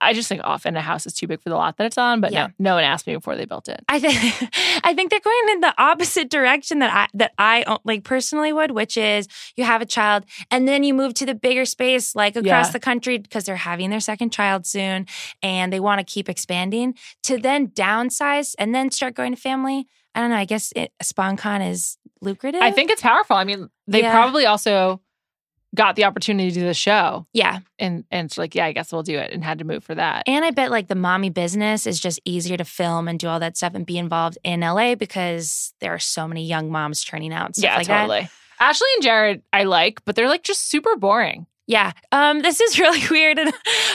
I, 0.00 0.12
just 0.12 0.28
think 0.28 0.40
often 0.44 0.76
a 0.76 0.80
house 0.80 1.06
is 1.06 1.12
too 1.14 1.26
big 1.26 1.40
for 1.40 1.48
the 1.50 1.54
lot 1.56 1.76
that 1.76 1.86
it's 1.86 1.98
on, 1.98 2.20
but 2.20 2.32
Yeah. 2.32 2.48
no, 2.58 2.70
no 2.70 2.74
one 2.76 2.84
asked 2.84 3.06
me 3.06 3.14
before 3.14 3.36
they 3.36 3.44
built 3.44 3.68
it. 3.68 3.80
I 3.88 4.00
think 4.00 4.14
I 4.84 4.94
think 4.94 5.10
they're 5.10 5.20
going 5.20 5.48
in 5.52 5.60
the 5.60 5.74
opposite 5.78 6.30
direction 6.30 6.80
that 6.80 6.92
I 6.92 7.06
that 7.14 7.32
I 7.38 7.64
like 7.84 8.04
personally 8.04 8.52
would, 8.52 8.72
which 8.72 8.96
is 8.96 9.28
you 9.56 9.64
have 9.64 9.80
a 9.80 9.86
child 9.86 10.24
and 10.50 10.66
then 10.66 10.82
you 10.82 10.94
move 10.94 11.14
to 11.14 11.26
the 11.26 11.34
bigger 11.34 11.64
space 11.64 12.14
like 12.16 12.36
across 12.36 12.66
Yeah. 12.68 12.72
the 12.72 12.80
country 12.80 13.18
because 13.18 13.44
they're 13.44 13.56
having 13.56 13.90
their 13.90 14.00
second 14.00 14.30
child 14.32 14.66
soon 14.66 15.06
and 15.42 15.72
they 15.72 15.80
want 15.80 15.98
to 16.00 16.04
keep 16.04 16.28
expanding 16.28 16.94
to 17.24 17.38
then 17.38 17.68
downsize 17.68 18.54
and 18.58 18.74
then 18.74 18.90
start 18.90 19.14
going 19.14 19.34
to 19.34 19.40
family. 19.40 19.86
I 20.14 20.20
don't 20.20 20.30
know. 20.30 20.36
I 20.36 20.44
guess 20.46 20.72
it, 20.74 20.92
sponcon 21.02 21.70
is 21.70 21.98
lucrative. 22.20 22.60
I 22.62 22.72
think 22.72 22.90
it's 22.90 23.02
powerful. 23.02 23.36
I 23.36 23.44
mean, 23.44 23.68
they 23.86 24.00
Yeah. 24.02 24.12
probably 24.12 24.46
also 24.46 25.00
got 25.78 25.94
the 25.94 26.04
opportunity 26.04 26.50
to 26.50 26.60
do 26.60 26.66
the 26.66 26.74
show 26.74 27.24
yeah, 27.32 27.60
and 27.78 28.04
and 28.10 28.26
it's 28.26 28.36
like, 28.36 28.54
yeah, 28.54 28.66
I 28.66 28.72
guess 28.72 28.92
we'll 28.92 29.04
do 29.04 29.16
it 29.16 29.32
and 29.32 29.44
had 29.44 29.60
to 29.60 29.64
move 29.64 29.84
for 29.84 29.94
that. 29.94 30.24
and 30.26 30.44
I 30.44 30.50
bet 30.50 30.72
like 30.72 30.88
the 30.88 30.96
mommy 30.96 31.30
business 31.30 31.86
is 31.86 32.00
just 32.00 32.20
easier 32.24 32.56
to 32.56 32.64
film 32.64 33.06
and 33.06 33.18
do 33.18 33.28
all 33.28 33.38
that 33.38 33.56
stuff 33.56 33.74
and 33.74 33.86
be 33.86 33.96
involved 33.96 34.36
in 34.42 34.60
LA 34.60 34.96
because 34.96 35.72
there 35.80 35.94
are 35.94 36.00
so 36.00 36.26
many 36.26 36.44
young 36.44 36.70
moms 36.70 37.04
turning 37.04 37.32
out 37.32 37.52
yeah, 37.56 37.76
like 37.76 37.86
that. 37.86 38.00
totally. 38.02 38.28
Ashley 38.60 38.88
and 38.96 39.04
Jared, 39.04 39.42
I 39.52 39.64
like, 39.64 40.04
but 40.04 40.16
they're 40.16 40.28
like 40.28 40.42
just 40.42 40.68
super 40.68 40.96
boring. 40.96 41.46
Yeah. 41.68 41.92
Um, 42.10 42.40
this 42.40 42.60
is 42.60 42.78
really 42.80 43.02
weird. 43.10 43.38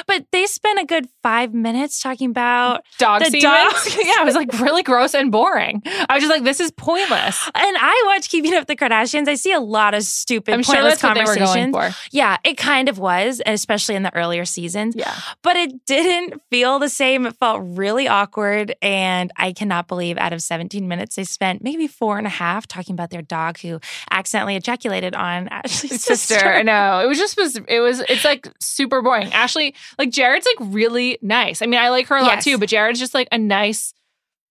but 0.08 0.26
they 0.32 0.46
spent 0.46 0.80
a 0.80 0.86
good 0.86 1.10
five 1.22 1.54
minutes 1.54 2.02
talking 2.02 2.30
about 2.30 2.86
Dog 3.00 3.24
The 3.24 3.40
yeah, 3.40 4.22
it 4.22 4.26
was 4.26 4.36
like 4.36 4.54
really 4.60 4.84
gross 4.84 5.14
and 5.14 5.32
boring. 5.32 5.82
I 5.86 6.14
was 6.14 6.24
just 6.24 6.32
like, 6.32 6.44
this 6.44 6.60
is 6.60 6.72
pointless. 6.72 7.44
and 7.56 7.78
I 7.80 8.04
watch 8.06 8.30
Keeping 8.30 8.54
Up 8.54 8.68
the 8.68 8.76
Kardashians. 8.76 9.28
I 9.28 9.36
see 9.36 9.52
a 9.52 9.60
lot 9.60 9.96
of 9.96 10.04
stupid, 10.04 10.54
I'm 10.54 10.64
sure 10.64 10.76
pointless 10.76 11.02
that's 11.02 11.04
what 11.04 11.14
they 11.16 11.20
were 11.22 11.36
conversations. 11.36 11.74
going 11.74 11.92
for. 11.92 11.98
Yeah, 12.12 12.38
it 12.44 12.58
kind 12.58 12.88
of 12.88 13.00
was, 13.00 13.40
and 13.40 13.56
especially 13.56 13.96
in 13.96 14.04
the 14.04 14.16
earlier 14.16 14.46
seasons. 14.46 14.96
Yeah. 14.96 15.14
But 15.42 15.56
it 15.56 15.86
didn't 15.86 16.42
feel 16.52 16.78
the 16.78 16.90
same. 16.90 17.26
It 17.26 17.36
felt 17.38 17.62
really 17.64 18.08
awkward. 18.08 18.76
And 18.84 19.32
I 19.36 19.52
cannot 19.52 19.88
believe 19.88 20.18
out 20.20 20.32
of 20.32 20.44
17 20.44 20.88
minutes, 20.88 21.16
they 21.16 21.24
spent 21.24 21.64
maybe 21.64 21.88
four 21.88 22.20
and 22.20 22.28
a 22.28 22.32
half 22.32 22.68
talking 22.68 22.94
about 22.94 23.10
their 23.10 23.24
dog 23.24 23.58
who 23.60 23.80
accidentally 24.12 24.56
ejaculated 24.56 25.16
on 25.16 25.48
Ashley's 25.48 26.04
Sister, 26.04 26.16
sister. 26.16 26.48
I 26.48 26.62
know. 26.62 27.00
It 27.00 27.08
was 27.08 27.18
just 27.18 27.36
was 27.36 27.60
it 27.68 27.80
was 27.80 28.00
it's 28.02 28.24
like 28.26 28.48
super 28.60 29.02
boring. 29.02 29.32
Ashley, 29.34 29.76
like 29.98 30.10
Jared's 30.12 30.46
like 30.58 30.70
really 30.74 31.18
nice. 31.22 31.62
I 31.62 31.66
mean, 31.66 31.80
I 31.80 31.90
like 31.90 32.08
her 32.08 32.18
a 32.18 32.22
lot 32.22 32.36
Yes. 32.36 32.44
too, 32.44 32.58
but 32.58 32.70
Jared's 32.70 33.00
just 33.00 33.14
like 33.14 33.28
a 33.32 33.38
nice 33.38 33.94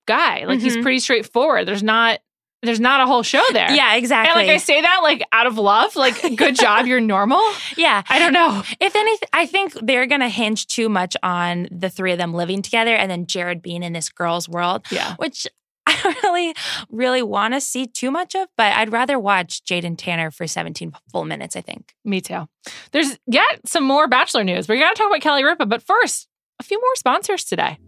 guy. 0.06 0.44
Like 0.44 0.60
he's 0.60 0.76
Mhm. 0.76 0.82
pretty 0.82 0.98
straightforward. 0.98 1.66
There's 1.66 1.82
not 1.82 2.20
there's 2.64 2.78
not 2.78 3.00
a 3.00 3.06
whole 3.06 3.24
show 3.24 3.42
there. 3.52 3.72
Yeah, 3.72 3.96
exactly. 3.96 4.40
And 4.40 4.48
like 4.48 4.54
I 4.54 4.58
say 4.58 4.80
that 4.80 5.00
like 5.02 5.20
out 5.32 5.48
of 5.48 5.58
love, 5.58 5.96
like 5.96 6.20
good 6.36 6.54
job, 6.54 6.86
you're 6.86 7.00
normal. 7.00 7.42
yeah. 7.76 8.02
I 8.08 8.20
don't 8.20 8.32
know. 8.32 8.62
If 8.78 8.94
anything, 8.94 9.28
I 9.32 9.46
think 9.46 9.72
they're 9.82 10.06
going 10.06 10.20
to 10.20 10.28
hinge 10.28 10.68
too 10.68 10.88
much 10.88 11.16
on 11.24 11.66
the 11.72 11.90
three 11.90 12.12
of 12.12 12.18
them 12.18 12.32
living 12.32 12.62
together 12.62 12.94
and 12.94 13.10
then 13.10 13.26
Jared 13.26 13.62
being 13.62 13.82
in 13.82 13.92
this 13.94 14.08
girl's 14.10 14.48
world, 14.48 14.86
Yeah. 14.92 15.16
which 15.16 15.48
I 15.86 16.00
don't 16.02 16.22
really, 16.22 16.54
really 16.90 17.22
want 17.22 17.54
to 17.54 17.60
see 17.60 17.86
too 17.86 18.10
much 18.10 18.34
of, 18.34 18.48
but 18.56 18.72
I'd 18.72 18.92
rather 18.92 19.18
watch 19.18 19.64
Jade 19.64 19.84
and 19.84 19.98
Tanner 19.98 20.30
for 20.30 20.46
17 20.46 20.92
full 21.10 21.24
minutes, 21.24 21.56
I 21.56 21.60
think. 21.60 21.94
Me 22.04 22.20
too. 22.20 22.46
There's 22.92 23.18
yet 23.26 23.66
some 23.66 23.84
more 23.84 24.06
Bachelor 24.06 24.44
news. 24.44 24.68
We 24.68 24.78
got 24.78 24.94
to 24.94 24.94
talk 24.94 25.08
about 25.10 25.20
Kelly 25.20 25.44
Ripa, 25.44 25.66
but 25.66 25.82
first, 25.82 26.28
a 26.60 26.62
few 26.62 26.80
more 26.80 26.94
sponsors 26.96 27.44
today. 27.44 27.78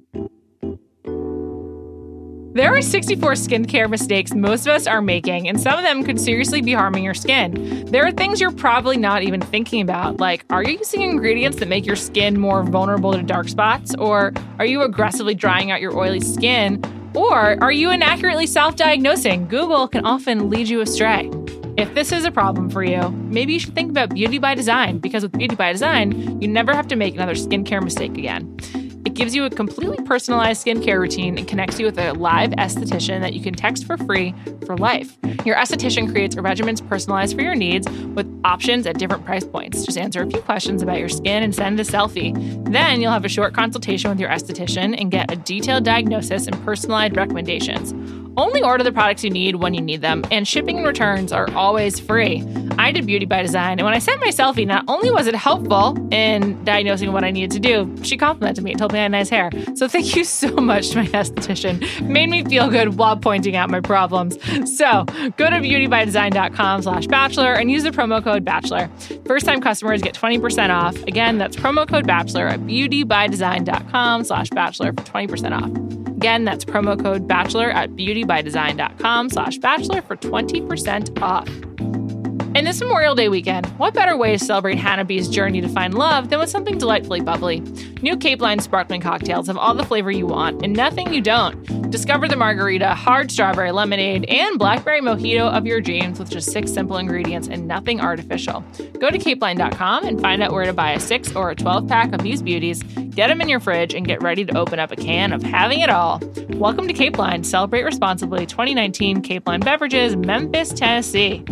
There 2.55 2.73
are 2.73 2.81
64 2.81 3.33
skincare 3.33 3.91
mistakes 3.91 4.33
most 4.33 4.67
of 4.67 4.75
us 4.75 4.87
are 4.87 5.03
making, 5.03 5.49
and 5.49 5.61
some 5.61 5.77
of 5.77 5.83
them 5.83 6.05
could 6.05 6.21
seriously 6.21 6.63
be 6.63 6.73
harming 6.73 7.03
your 7.03 7.13
skin. 7.13 7.85
There 7.87 8.07
are 8.07 8.13
things 8.13 8.41
you're 8.41 8.53
probably 8.53 8.97
not 8.97 9.25
even 9.25 9.41
thinking 9.41 9.81
about, 9.81 10.21
like 10.21 10.45
are 10.51 10.63
you 10.63 10.79
using 10.79 11.03
ingredients 11.03 11.59
that 11.59 11.67
make 11.67 11.85
your 11.85 11.97
skin 11.97 12.39
more 12.39 12.63
vulnerable 12.63 13.13
to 13.13 13.25
dark 13.25 13.49
spots? 13.49 13.93
Or 13.97 14.33
are 14.61 14.67
you 14.67 14.83
aggressively 14.83 15.35
drying 15.35 15.73
out 15.73 15.81
your 15.81 15.99
oily 15.99 16.21
skin? 16.21 16.81
Or 17.15 17.63
are 17.63 17.73
you 17.73 17.91
inaccurately 17.91 18.47
self 18.47 18.77
diagnosing? 18.77 19.47
Google 19.49 19.89
can 19.89 20.05
often 20.05 20.51
lead 20.51 20.69
you 20.69 20.81
astray. 20.81 21.31
If 21.77 21.95
this 21.95 22.13
is 22.13 22.25
a 22.25 22.31
problem 22.31 22.71
for 22.71 22.85
you, 22.85 23.11
maybe 23.11 23.53
you 23.53 23.59
should 23.59 23.75
think 23.75 23.91
about 23.91 24.15
Beauty 24.15 24.39
by 24.39 24.55
Design, 24.55 24.99
because 24.99 25.23
with 25.23 25.33
Beauty 25.33 25.57
by 25.57 25.73
Design, 25.73 26.41
you 26.41 26.47
never 26.47 26.73
have 26.73 26.87
to 26.89 26.97
make 26.97 27.15
another 27.15 27.35
skincare 27.35 27.83
mistake 27.83 28.17
again. 28.17 28.57
It 29.05 29.15
gives 29.15 29.35
you 29.35 29.45
a 29.45 29.51
completely 29.51 29.99
personalized 30.05 30.65
skincare 30.65 30.99
routine 30.99 31.37
and 31.37 31.47
connects 31.47 31.79
you 31.79 31.87
with 31.87 31.99
a 31.99 32.13
live 32.13 32.51
esthetician 32.53 33.21
that 33.21 33.35
you 33.35 33.41
can 33.43 33.55
text 33.55 33.87
for 33.87 33.99
free 33.99 34.35
for 34.65 34.77
life. 34.77 35.17
Your 35.45 35.57
esthetician 35.57 36.11
creates 36.11 36.37
a 36.37 36.43
regimen 36.43 36.75
personalized 36.89 37.37
for 37.37 37.43
your 37.43 37.55
needs 37.55 37.89
with 37.89 38.27
options 38.45 38.87
at 38.87 38.99
different 38.99 39.25
price 39.25 39.45
points. 39.45 39.85
Just 39.85 39.99
answer 39.99 40.23
a 40.23 40.31
few 40.31 40.41
questions 40.41 40.83
about 40.83 40.99
your 40.99 41.11
skin 41.11 41.43
and 41.43 41.55
send 41.55 41.79
a 41.79 41.85
selfie. 41.85 42.35
Then 42.73 43.03
you'll 43.03 43.13
have 43.13 43.27
a 43.27 43.29
short 43.29 43.53
consultation 43.53 44.11
with 44.11 44.19
your 44.19 44.31
esthetician 44.31 44.99
and 44.99 45.11
get 45.11 45.31
a 45.31 45.37
detailed 45.37 45.85
diagnosis 45.85 46.47
and 46.47 46.65
personalized 46.65 47.17
recommendations. 47.17 47.93
Only 48.37 48.63
order 48.63 48.83
the 48.83 48.91
products 48.91 49.23
you 49.23 49.31
need 49.31 49.57
when 49.57 49.75
you 49.75 49.81
need 49.81 50.01
them, 50.01 50.25
and 50.33 50.49
shipping 50.49 50.79
and 50.79 50.87
returns 50.87 51.31
are 51.31 51.49
always 51.55 52.01
free. 52.01 52.43
I 52.85 52.93
did 52.93 53.07
Beauty 53.07 53.25
by 53.25 53.41
Design, 53.41 53.79
and 53.79 53.87
when 53.87 53.95
I 53.95 53.99
sent 53.99 54.21
my 54.21 54.27
selfie, 54.27 54.67
not 54.67 54.85
only 54.89 55.11
was 55.11 55.27
it 55.27 55.35
helpful 55.35 55.97
in 56.13 56.63
diagnosing 56.65 57.13
what 57.13 57.25
I 57.25 57.31
needed 57.31 57.51
to 57.53 57.59
do, 57.59 57.91
she 58.05 58.19
complimented 58.19 58.63
me 58.63 58.73
and 58.73 58.79
told 58.79 58.93
me 58.93 58.99
I 58.99 59.05
had 59.05 59.13
nice 59.13 59.31
hair. 59.31 59.51
So 59.75 59.89
thank 59.89 60.15
you 60.15 60.23
so 60.23 60.55
much 60.57 60.91
to 60.91 60.99
my 60.99 61.07
esthetician. 61.07 62.07
Made 62.07 62.29
me 62.29 62.45
feel 62.45 62.69
good 62.69 62.99
while 62.99 63.17
pointing 63.17 63.57
out 63.57 63.71
my 63.71 63.81
problems. 63.81 64.37
So 64.77 65.07
go 65.39 65.49
to 65.49 65.57
beautybydesign.com 65.61 66.83
slash 66.83 67.07
bachelor 67.07 67.55
and 67.55 67.71
use 67.71 67.85
the 67.85 67.91
promo 67.91 68.23
code 68.23 68.45
bachelor. 68.45 68.91
First 69.25 69.47
time 69.47 69.63
customers 69.63 70.03
get 70.03 70.15
20% 70.15 70.69
off. 70.69 70.95
Again, 71.05 71.39
that's 71.39 71.57
promo 71.57 71.89
code 71.89 72.07
bachelor 72.07 72.49
at 72.49 72.61
beautybydesign.com 72.61 74.25
slash 74.25 74.51
bachelor 74.51 74.93
for 74.93 75.05
20% 75.05 75.53
off. 75.53 76.17
Again, 76.17 76.45
that's 76.45 76.67
promo 76.67 77.03
code 77.03 77.27
bachelor 77.27 77.71
at 77.71 77.93
beautybydesign.com 77.93 79.31
slash 79.31 79.57
bachelor 79.57 80.03
for 80.03 80.17
20% 80.17 81.23
off. 81.23 82.04
In 82.55 82.65
this 82.65 82.81
Memorial 82.81 83.17
Day 83.17 83.29
weekend, 83.29 83.67
what 83.79 83.95
better 83.95 84.17
way 84.17 84.31
to 84.31 84.39
celebrate 84.39 84.79
Hannah 84.79 85.05
B's 85.05 85.29
journey 85.29 85.61
to 85.61 85.67
find 85.67 85.93
love 85.93 86.31
than 86.31 86.39
with 86.39 86.49
something 86.49 86.79
delightfully 86.79 87.21
bubbly? 87.21 87.59
New 88.01 88.17
Cape 88.17 88.41
Line 88.41 88.61
sparkling 88.61 89.01
cocktails 89.01 89.49
have 89.49 89.57
all 89.57 89.75
the 89.75 89.83
flavor 89.83 90.13
you 90.13 90.25
want 90.25 90.63
and 90.63 90.73
nothing 90.73 91.13
you 91.13 91.21
don't. 91.21 91.91
Discover 91.91 92.29
the 92.29 92.37
margarita, 92.37 92.95
hard 92.95 93.33
strawberry 93.33 93.73
lemonade, 93.73 94.25
and 94.27 94.57
blackberry 94.57 95.01
mojito 95.01 95.53
of 95.53 95.67
your 95.67 95.81
dreams 95.81 96.21
with 96.21 96.31
just 96.31 96.53
six 96.53 96.73
simple 96.73 96.97
ingredients 96.97 97.49
and 97.49 97.67
nothing 97.67 98.01
artificial. 98.01 98.65
Go 99.01 99.11
to 99.11 99.19
capeline.com 99.19 100.05
and 100.05 100.21
find 100.21 100.41
out 100.41 100.53
where 100.53 100.65
to 100.65 100.73
buy 100.73 100.93
a 100.93 101.01
6 101.01 101.35
or 101.35 101.51
a 101.51 101.57
12 101.57 101.89
pack 101.89 102.13
of 102.13 102.23
these 102.23 102.41
beauties, 102.41 102.85
get 102.85 103.27
them 103.27 103.41
in 103.41 103.49
your 103.49 103.59
fridge, 103.59 103.95
and 103.95 104.07
get 104.07 104.23
ready 104.23 104.45
to 104.45 104.57
open 104.57 104.79
up 104.79 104.93
a 104.93 104.97
can 104.97 105.33
of 105.33 105.43
having 105.43 105.81
it 105.81 105.91
all. 105.91 106.21
Welcome 106.51 106.87
to 106.87 106.95
Cape 106.95 107.19
Line. 107.19 107.43
Celebrate 107.43 107.83
responsibly 107.83 108.47
2019 108.47 109.23
Cape 109.23 109.49
Line 109.49 109.59
Beverages, 109.59 110.15
Memphis, 110.15 110.69
Tennessee. 110.69 111.45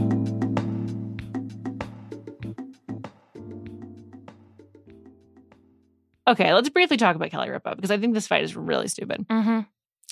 Okay, 6.33 6.53
let's 6.53 6.69
briefly 6.69 6.97
talk 6.97 7.17
about 7.17 7.31
Kelly 7.31 7.51
Ripa 7.51 7.75
because 7.77 7.91
I 7.91 7.99
think 7.99 8.15
this 8.15 8.27
fight 8.27 8.45
is 8.45 8.57
really 8.57 8.89
stupid. 8.89 9.27
Mm-hmm. 9.29 9.61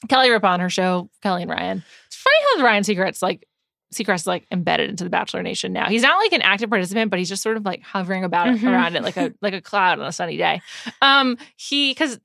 Kelly 0.08 0.30
Ripa 0.30 0.46
on 0.46 0.60
her 0.60 0.70
show, 0.70 1.10
Kelly 1.22 1.42
and 1.42 1.50
Ryan. 1.50 1.84
It's 2.06 2.16
funny 2.16 2.36
how 2.58 2.64
Ryan 2.64 2.82
Seacrest's 2.84 3.22
like 3.22 3.46
Seacrest 3.94 4.14
is 4.20 4.26
like 4.26 4.46
embedded 4.52 4.88
into 4.88 5.02
the 5.04 5.10
Bachelor 5.10 5.42
Nation 5.42 5.72
now. 5.72 5.88
He's 5.88 6.02
not 6.02 6.16
like 6.18 6.32
an 6.32 6.42
active 6.42 6.70
participant, 6.70 7.10
but 7.10 7.18
he's 7.18 7.28
just 7.28 7.42
sort 7.42 7.56
of 7.56 7.64
like 7.64 7.82
hovering 7.82 8.22
about 8.24 8.48
it, 8.48 8.58
Mhm. 8.60 8.70
around 8.70 8.94
it 8.96 9.02
like 9.02 9.16
a 9.16 9.34
like 9.42 9.52
a 9.54 9.60
cloud 9.60 9.98
on 9.98 10.06
a 10.06 10.12
sunny 10.12 10.36
day. 10.36 10.62
Um, 11.02 11.36
he 11.56 11.90
because 11.90 12.20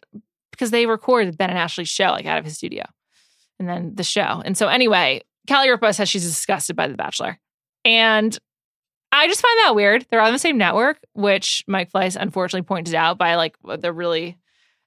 because 0.51 0.71
they 0.71 0.85
record 0.85 1.37
Ben 1.37 1.49
and 1.49 1.57
Ashley's 1.59 1.89
show 1.89 2.09
like 2.11 2.25
out 2.25 2.37
of 2.37 2.45
his 2.45 2.55
studio, 2.55 2.83
and 3.59 3.67
then 3.67 3.95
the 3.95 4.03
show. 4.03 4.41
And 4.45 4.55
so 4.57 4.67
anyway, 4.67 5.21
Kelly 5.47 5.69
Ripa 5.69 5.91
says 5.93 6.07
she's 6.07 6.23
disgusted 6.25 6.75
by 6.75 6.87
the 6.87 6.95
Bachelor, 6.95 7.39
and 7.83 8.37
I 9.15 9.27
just 9.27 9.41
find 9.41 9.57
that 9.59 9.75
weird. 9.75 10.05
They're 10.09 10.21
on 10.21 10.33
the 10.33 10.39
same 10.39 10.57
network, 10.57 10.99
which 11.13 11.63
Mike 11.67 11.91
Fleiss 11.91 12.15
unfortunately 12.19 12.65
pointed 12.65 12.95
out 12.95 13.17
by 13.17 13.35
like 13.35 13.55
the 13.63 13.91
really 13.93 14.37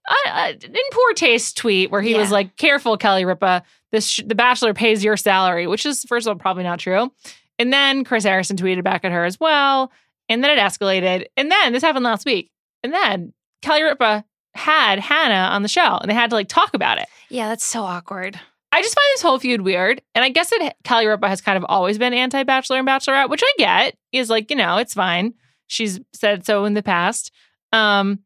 uh, 0.09 0.31
uh, 0.31 0.53
in 0.63 0.75
poor 0.93 1.13
taste 1.15 1.57
tweet 1.57 1.91
where 1.91 2.03
he 2.03 2.15
was 2.15 2.31
like, 2.31 2.57
"Careful, 2.57 2.97
Kelly 2.97 3.25
Ripa. 3.25 3.63
This 3.93 4.07
sh- 4.09 4.21
the 4.27 4.35
Bachelor 4.35 4.75
pays 4.75 5.05
your 5.05 5.17
salary," 5.17 5.67
which 5.67 5.85
is 5.87 6.05
first 6.05 6.27
of 6.27 6.33
all 6.33 6.39
probably 6.39 6.63
not 6.65 6.79
true. 6.79 7.13
And 7.59 7.73
then 7.73 8.05
Chris 8.05 8.25
Harrison 8.25 8.57
tweeted 8.57 8.85
back 8.85 9.05
at 9.05 9.13
her 9.13 9.25
as 9.25 9.39
well, 9.41 9.91
and 10.29 10.43
then 10.45 10.57
it 10.57 10.61
escalated. 10.61 11.27
And 11.37 11.51
then 11.51 11.73
this 11.73 11.83
happened 11.83 12.05
last 12.05 12.25
week, 12.25 12.51
and 12.83 12.93
then 12.93 13.33
Kelly 13.63 13.83
Ripa 13.83 14.25
had 14.55 14.99
Hannah 14.99 15.55
on 15.55 15.63
the 15.63 15.69
show, 15.69 15.99
and 15.99 16.11
they 16.11 16.15
had 16.15 16.31
to 16.31 16.37
like 16.37 16.49
talk 16.49 16.75
about 16.75 16.99
it. 16.99 17.09
Yeah, 17.29 17.49
that's 17.49 17.65
so 17.65 17.83
awkward. 17.83 18.41
I 18.73 18.83
just 18.83 18.95
find 18.95 19.07
this 19.15 19.23
whole 19.23 19.39
feud 19.39 19.63
weird. 19.63 20.03
And 20.15 20.25
I 20.25 20.29
guess 20.29 20.51
that 20.51 20.77
Kelly 20.85 21.07
Ripa 21.07 21.29
has 21.29 21.41
kind 21.41 21.57
of 21.57 21.65
always 21.69 21.99
been 21.99 22.13
anti 22.13 22.43
Bachelor 22.43 22.79
and 22.79 22.89
Bachelorette, 22.89 23.31
which 23.31 23.43
I 23.43 23.53
get 23.59 23.97
is 24.13 24.31
like, 24.31 24.51
you 24.51 24.57
know, 24.57 24.77
it's 24.77 24.95
fine. 24.95 25.35
She's 25.67 26.01
said 26.13 26.45
so 26.45 26.65
in 26.65 26.75
the 26.75 26.83
past. 26.83 27.31
Um, 27.73 28.21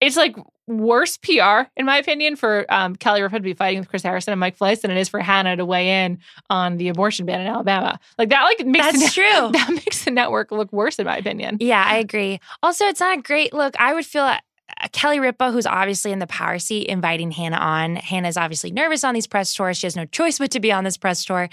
it's 0.00 0.16
like 0.16 0.36
worse 0.66 1.16
PR, 1.16 1.62
in 1.76 1.86
my 1.86 1.96
opinion, 1.98 2.36
for 2.36 2.66
um, 2.68 2.96
Kelly 2.96 3.22
Ripa 3.22 3.36
to 3.36 3.42
be 3.42 3.54
fighting 3.54 3.80
with 3.80 3.88
Chris 3.88 4.02
Harrison 4.02 4.32
and 4.32 4.40
Mike 4.40 4.58
Fleiss 4.58 4.80
than 4.80 4.90
it 4.90 4.96
is 4.96 5.08
for 5.08 5.20
Hannah 5.20 5.56
to 5.56 5.64
weigh 5.64 6.04
in 6.04 6.18
on 6.50 6.76
the 6.76 6.88
abortion 6.88 7.26
ban 7.26 7.40
in 7.40 7.46
Alabama. 7.46 7.98
Like 8.18 8.30
that, 8.30 8.42
like 8.42 8.66
makes 8.66 8.92
That's 8.92 9.14
true. 9.14 9.24
That 9.52 9.70
makes 9.70 10.04
the 10.04 10.10
network 10.10 10.50
look 10.50 10.72
worse, 10.72 10.98
in 10.98 11.06
my 11.06 11.16
opinion. 11.16 11.58
Yeah, 11.60 11.84
I 11.86 11.98
agree. 11.98 12.40
Also, 12.62 12.86
it's 12.86 13.00
not 13.00 13.18
a 13.18 13.22
great 13.22 13.52
look. 13.52 13.78
I 13.78 13.94
would 13.94 14.06
feel 14.06 14.24
Uh, 14.82 14.88
Kelly 14.92 15.20
Ripa, 15.20 15.50
who's 15.50 15.66
obviously 15.66 16.12
in 16.12 16.18
the 16.18 16.26
power 16.26 16.58
seat, 16.58 16.86
inviting 16.88 17.30
Hannah 17.30 17.56
on. 17.58 17.96
Hannah's 17.96 18.36
obviously 18.36 18.70
nervous 18.72 19.04
on 19.04 19.14
these 19.14 19.26
press 19.26 19.54
tours. 19.54 19.78
She 19.78 19.86
has 19.86 19.96
no 19.96 20.04
choice 20.06 20.38
but 20.38 20.50
to 20.52 20.60
be 20.60 20.72
on 20.72 20.84
this 20.84 20.96
press 20.96 21.24
tour 21.24 21.48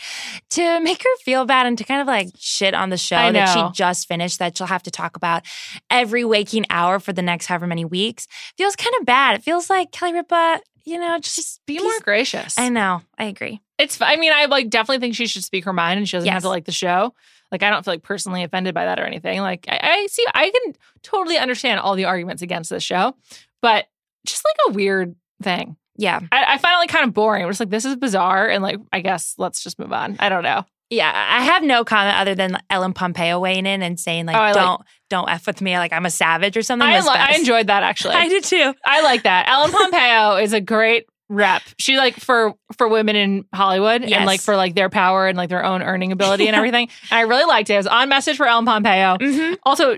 to 0.51 0.79
make 0.81 1.03
her 1.03 1.15
feel 1.23 1.45
bad 1.45 1.67
and 1.67 1.77
to 1.77 1.83
kind 1.83 2.01
of 2.01 2.07
like 2.07 2.29
shit 2.37 2.73
on 2.73 2.89
the 2.89 2.97
show 2.97 3.31
that 3.31 3.53
she 3.53 3.63
just 3.73 4.07
finished 4.07 4.39
that 4.39 4.57
she'll 4.57 4.67
have 4.67 4.83
to 4.83 4.91
talk 4.91 5.15
about 5.15 5.43
every 5.89 6.25
waking 6.25 6.65
hour 6.69 6.99
for 6.99 7.13
the 7.13 7.21
next 7.21 7.45
however 7.45 7.67
many 7.67 7.85
weeks. 7.85 8.27
Feels 8.57 8.75
kind 8.75 8.95
of 8.99 9.05
bad. 9.05 9.35
It 9.35 9.43
feels 9.43 9.69
like 9.69 9.91
Kelly 9.91 10.13
Ripa, 10.13 10.59
you 10.85 10.99
know, 10.99 11.19
just 11.19 11.61
Be 11.65 11.75
piece- 11.75 11.83
more 11.83 11.99
gracious. 12.01 12.57
I 12.57 12.69
know. 12.69 13.01
I 13.17 13.25
agree. 13.25 13.61
It's. 13.77 14.01
I 14.01 14.17
mean, 14.17 14.33
I 14.33 14.45
like 14.45 14.69
definitely 14.69 14.99
think 14.99 15.15
she 15.15 15.27
should 15.27 15.43
speak 15.43 15.63
her 15.65 15.71
mind, 15.71 15.99
and 15.99 16.09
she 16.09 16.17
doesn't 16.17 16.29
have 16.29 16.41
to 16.41 16.49
like 16.49 16.65
the 16.65 16.71
show. 16.73 17.13
Like, 17.51 17.63
I 17.63 17.69
don't 17.69 17.83
feel 17.83 17.93
like 17.93 18.03
personally 18.03 18.43
offended 18.43 18.75
by 18.75 18.85
that 18.85 18.99
or 18.99 19.03
anything. 19.03 19.41
Like, 19.41 19.65
I, 19.67 19.79
I 19.81 20.07
see. 20.07 20.25
I 20.33 20.49
can 20.49 20.75
totally 21.03 21.37
understand 21.37 21.79
all 21.79 21.95
the 21.95 22.05
arguments 22.05 22.41
against 22.41 22.69
this 22.69 22.83
show, 22.83 23.15
but 23.61 23.85
just 24.25 24.43
like 24.45 24.55
a 24.69 24.73
weird 24.77 25.15
thing. 25.41 25.77
Yeah. 25.97 26.19
I, 26.31 26.53
I 26.53 26.57
find 26.57 26.75
it 26.75 26.77
like 26.77 26.89
kind 26.89 27.05
of 27.07 27.13
boring. 27.13 27.43
I'm 27.43 27.49
just 27.49 27.59
like, 27.59 27.69
this 27.69 27.85
is 27.85 27.95
bizarre, 27.95 28.47
and 28.49 28.63
like, 28.63 28.79
I 28.93 29.01
guess 29.01 29.35
let's 29.37 29.63
just 29.63 29.79
move 29.79 29.91
on. 29.91 30.15
I 30.19 30.29
don't 30.29 30.43
know. 30.43 30.65
Yeah, 30.91 31.11
I 31.13 31.43
have 31.43 31.61
no 31.61 31.83
comment 31.85 32.17
other 32.17 32.33
than 32.33 32.57
Ellen 32.71 32.93
Pompeo 32.93 33.39
weighing 33.39 33.67
in 33.67 33.83
and 33.83 33.99
saying 33.99 34.25
like, 34.25 34.35
Oh, 34.35 34.59
"Don't, 34.59 34.81
don't 35.11 35.29
f 35.29 35.45
with 35.45 35.61
me," 35.61 35.77
like 35.77 35.93
I'm 35.93 36.05
a 36.05 36.09
savage 36.09 36.57
or 36.57 36.63
something. 36.63 36.87
I, 36.87 36.99
li- 37.01 37.07
I 37.09 37.35
enjoyed 37.35 37.67
that 37.67 37.83
actually. 37.83 38.15
I 38.15 38.27
did 38.27 38.43
too. 38.43 38.73
I 38.83 39.03
like 39.03 39.21
that. 39.21 39.47
Ellen 39.47 39.71
Pompeo 39.71 40.37
is 40.37 40.51
a 40.51 40.59
great 40.59 41.05
rep. 41.29 41.61
She 41.77 41.97
like 41.97 42.15
for 42.15 42.55
for 42.77 42.87
women 42.87 43.15
in 43.15 43.45
Hollywood 43.53 44.01
Yes. 44.01 44.17
and 44.17 44.25
like 44.25 44.41
for 44.41 44.55
like 44.55 44.75
their 44.75 44.89
power 44.89 45.27
and 45.27 45.37
like 45.37 45.49
their 45.49 45.63
own 45.63 45.81
earning 45.81 46.11
ability 46.11 46.47
and 46.47 46.55
everything. 46.55 46.89
And 47.11 47.17
I 47.17 47.21
really 47.21 47.45
liked 47.45 47.69
it. 47.69 47.73
It 47.73 47.77
was 47.77 47.87
on 47.87 48.09
message 48.09 48.37
for 48.37 48.45
Ellen 48.47 48.65
Pompeo. 48.65 49.17
hmm 49.21 49.53
Also, 49.63 49.97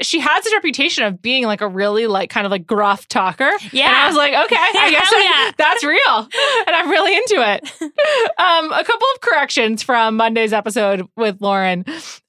she 0.00 0.20
has 0.20 0.44
this 0.44 0.52
reputation 0.52 1.02
of 1.04 1.20
being 1.20 1.44
like 1.44 1.60
a 1.60 1.66
really 1.66 2.06
like 2.06 2.30
kind 2.30 2.46
of 2.46 2.52
like 2.52 2.64
gruff 2.66 3.08
talker. 3.08 3.50
Yeah. 3.72 3.86
And 3.88 3.96
I 3.96 4.06
was 4.06 4.16
like, 4.16 4.32
okay, 4.32 4.56
I 4.56 4.90
guess 4.90 5.10
that- 5.10 5.44
yeah. 5.46 5.52
that's 5.58 5.82
real. 5.82 6.28
And 6.66 6.76
I'm 6.76 6.88
really 6.88 7.14
into 7.16 7.34
it. 7.38 7.62
um, 8.38 8.72
a 8.72 8.84
couple 8.84 9.06
of 9.14 9.20
corrections 9.20 9.82
from 9.82 10.16
Monday's 10.16 10.52
episode 10.52 11.08
with 11.16 11.40
Lauren. 11.40 11.84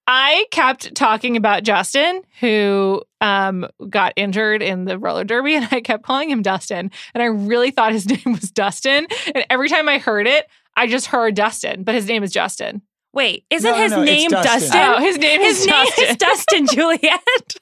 I 0.08 0.46
kept 0.52 0.96
talking 0.96 1.38
about 1.38 1.64
Justin, 1.64 2.22
who 2.42 3.02
um, 3.22 3.68
got 3.90 4.14
injured 4.18 4.62
in 4.62 4.86
the 4.86 5.00
roller 5.00 5.24
derby, 5.24 5.56
and 5.56 5.68
I 5.72 5.80
kept 5.82 6.04
calling 6.04 6.30
him 6.30 6.42
Dustin. 6.42 6.92
And 7.14 7.24
I 7.24 7.28
really 7.28 7.72
thought 7.72 7.94
his 7.94 8.06
name 8.10 8.34
was 8.34 8.52
Dustin. 8.52 9.08
And 9.34 9.46
every 9.50 9.70
time 9.70 9.88
I 9.88 9.98
heard 10.00 10.28
it, 10.28 10.46
I 10.76 10.88
just 10.88 11.06
heard 11.08 11.36
Dustin, 11.36 11.84
but 11.84 11.96
his 11.96 12.08
name 12.08 12.24
is 12.24 12.32
Justin. 12.32 12.82
Wait, 13.14 13.46
isn't 13.50 13.70
No, 13.70 13.78
his 13.78 13.92
no, 13.92 14.04
name 14.04 14.30
Dustin. 14.32 14.52
Dustin? 14.60 14.82
Oh, 14.82 15.00
his 15.00 15.18
name 15.20 15.40
His 15.42 15.60
is 15.62 15.68
name 15.68 15.86
Dustin. 15.86 16.06
is 16.06 16.18
Dustin 16.18 16.68
Juliet. 16.68 17.56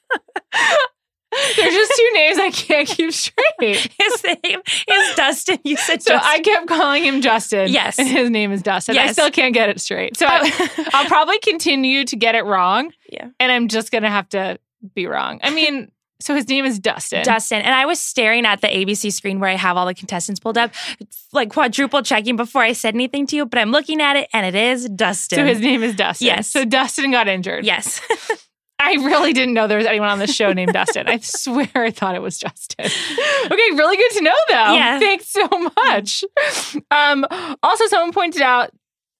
There's 1.31 1.73
just 1.73 1.91
two 1.95 2.09
names 2.13 2.37
I 2.39 2.49
can't 2.51 2.87
keep 2.87 3.11
straight. 3.13 3.35
His 3.99 4.23
name 4.23 4.61
is 4.89 5.15
Dustin. 5.15 5.59
You 5.63 5.77
said 5.77 6.01
So 6.03 6.13
Justin. 6.13 6.31
I 6.31 6.39
kept 6.39 6.67
calling 6.67 7.03
him 7.03 7.21
Justin. 7.21 7.69
Yes. 7.71 7.97
And 7.99 8.07
his 8.07 8.29
name 8.29 8.51
is 8.51 8.61
Dustin. 8.61 8.95
Yes. 8.95 9.09
I 9.09 9.13
still 9.13 9.31
can't 9.31 9.53
get 9.53 9.69
it 9.69 9.79
straight. 9.79 10.17
So 10.17 10.25
I, 10.27 10.89
I'll 10.93 11.07
probably 11.07 11.39
continue 11.39 12.03
to 12.05 12.15
get 12.15 12.35
it 12.35 12.43
wrong. 12.45 12.91
Yeah. 13.09 13.29
And 13.39 13.51
I'm 13.51 13.67
just 13.69 13.91
going 13.91 14.03
to 14.03 14.09
have 14.09 14.27
to 14.29 14.59
be 14.93 15.07
wrong. 15.07 15.39
I 15.43 15.51
mean, 15.51 15.91
so 16.19 16.35
his 16.35 16.47
name 16.49 16.65
is 16.65 16.79
Dustin. 16.79 17.23
Dustin. 17.23 17.61
And 17.61 17.73
I 17.73 17.85
was 17.85 17.99
staring 17.99 18.45
at 18.45 18.61
the 18.61 18.67
ABC 18.67 19.11
screen 19.13 19.39
where 19.39 19.49
I 19.49 19.55
have 19.55 19.77
all 19.77 19.85
the 19.85 19.93
contestants 19.93 20.39
pulled 20.39 20.57
up, 20.57 20.71
like 21.31 21.49
quadruple 21.49 22.01
checking 22.03 22.35
before 22.35 22.61
I 22.61 22.73
said 22.73 22.93
anything 22.93 23.25
to 23.27 23.35
you, 23.37 23.45
but 23.45 23.57
I'm 23.59 23.71
looking 23.71 24.01
at 24.01 24.15
it 24.17 24.27
and 24.33 24.45
it 24.45 24.55
is 24.55 24.89
Dustin. 24.89 25.37
So 25.37 25.45
his 25.45 25.59
name 25.61 25.81
is 25.81 25.95
Dustin. 25.95 26.27
Yes. 26.27 26.47
So 26.47 26.65
Dustin 26.65 27.11
got 27.11 27.27
injured. 27.27 27.65
yes. 27.65 28.01
I 28.83 28.93
really 28.95 29.31
didn't 29.33 29.53
know 29.53 29.67
there 29.67 29.77
was 29.77 29.85
anyone 29.87 30.09
on 30.09 30.19
the 30.19 30.27
show 30.27 30.51
named 30.53 30.73
Dustin. 30.73 31.07
I 31.07 31.17
swear 31.19 31.69
I 31.75 31.91
thought 31.91 32.15
it 32.15 32.21
was 32.21 32.37
Justin. 32.39 32.85
Okay, 33.45 33.71
really 33.75 33.95
good 33.97 34.11
to 34.13 34.21
know 34.23 34.33
though. 34.49 34.73
Yeah. 34.73 34.99
Thanks 34.99 35.27
so 35.27 35.47
much. 35.85 36.23
Um, 36.89 37.25
also, 37.63 37.85
someone 37.87 38.11
pointed 38.11 38.41
out, 38.41 38.71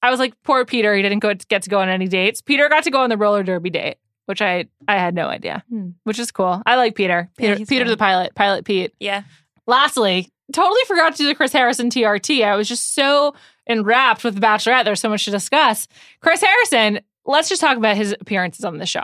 I 0.01 0.09
was 0.09 0.19
like, 0.19 0.33
poor 0.43 0.65
Peter, 0.65 0.95
he 0.95 1.01
didn't 1.01 1.19
go 1.19 1.33
get 1.33 1.61
to 1.63 1.69
go 1.69 1.79
on 1.79 1.89
any 1.89 2.07
dates. 2.07 2.41
Peter 2.41 2.67
got 2.69 2.83
to 2.85 2.91
go 2.91 3.01
on 3.01 3.09
the 3.09 3.17
roller 3.17 3.43
derby 3.43 3.69
date, 3.69 3.97
which 4.25 4.41
I 4.41 4.65
I 4.87 4.97
had 4.97 5.13
no 5.13 5.27
idea, 5.27 5.63
Hmm. 5.69 5.89
which 6.03 6.17
is 6.19 6.31
cool. 6.31 6.61
I 6.65 6.75
like 6.75 6.95
Peter. 6.95 7.29
Peter, 7.37 7.55
he's 7.55 7.69
Peter 7.69 7.85
fun. 7.85 7.91
the 7.91 7.97
pilot, 7.97 8.35
pilot 8.35 8.65
Pete. 8.65 8.93
Yeah. 8.99 9.23
Lastly, 9.67 10.29
totally 10.53 10.81
forgot 10.87 11.11
to 11.15 11.17
do 11.23 11.27
the 11.27 11.35
Chris 11.35 11.53
Harrison 11.53 11.89
TRT. 11.89 12.43
I 12.43 12.55
was 12.55 12.67
just 12.67 12.95
so 12.95 13.35
enwrapped 13.67 14.23
with 14.23 14.35
The 14.35 14.41
Bachelorette. 14.41 14.85
There's 14.85 14.99
so 14.99 15.09
much 15.09 15.25
to 15.25 15.31
discuss. 15.31 15.87
Chris 16.19 16.41
Harrison, 16.41 16.99
let's 17.25 17.47
just 17.47 17.61
talk 17.61 17.77
about 17.77 17.95
his 17.95 18.15
appearances 18.19 18.65
on 18.65 18.77
the 18.77 18.85
show. 18.87 19.03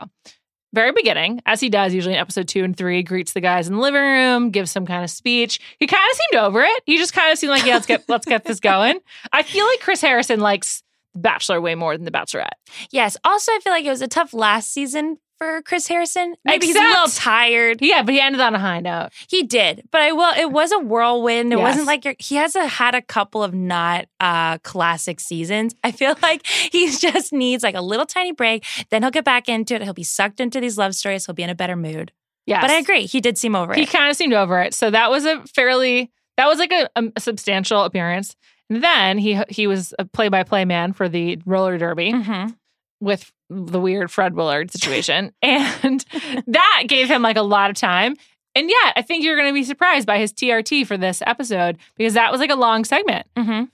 Very 0.74 0.92
beginning, 0.92 1.42
as 1.46 1.60
he 1.60 1.70
does 1.70 1.94
usually 1.94 2.16
in 2.16 2.20
episode 2.20 2.48
two 2.48 2.64
and 2.64 2.76
three, 2.76 3.02
greets 3.02 3.34
the 3.34 3.42
guys 3.42 3.68
in 3.68 3.76
the 3.76 3.82
living 3.82 4.02
room, 4.02 4.50
gives 4.52 4.70
some 4.70 4.86
kind 4.86 5.04
of 5.04 5.10
speech. 5.10 5.60
He 5.80 5.88
kind 5.88 6.04
of 6.12 6.18
seemed 6.18 6.44
over 6.44 6.62
it. 6.62 6.84
He 6.86 6.98
just 6.98 7.14
kind 7.14 7.32
of 7.32 7.38
seemed 7.38 7.52
like, 7.52 7.66
yeah, 7.66 7.76
let's 7.76 7.86
get 7.86 8.04
let's 8.10 8.26
get 8.26 8.44
this 8.44 8.60
going. 8.60 9.00
I 9.32 9.44
feel 9.44 9.66
like 9.66 9.80
Chris 9.80 10.02
Harrison 10.02 10.40
likes 10.40 10.84
The 11.14 11.20
Bachelor 11.22 11.62
way 11.62 11.76
more 11.76 11.96
than 11.96 12.06
The 12.06 12.12
Bachelorette. 12.12 12.50
Yes. 12.92 13.16
Also, 13.24 13.52
I 13.54 13.60
feel 13.64 13.72
like 13.74 13.86
it 13.86 13.90
was 13.90 14.02
a 14.02 14.08
tough 14.08 14.34
last 14.34 14.72
season 14.72 15.18
for 15.38 15.62
Chris 15.62 15.88
Harrison. 15.88 16.36
Maybe 16.44 16.66
he's 16.68 16.76
a 16.76 16.80
little 16.80 17.08
tired. 17.08 17.78
Yeah, 17.82 18.02
but 18.04 18.14
he 18.14 18.20
ended 18.20 18.42
on 18.42 18.56
a 18.56 18.60
high 18.60 18.80
note. 18.80 19.10
He 19.30 19.44
did, 19.44 19.84
but 19.92 20.02
I 20.02 20.12
will. 20.12 20.34
It 20.38 20.52
was 20.52 20.72
a 20.72 20.80
whirlwind. 20.80 21.54
It 21.54 21.58
Yes. 21.60 21.64
wasn't 21.64 21.88
like 21.88 22.06
you're, 22.06 22.16
he 22.20 22.36
has 22.36 22.56
a, 22.56 22.68
had 22.68 22.96
a 22.96 23.02
couple 23.02 23.44
of 23.44 23.54
not 23.54 24.06
uh, 24.20 24.58
classic 24.60 25.20
seasons. 25.20 25.76
I 25.84 25.92
feel 25.92 26.16
like 26.22 26.46
he 26.46 26.90
just 26.92 27.32
needs 27.34 27.64
like 27.64 27.76
a 27.76 27.82
little 27.82 28.06
tiny 28.06 28.32
break. 28.32 28.66
Then 28.90 29.04
he'll 29.04 29.12
get 29.12 29.26
back 29.26 29.48
into 29.50 29.76
it. 29.76 29.84
He'll 29.84 29.94
be 29.94 30.04
sucked 30.04 30.40
into 30.40 30.60
these 30.60 30.78
love 30.78 30.96
stories. 30.96 31.26
He'll 31.26 31.36
be 31.36 31.44
in 31.44 31.50
a 31.50 31.56
better 31.56 31.76
mood. 31.76 32.12
Yeah, 32.46 32.62
But 32.62 32.70
I 32.70 32.76
agree, 32.76 33.06
he 33.06 33.20
did 33.20 33.38
seem 33.38 33.56
over 33.56 33.74
He 33.74 33.82
it. 33.82 33.90
He 33.90 33.98
kind 33.98 34.10
of 34.10 34.16
seemed 34.16 34.34
over 34.34 34.62
it. 34.62 34.74
So 34.74 34.90
that 34.90 35.12
was 35.12 35.26
a 35.26 35.42
fairly 35.54 36.12
that 36.38 36.48
was 36.48 36.60
like 36.60 36.72
a, 36.72 36.88
a 36.96 37.20
substantial 37.20 37.84
appearance. 37.84 38.36
And 38.70 38.82
then 38.84 39.18
he 39.18 39.38
he 39.50 39.68
was 39.68 39.94
a 40.00 40.06
play 40.06 40.30
by 40.30 40.44
play 40.44 40.64
man 40.64 40.94
for 40.94 41.10
the 41.10 41.40
roller 41.46 41.78
derby 41.78 42.14
Mhm. 42.14 42.56
With 43.00 43.32
the 43.50 43.80
weird 43.80 44.12
Fred 44.12 44.34
Willard 44.36 44.72
situation, 44.72 45.32
and 45.42 46.04
that 46.48 46.84
gave 46.88 47.08
him 47.08 47.22
like 47.22 47.38
a 47.38 47.42
lot 47.42 47.70
of 47.70 47.76
time. 47.76 48.16
And 48.56 48.70
yet, 48.70 48.94
I 48.96 49.04
think 49.04 49.24
you're 49.24 49.36
going 49.38 49.50
to 49.50 49.54
be 49.54 49.64
surprised 49.64 50.08
by 50.08 50.18
his 50.18 50.34
TRT 50.34 50.88
for 50.88 50.98
this 50.98 51.22
episode 51.26 51.78
because 51.96 52.16
that 52.16 52.32
was 52.32 52.42
like 52.42 52.50
a 52.50 52.56
long 52.56 52.84
segment. 52.86 53.28
Mhm. 53.38 53.70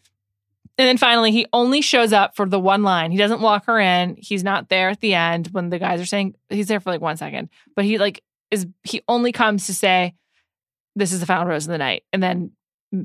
And 0.76 0.88
then 0.88 0.98
finally, 0.98 1.32
he 1.32 1.46
only 1.54 1.82
shows 1.82 2.12
up 2.12 2.36
for 2.36 2.48
the 2.48 2.60
one 2.60 2.82
line. 2.84 3.12
He 3.12 3.18
doesn't 3.18 3.42
walk 3.42 3.66
her 3.68 3.80
in. 3.80 4.18
He's 4.20 4.44
not 4.44 4.70
there 4.70 4.90
at 4.90 5.00
the 5.02 5.14
end 5.14 5.48
when 5.52 5.70
the 5.70 5.78
guys 5.80 6.02
are 6.02 6.06
saying 6.06 6.36
he's 6.50 6.68
there 6.68 6.80
for 6.80 6.90
like 6.90 7.00
one 7.00 7.16
second, 7.16 7.50
but 7.76 7.86
he 7.86 7.98
like 8.00 8.24
is 8.52 8.66
he 8.84 9.02
only 9.08 9.32
comes 9.32 9.68
to 9.68 9.74
say, 9.74 10.16
"This 10.96 11.12
is 11.14 11.20
the 11.20 11.26
final 11.28 11.46
rose 11.46 11.66
of 11.66 11.72
the 11.72 11.78
night," 11.78 12.04
and 12.12 12.22
then, 12.24 12.52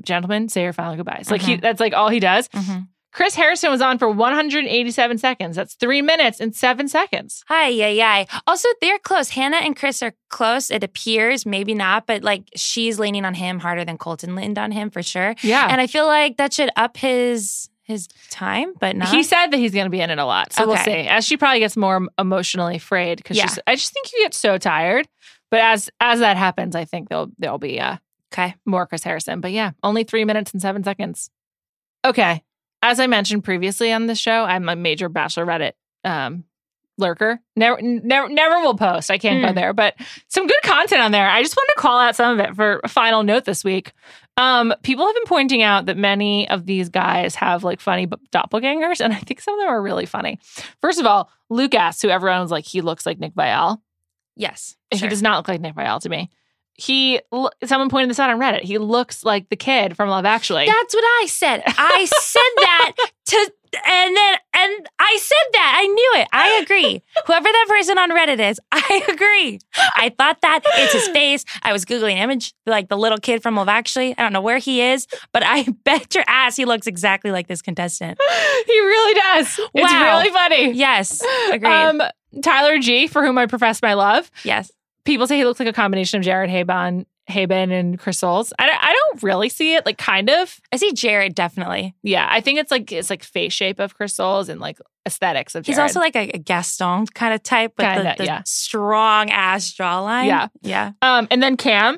"Gentlemen, 0.01 0.49
say 0.49 0.63
your 0.63 0.73
final 0.73 0.95
goodbyes." 0.95 1.29
Like 1.31 1.41
he, 1.43 1.57
Mhm. 1.57 1.61
that's 1.61 1.79
like 1.79 1.93
all 1.93 2.09
he 2.09 2.19
does. 2.19 2.47
Mhm. 2.49 2.87
Chris 3.11 3.33
Harrison 3.35 3.71
was 3.71 3.81
on 3.81 3.97
for 3.97 4.09
187 4.09 5.17
seconds. 5.17 5.55
That's 5.55 5.73
three 5.73 6.01
minutes 6.01 6.39
and 6.39 6.55
seven 6.55 6.87
seconds. 6.87 7.43
Hi, 7.47 7.67
yeah, 7.67 7.87
yeah. 7.89 8.25
Also, 8.45 8.67
they're 8.81 8.99
close. 8.99 9.29
Hannah 9.29 9.57
and 9.57 9.75
Chris 9.75 10.03
are 10.03 10.13
close. 10.29 10.69
It 10.69 10.83
appears, 10.83 11.45
maybe 11.45 11.73
not, 11.73 12.05
but 12.05 12.23
like 12.23 12.43
she's 12.55 12.99
leaning 12.99 13.25
on 13.25 13.33
him 13.33 13.59
harder 13.59 13.83
than 13.83 13.97
Colton 13.97 14.35
leaned 14.35 14.59
on 14.59 14.71
him 14.71 14.89
for 14.91 15.01
sure. 15.01 15.35
Yeah. 15.41 15.67
And 15.69 15.81
I 15.81 15.87
feel 15.87 16.05
like 16.05 16.37
that 16.37 16.53
should 16.53 16.69
up 16.75 16.97
his 16.97 17.69
his 17.83 18.07
time, 18.29 18.73
but 18.79 18.95
not. 18.95 19.09
He 19.09 19.23
said 19.23 19.47
that 19.47 19.57
he's 19.57 19.73
going 19.73 19.87
to 19.87 19.89
be 19.89 19.99
in 19.99 20.11
it 20.11 20.19
a 20.19 20.25
lot. 20.25 20.53
So 20.53 20.67
we'll 20.67 20.77
see. 20.77 20.91
As 20.91 21.25
she 21.25 21.37
probably 21.37 21.59
gets 21.59 21.75
more 21.75 22.07
emotionally 22.19 22.77
frayed 22.77 23.17
because 23.17 23.35
Yeah. 23.35 23.49
I 23.65 23.73
just 23.75 23.91
think 23.91 24.11
you 24.13 24.19
get 24.19 24.35
so 24.35 24.59
tired. 24.59 25.07
But 25.49 25.61
as 25.61 25.89
as 25.99 26.19
that 26.19 26.37
happens, 26.37 26.75
I 26.75 26.85
think 26.85 27.09
there'll 27.09 27.31
there'll 27.39 27.57
be 27.57 27.79
uh 27.79 27.97
okay. 28.31 28.53
more 28.63 28.85
Chris 28.85 29.03
Harrison. 29.03 29.41
But 29.41 29.51
yeah, 29.53 29.71
only 29.81 30.03
three 30.03 30.23
minutes 30.23 30.51
and 30.51 30.61
seven 30.61 30.83
seconds. 30.83 31.31
Okay. 32.05 32.43
As 32.81 32.99
I 32.99 33.07
mentioned 33.07 33.43
previously 33.43 33.91
on 33.91 34.07
the 34.07 34.15
show, 34.15 34.43
I'm 34.45 34.69
a 34.69 34.75
major 34.75 35.09
Bachelor 35.09 35.45
Reddit 35.45 35.73
um, 36.05 36.45
lurker. 36.97 37.39
Never, 37.55 37.81
never, 37.81 38.29
never 38.29 38.59
will 38.61 38.75
post. 38.75 39.11
I 39.11 39.17
can't 39.17 39.41
go 39.41 39.49
Hmm. 39.49 39.55
there, 39.55 39.73
but 39.73 39.95
some 40.29 40.47
good 40.47 40.61
content 40.63 41.01
on 41.01 41.11
there. 41.11 41.29
I 41.29 41.41
just 41.43 41.55
wanted 41.57 41.73
to 41.75 41.81
call 41.81 41.99
out 41.99 42.15
some 42.15 42.39
of 42.39 42.45
it 42.45 42.55
for 42.55 42.79
a 42.83 42.87
final 42.87 43.23
note 43.23 43.45
this 43.45 43.63
week. 43.63 43.91
Um, 44.37 44.73
people 44.83 45.05
have 45.05 45.15
been 45.15 45.25
pointing 45.25 45.61
out 45.61 45.87
that 45.87 45.97
many 45.97 46.49
of 46.49 46.65
these 46.65 46.87
guys 46.87 47.35
have 47.35 47.65
like 47.65 47.81
funny 47.81 48.07
doppelgangers, 48.07 49.01
and 49.01 49.13
I 49.13 49.17
think 49.19 49.41
some 49.41 49.55
of 49.55 49.59
them 49.59 49.69
are 49.69 49.81
really 49.81 50.05
funny. 50.05 50.39
First 50.81 50.99
of 50.99 51.05
all, 51.05 51.29
Lucas, 51.49 52.01
who 52.01 52.07
everyone 52.09 52.39
was 52.41 52.51
like, 52.51 52.65
he 52.65 52.79
looks 52.79 53.05
like 53.05 53.19
Nick 53.19 53.33
Viall. 53.33 53.81
Yes. 54.37 54.77
He 54.91 55.05
does 55.07 55.21
not 55.21 55.37
look 55.37 55.49
like 55.49 55.59
Nick 55.59 55.75
Viall 55.75 55.99
to 56.01 56.09
me. 56.09 56.29
He, 56.79 57.19
someone 57.65 57.89
pointed 57.89 58.09
this 58.09 58.19
out 58.19 58.29
on 58.29 58.39
Reddit. 58.39 58.61
He 58.61 58.77
looks 58.77 59.23
like 59.25 59.49
the 59.49 59.55
kid 59.55 59.95
from 59.95 60.09
Love 60.09 60.25
Actually. 60.25 60.65
That's 60.65 60.93
what 60.93 61.03
I 61.03 61.25
said. 61.27 61.63
I 61.65 62.05
said 62.05 62.41
that 62.57 62.93
to 63.27 63.51
and 63.73 64.15
then 64.17 64.37
and 64.55 64.89
I 64.99 65.17
said 65.21 65.53
that. 65.53 65.75
I 65.77 65.85
knew 65.87 66.11
it. 66.15 66.27
I 66.33 66.59
agree. 66.63 67.03
Whoever 67.27 67.43
that 67.45 67.65
person 67.67 67.97
on 67.97 68.09
Reddit 68.11 68.39
is, 68.39 68.59
I 68.71 69.03
agree. 69.07 69.59
I 69.95 70.09
thought 70.17 70.41
that 70.41 70.61
it's 70.65 70.93
his 70.93 71.07
face. 71.09 71.45
I 71.63 71.71
was 71.71 71.85
googling 71.85 72.17
image 72.17 72.53
like 72.65 72.89
the 72.89 72.97
little 72.97 73.19
kid 73.19 73.43
from 73.43 73.55
Love 73.55 73.69
Actually. 73.69 74.17
I 74.17 74.23
don't 74.23 74.33
know 74.33 74.41
where 74.41 74.57
he 74.57 74.81
is, 74.81 75.07
but 75.31 75.43
I 75.45 75.63
bet 75.83 76.15
your 76.15 76.23
ass 76.27 76.55
he 76.55 76.65
looks 76.65 76.87
exactly 76.87 77.31
like 77.31 77.47
this 77.47 77.61
contestant. 77.61 78.17
he 78.65 78.79
really 78.79 79.13
does. 79.13 79.59
It's 79.73 79.93
really 79.93 80.29
funny. 80.31 80.71
Yes, 80.71 81.21
agreed. 81.51 81.71
Um, 81.71 82.01
Tyler 82.41 82.79
G, 82.79 83.07
for 83.07 83.25
whom 83.25 83.37
I 83.37 83.45
profess 83.45 83.81
my 83.81 83.93
love. 83.93 84.31
yes. 84.43 84.71
People 85.09 85.25
say 85.25 85.37
he 85.37 85.43
looks 85.43 85.59
like 85.59 85.67
a 85.67 85.73
combination 85.73 86.19
of 86.19 86.23
Jared 86.23 86.51
Haibon, 86.51 87.07
Haibon 87.27 87.71
and 87.71 87.97
Chris 87.97 88.19
Soules. 88.19 88.53
I 88.59 88.67
don't, 88.67 88.77
I 88.79 88.93
don't 88.93 89.23
really 89.23 89.49
see 89.49 89.73
it. 89.73 89.83
Like, 89.83 89.97
kind 89.97 90.29
of. 90.29 90.59
I 90.71 90.77
see 90.77 90.93
Jared 90.93 91.33
definitely. 91.33 91.95
Yeah, 92.03 92.27
I 92.29 92.41
think 92.41 92.59
it's 92.59 92.69
like 92.69 92.91
it's 92.91 93.09
like 93.09 93.23
face 93.23 93.51
shape 93.51 93.79
of 93.79 93.95
Chris 93.95 94.13
Soules 94.13 94.49
and 94.49 94.61
like 94.61 94.77
aesthetics 95.07 95.55
of 95.55 95.63
Jared. 95.63 95.77
He's 95.77 95.79
also 95.79 95.99
like 95.99 96.15
a, 96.15 96.29
a 96.29 96.37
Gaston 96.37 97.07
kind 97.07 97.33
of 97.33 97.41
type 97.41 97.73
with 97.75 97.87
Kinda, 97.87 98.03
the, 98.03 98.23
the 98.23 98.25
yeah. 98.25 98.41
strong 98.45 99.31
ass 99.31 99.73
jawline. 99.73 100.27
Yeah. 100.27 100.47
Yeah. 100.61 100.91
um, 101.01 101.27
and 101.31 101.41
then 101.41 101.57
Cam. 101.57 101.97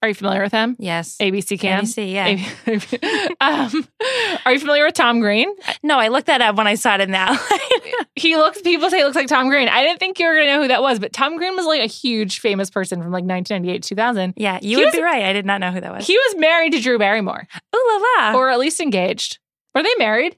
Are 0.00 0.08
you 0.08 0.14
familiar 0.14 0.42
with 0.42 0.52
him? 0.52 0.76
Yes. 0.78 1.16
ABC 1.18 1.60
Cam. 1.60 1.84
ABC, 1.84 2.10
yeah. 2.10 3.36
um, 3.40 3.88
are 4.46 4.52
you 4.52 4.60
familiar 4.60 4.86
with 4.86 4.94
Tom 4.94 5.20
Green? 5.20 5.54
No, 5.82 5.98
I 5.98 6.08
looked 6.08 6.26
that 6.28 6.40
up 6.40 6.56
when 6.56 6.66
I 6.66 6.74
saw 6.74 6.96
it 6.96 7.08
now. 7.08 7.32
He 8.16 8.36
looks. 8.36 8.60
People 8.62 8.88
say 8.90 8.98
he 8.98 9.04
looks 9.04 9.16
like 9.16 9.26
Tom 9.28 9.48
Green. 9.48 9.68
I 9.68 9.82
didn't 9.82 9.98
think 9.98 10.18
you 10.18 10.26
were 10.26 10.34
gonna 10.34 10.46
know 10.46 10.62
who 10.62 10.68
that 10.68 10.82
was, 10.82 10.98
but 10.98 11.12
Tom 11.12 11.36
Green 11.36 11.56
was 11.56 11.66
like 11.66 11.80
a 11.82 11.86
huge 11.86 12.38
famous 12.40 12.70
person 12.70 13.02
from 13.02 13.10
like 13.12 13.24
1998, 13.24 13.82
2000. 13.82 14.34
yeah, 14.36 14.58
you 14.62 14.70
He 14.70 14.76
would 14.76 14.86
was- 14.86 14.94
be 14.94 15.02
right. 15.02 15.24
I 15.24 15.32
did 15.32 15.44
not 15.46 15.60
know 15.60 15.70
who 15.72 15.80
that 15.80 15.92
was. 15.92 16.06
He 16.06 16.16
was 16.16 16.36
married 16.38 16.72
to 16.72 16.80
Drew 16.80 16.98
Barrymore, 16.98 17.46
Ooh 17.74 18.00
la 18.18 18.30
la. 18.32 18.38
or 18.38 18.50
at 18.50 18.58
least 18.58 18.80
engaged. 18.80 19.38
Were 19.74 19.82
they 19.82 19.94
married? 19.98 20.36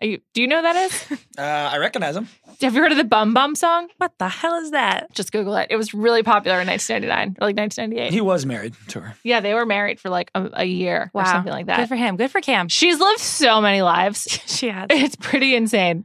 Are 0.00 0.06
you, 0.06 0.20
do 0.32 0.40
you 0.40 0.46
know 0.46 0.56
who 0.56 0.62
that 0.62 0.76
is? 0.76 1.04
Uh, 1.38 1.70
I 1.72 1.78
recognize 1.78 2.16
him. 2.16 2.26
Have 2.60 2.74
you 2.74 2.80
heard 2.82 2.90
of 2.90 2.98
the 2.98 3.04
Bum 3.04 3.32
Bum 3.32 3.54
song? 3.54 3.86
what 3.98 4.10
the 4.18 4.28
hell 4.28 4.56
is 4.56 4.72
that? 4.72 5.14
Just 5.14 5.30
Google 5.30 5.54
it. 5.54 5.68
It 5.70 5.76
was 5.76 5.94
really 5.94 6.24
popular 6.24 6.60
in 6.60 6.66
1999 6.66 7.36
or 7.40 7.46
like 7.46 7.56
1998. 7.56 8.12
He 8.12 8.20
was 8.20 8.44
married 8.44 8.74
to 8.88 9.00
her. 9.00 9.14
yeah, 9.22 9.38
they 9.38 9.54
were 9.54 9.64
married 9.64 10.00
for 10.00 10.08
like 10.10 10.32
a, 10.34 10.50
a 10.52 10.64
year 10.64 11.12
or 11.14 11.24
something 11.24 11.52
like 11.52 11.66
that. 11.66 11.76
Good 11.78 11.88
for 11.88 11.94
him. 11.94 12.16
Good 12.16 12.32
for 12.32 12.40
Cam. 12.40 12.66
She's 12.66 12.98
lived 12.98 13.20
so 13.20 13.60
many 13.60 13.82
lives. 13.82 14.26
She 14.46 14.68
has. 14.68 14.88
It's 14.90 15.14
pretty 15.14 15.54
insane. 15.54 16.04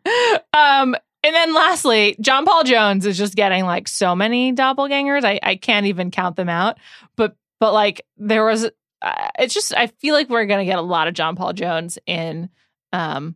Um, 0.53 0.95
and 1.23 1.33
then 1.35 1.55
lastly, 1.55 2.15
John 2.21 2.45
Paul 2.45 2.63
Jones 2.63 3.07
is 3.07 3.17
just 3.17 3.33
getting 3.35 3.63
like 3.65 3.87
so 3.87 4.15
many 4.15 4.53
doppelgangers. 4.53 5.23
I, 5.23 5.39
I 5.41 5.55
can't 5.55 5.87
even 5.87 6.11
count 6.11 6.35
them 6.35 6.49
out. 6.49 6.77
But 7.15 7.35
but 7.59 7.73
like 7.73 8.05
there 8.17 8.45
was, 8.45 8.65
uh, 9.01 9.29
it's 9.39 9.55
just 9.55 9.73
I 9.75 9.87
feel 9.87 10.13
like 10.13 10.29
we're 10.29 10.45
gonna 10.45 10.65
get 10.65 10.77
a 10.77 10.81
lot 10.83 11.07
of 11.07 11.15
John 11.15 11.35
Paul 11.35 11.53
Jones 11.53 11.97
in 12.05 12.49
um 12.91 13.35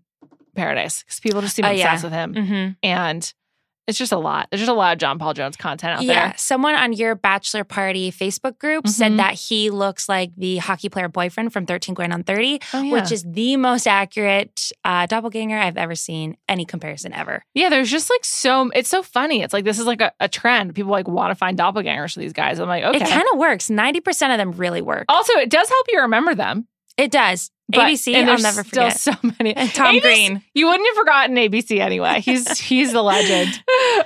Paradise 0.58 1.04
because 1.04 1.20
people 1.22 1.40
just 1.42 1.56
seem 1.56 1.64
Oh, 1.66 1.72
obsessed 1.72 2.04
yeah. 2.04 2.10
with 2.10 2.14
him. 2.14 2.34
Mm-hmm. 2.34 2.72
And 2.84 3.34
It's 3.90 3.98
just 3.98 4.12
a 4.12 4.18
lot. 4.18 4.50
There's 4.52 4.60
just 4.60 4.70
a 4.70 4.74
lot 4.74 4.92
of 4.92 5.00
John 5.00 5.18
Paul 5.18 5.34
Jones 5.34 5.56
content 5.56 5.94
out 6.00 6.04
Yeah, 6.04 6.14
there. 6.14 6.24
Yeah. 6.32 6.36
Someone 6.36 6.76
on 6.76 6.92
your 6.92 7.16
bachelor 7.16 7.64
party 7.64 8.12
Facebook 8.12 8.60
group 8.60 8.84
Mhm. 8.84 8.90
said 8.90 9.18
that 9.18 9.36
he 9.36 9.70
looks 9.70 10.10
like 10.10 10.32
the 10.36 10.58
hockey 10.58 10.90
player 10.90 11.08
boyfriend 11.08 11.54
from 11.54 11.66
13 11.66 11.96
Going 11.96 12.12
on 12.12 12.24
30, 12.24 12.60
Oh, 12.74 12.82
yeah. 12.82 12.92
which 12.92 13.14
is 13.14 13.24
the 13.26 13.56
most 13.56 13.88
accurate 13.88 14.74
uh, 14.84 15.06
doppelganger 15.06 15.58
I've 15.58 15.78
ever 15.78 15.96
seen. 15.96 16.36
Any 16.50 16.66
comparison 16.66 17.14
ever. 17.14 17.46
Yeah, 17.54 17.70
there's 17.70 17.90
just 17.90 18.10
like 18.10 18.26
so. 18.26 18.70
It's 18.76 18.90
so 18.90 19.02
funny. 19.04 19.42
It's 19.42 19.54
like 19.54 19.64
this 19.64 19.80
is 19.80 19.86
like 19.86 20.02
a, 20.02 20.12
a 20.20 20.28
trend. 20.28 20.76
People 20.76 20.92
like 20.92 21.08
want 21.08 21.32
to 21.32 21.36
find 21.36 21.58
doppelgangers 21.58 22.14
for 22.16 22.20
these 22.20 22.34
guys. 22.34 22.60
I'm 22.60 22.68
like, 22.68 22.84
okay. 22.84 22.98
It 23.06 23.08
kind 23.08 23.24
of 23.32 23.40
works. 23.40 23.70
90% 23.70 24.34
of 24.34 24.38
them 24.38 24.52
really 24.52 24.82
work. 24.82 25.06
also, 25.08 25.32
it 25.40 25.50
does 25.50 25.70
help 25.70 25.86
you 25.88 26.02
remember 26.02 26.36
them. 26.36 26.68
It 26.98 27.12
does. 27.12 27.52
But, 27.70 27.82
ABC, 27.82 28.14
and 28.14 28.30
I'll 28.30 28.38
there's 28.38 28.44
never 28.44 28.64
still 28.64 28.90
forget. 28.90 29.00
so 29.00 29.12
many. 29.40 29.54
And 29.54 29.70
Tom 29.74 29.96
ABC 29.96 30.02
Green. 30.02 30.44
You 30.54 30.68
wouldn't 30.68 30.88
have 30.88 30.96
forgotten 30.96 31.36
ABC 31.36 31.80
anyway. 31.80 32.22
He's 32.22 32.58
he's 32.60 32.94
the 32.94 33.02
legend. 33.04 33.50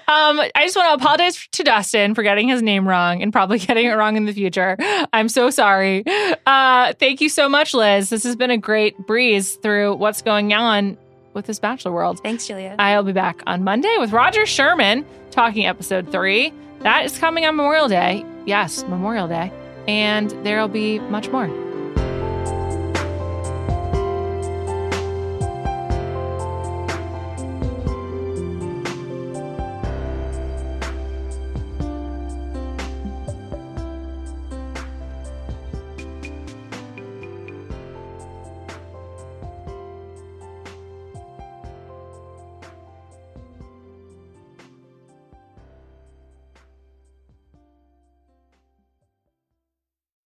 Um, 0.07 0.39
I 0.39 0.63
just 0.63 0.75
want 0.75 0.89
to 0.89 0.93
apologize 1.05 1.47
to 1.51 1.63
Dustin 1.63 2.15
for 2.15 2.23
getting 2.23 2.47
his 2.47 2.63
name 2.63 2.87
wrong 2.87 3.21
and 3.21 3.31
probably 3.31 3.59
getting 3.67 3.85
it 3.85 3.93
wrong 3.93 4.17
in 4.17 4.25
the 4.25 4.33
future. 4.33 4.77
I'm 5.13 5.29
so 5.29 5.51
sorry. 5.51 6.03
Uh, 6.47 6.93
thank 6.93 7.21
you 7.21 7.29
so 7.29 7.47
much, 7.47 7.75
Liz. 7.75 8.09
This 8.09 8.23
has 8.23 8.35
been 8.35 8.49
a 8.51 8.57
great 8.57 8.97
breeze 9.05 9.55
through 9.57 9.95
what's 9.95 10.23
going 10.23 10.53
on 10.53 10.97
with 11.33 11.45
this 11.45 11.59
Bachelor 11.59 11.91
world. 11.91 12.19
Thanks, 12.23 12.47
Julia. 12.47 12.75
I'll 12.79 13.03
be 13.03 13.13
back 13.13 13.43
on 13.45 13.63
Monday 13.63 13.95
with 13.99 14.11
Roger 14.11 14.47
Sherman 14.47 15.05
talking 15.29 15.67
episode 15.67 16.11
three. 16.11 16.51
That 16.79 17.05
is 17.05 17.17
coming 17.19 17.45
on 17.45 17.55
Memorial 17.55 17.87
Day. 17.87 18.25
Yes, 18.47 18.83
Memorial 18.85 19.27
Day. 19.27 19.51
And 19.87 20.31
there'll 20.43 20.67
be 20.67 20.97
much 20.99 21.29
more. 21.29 21.47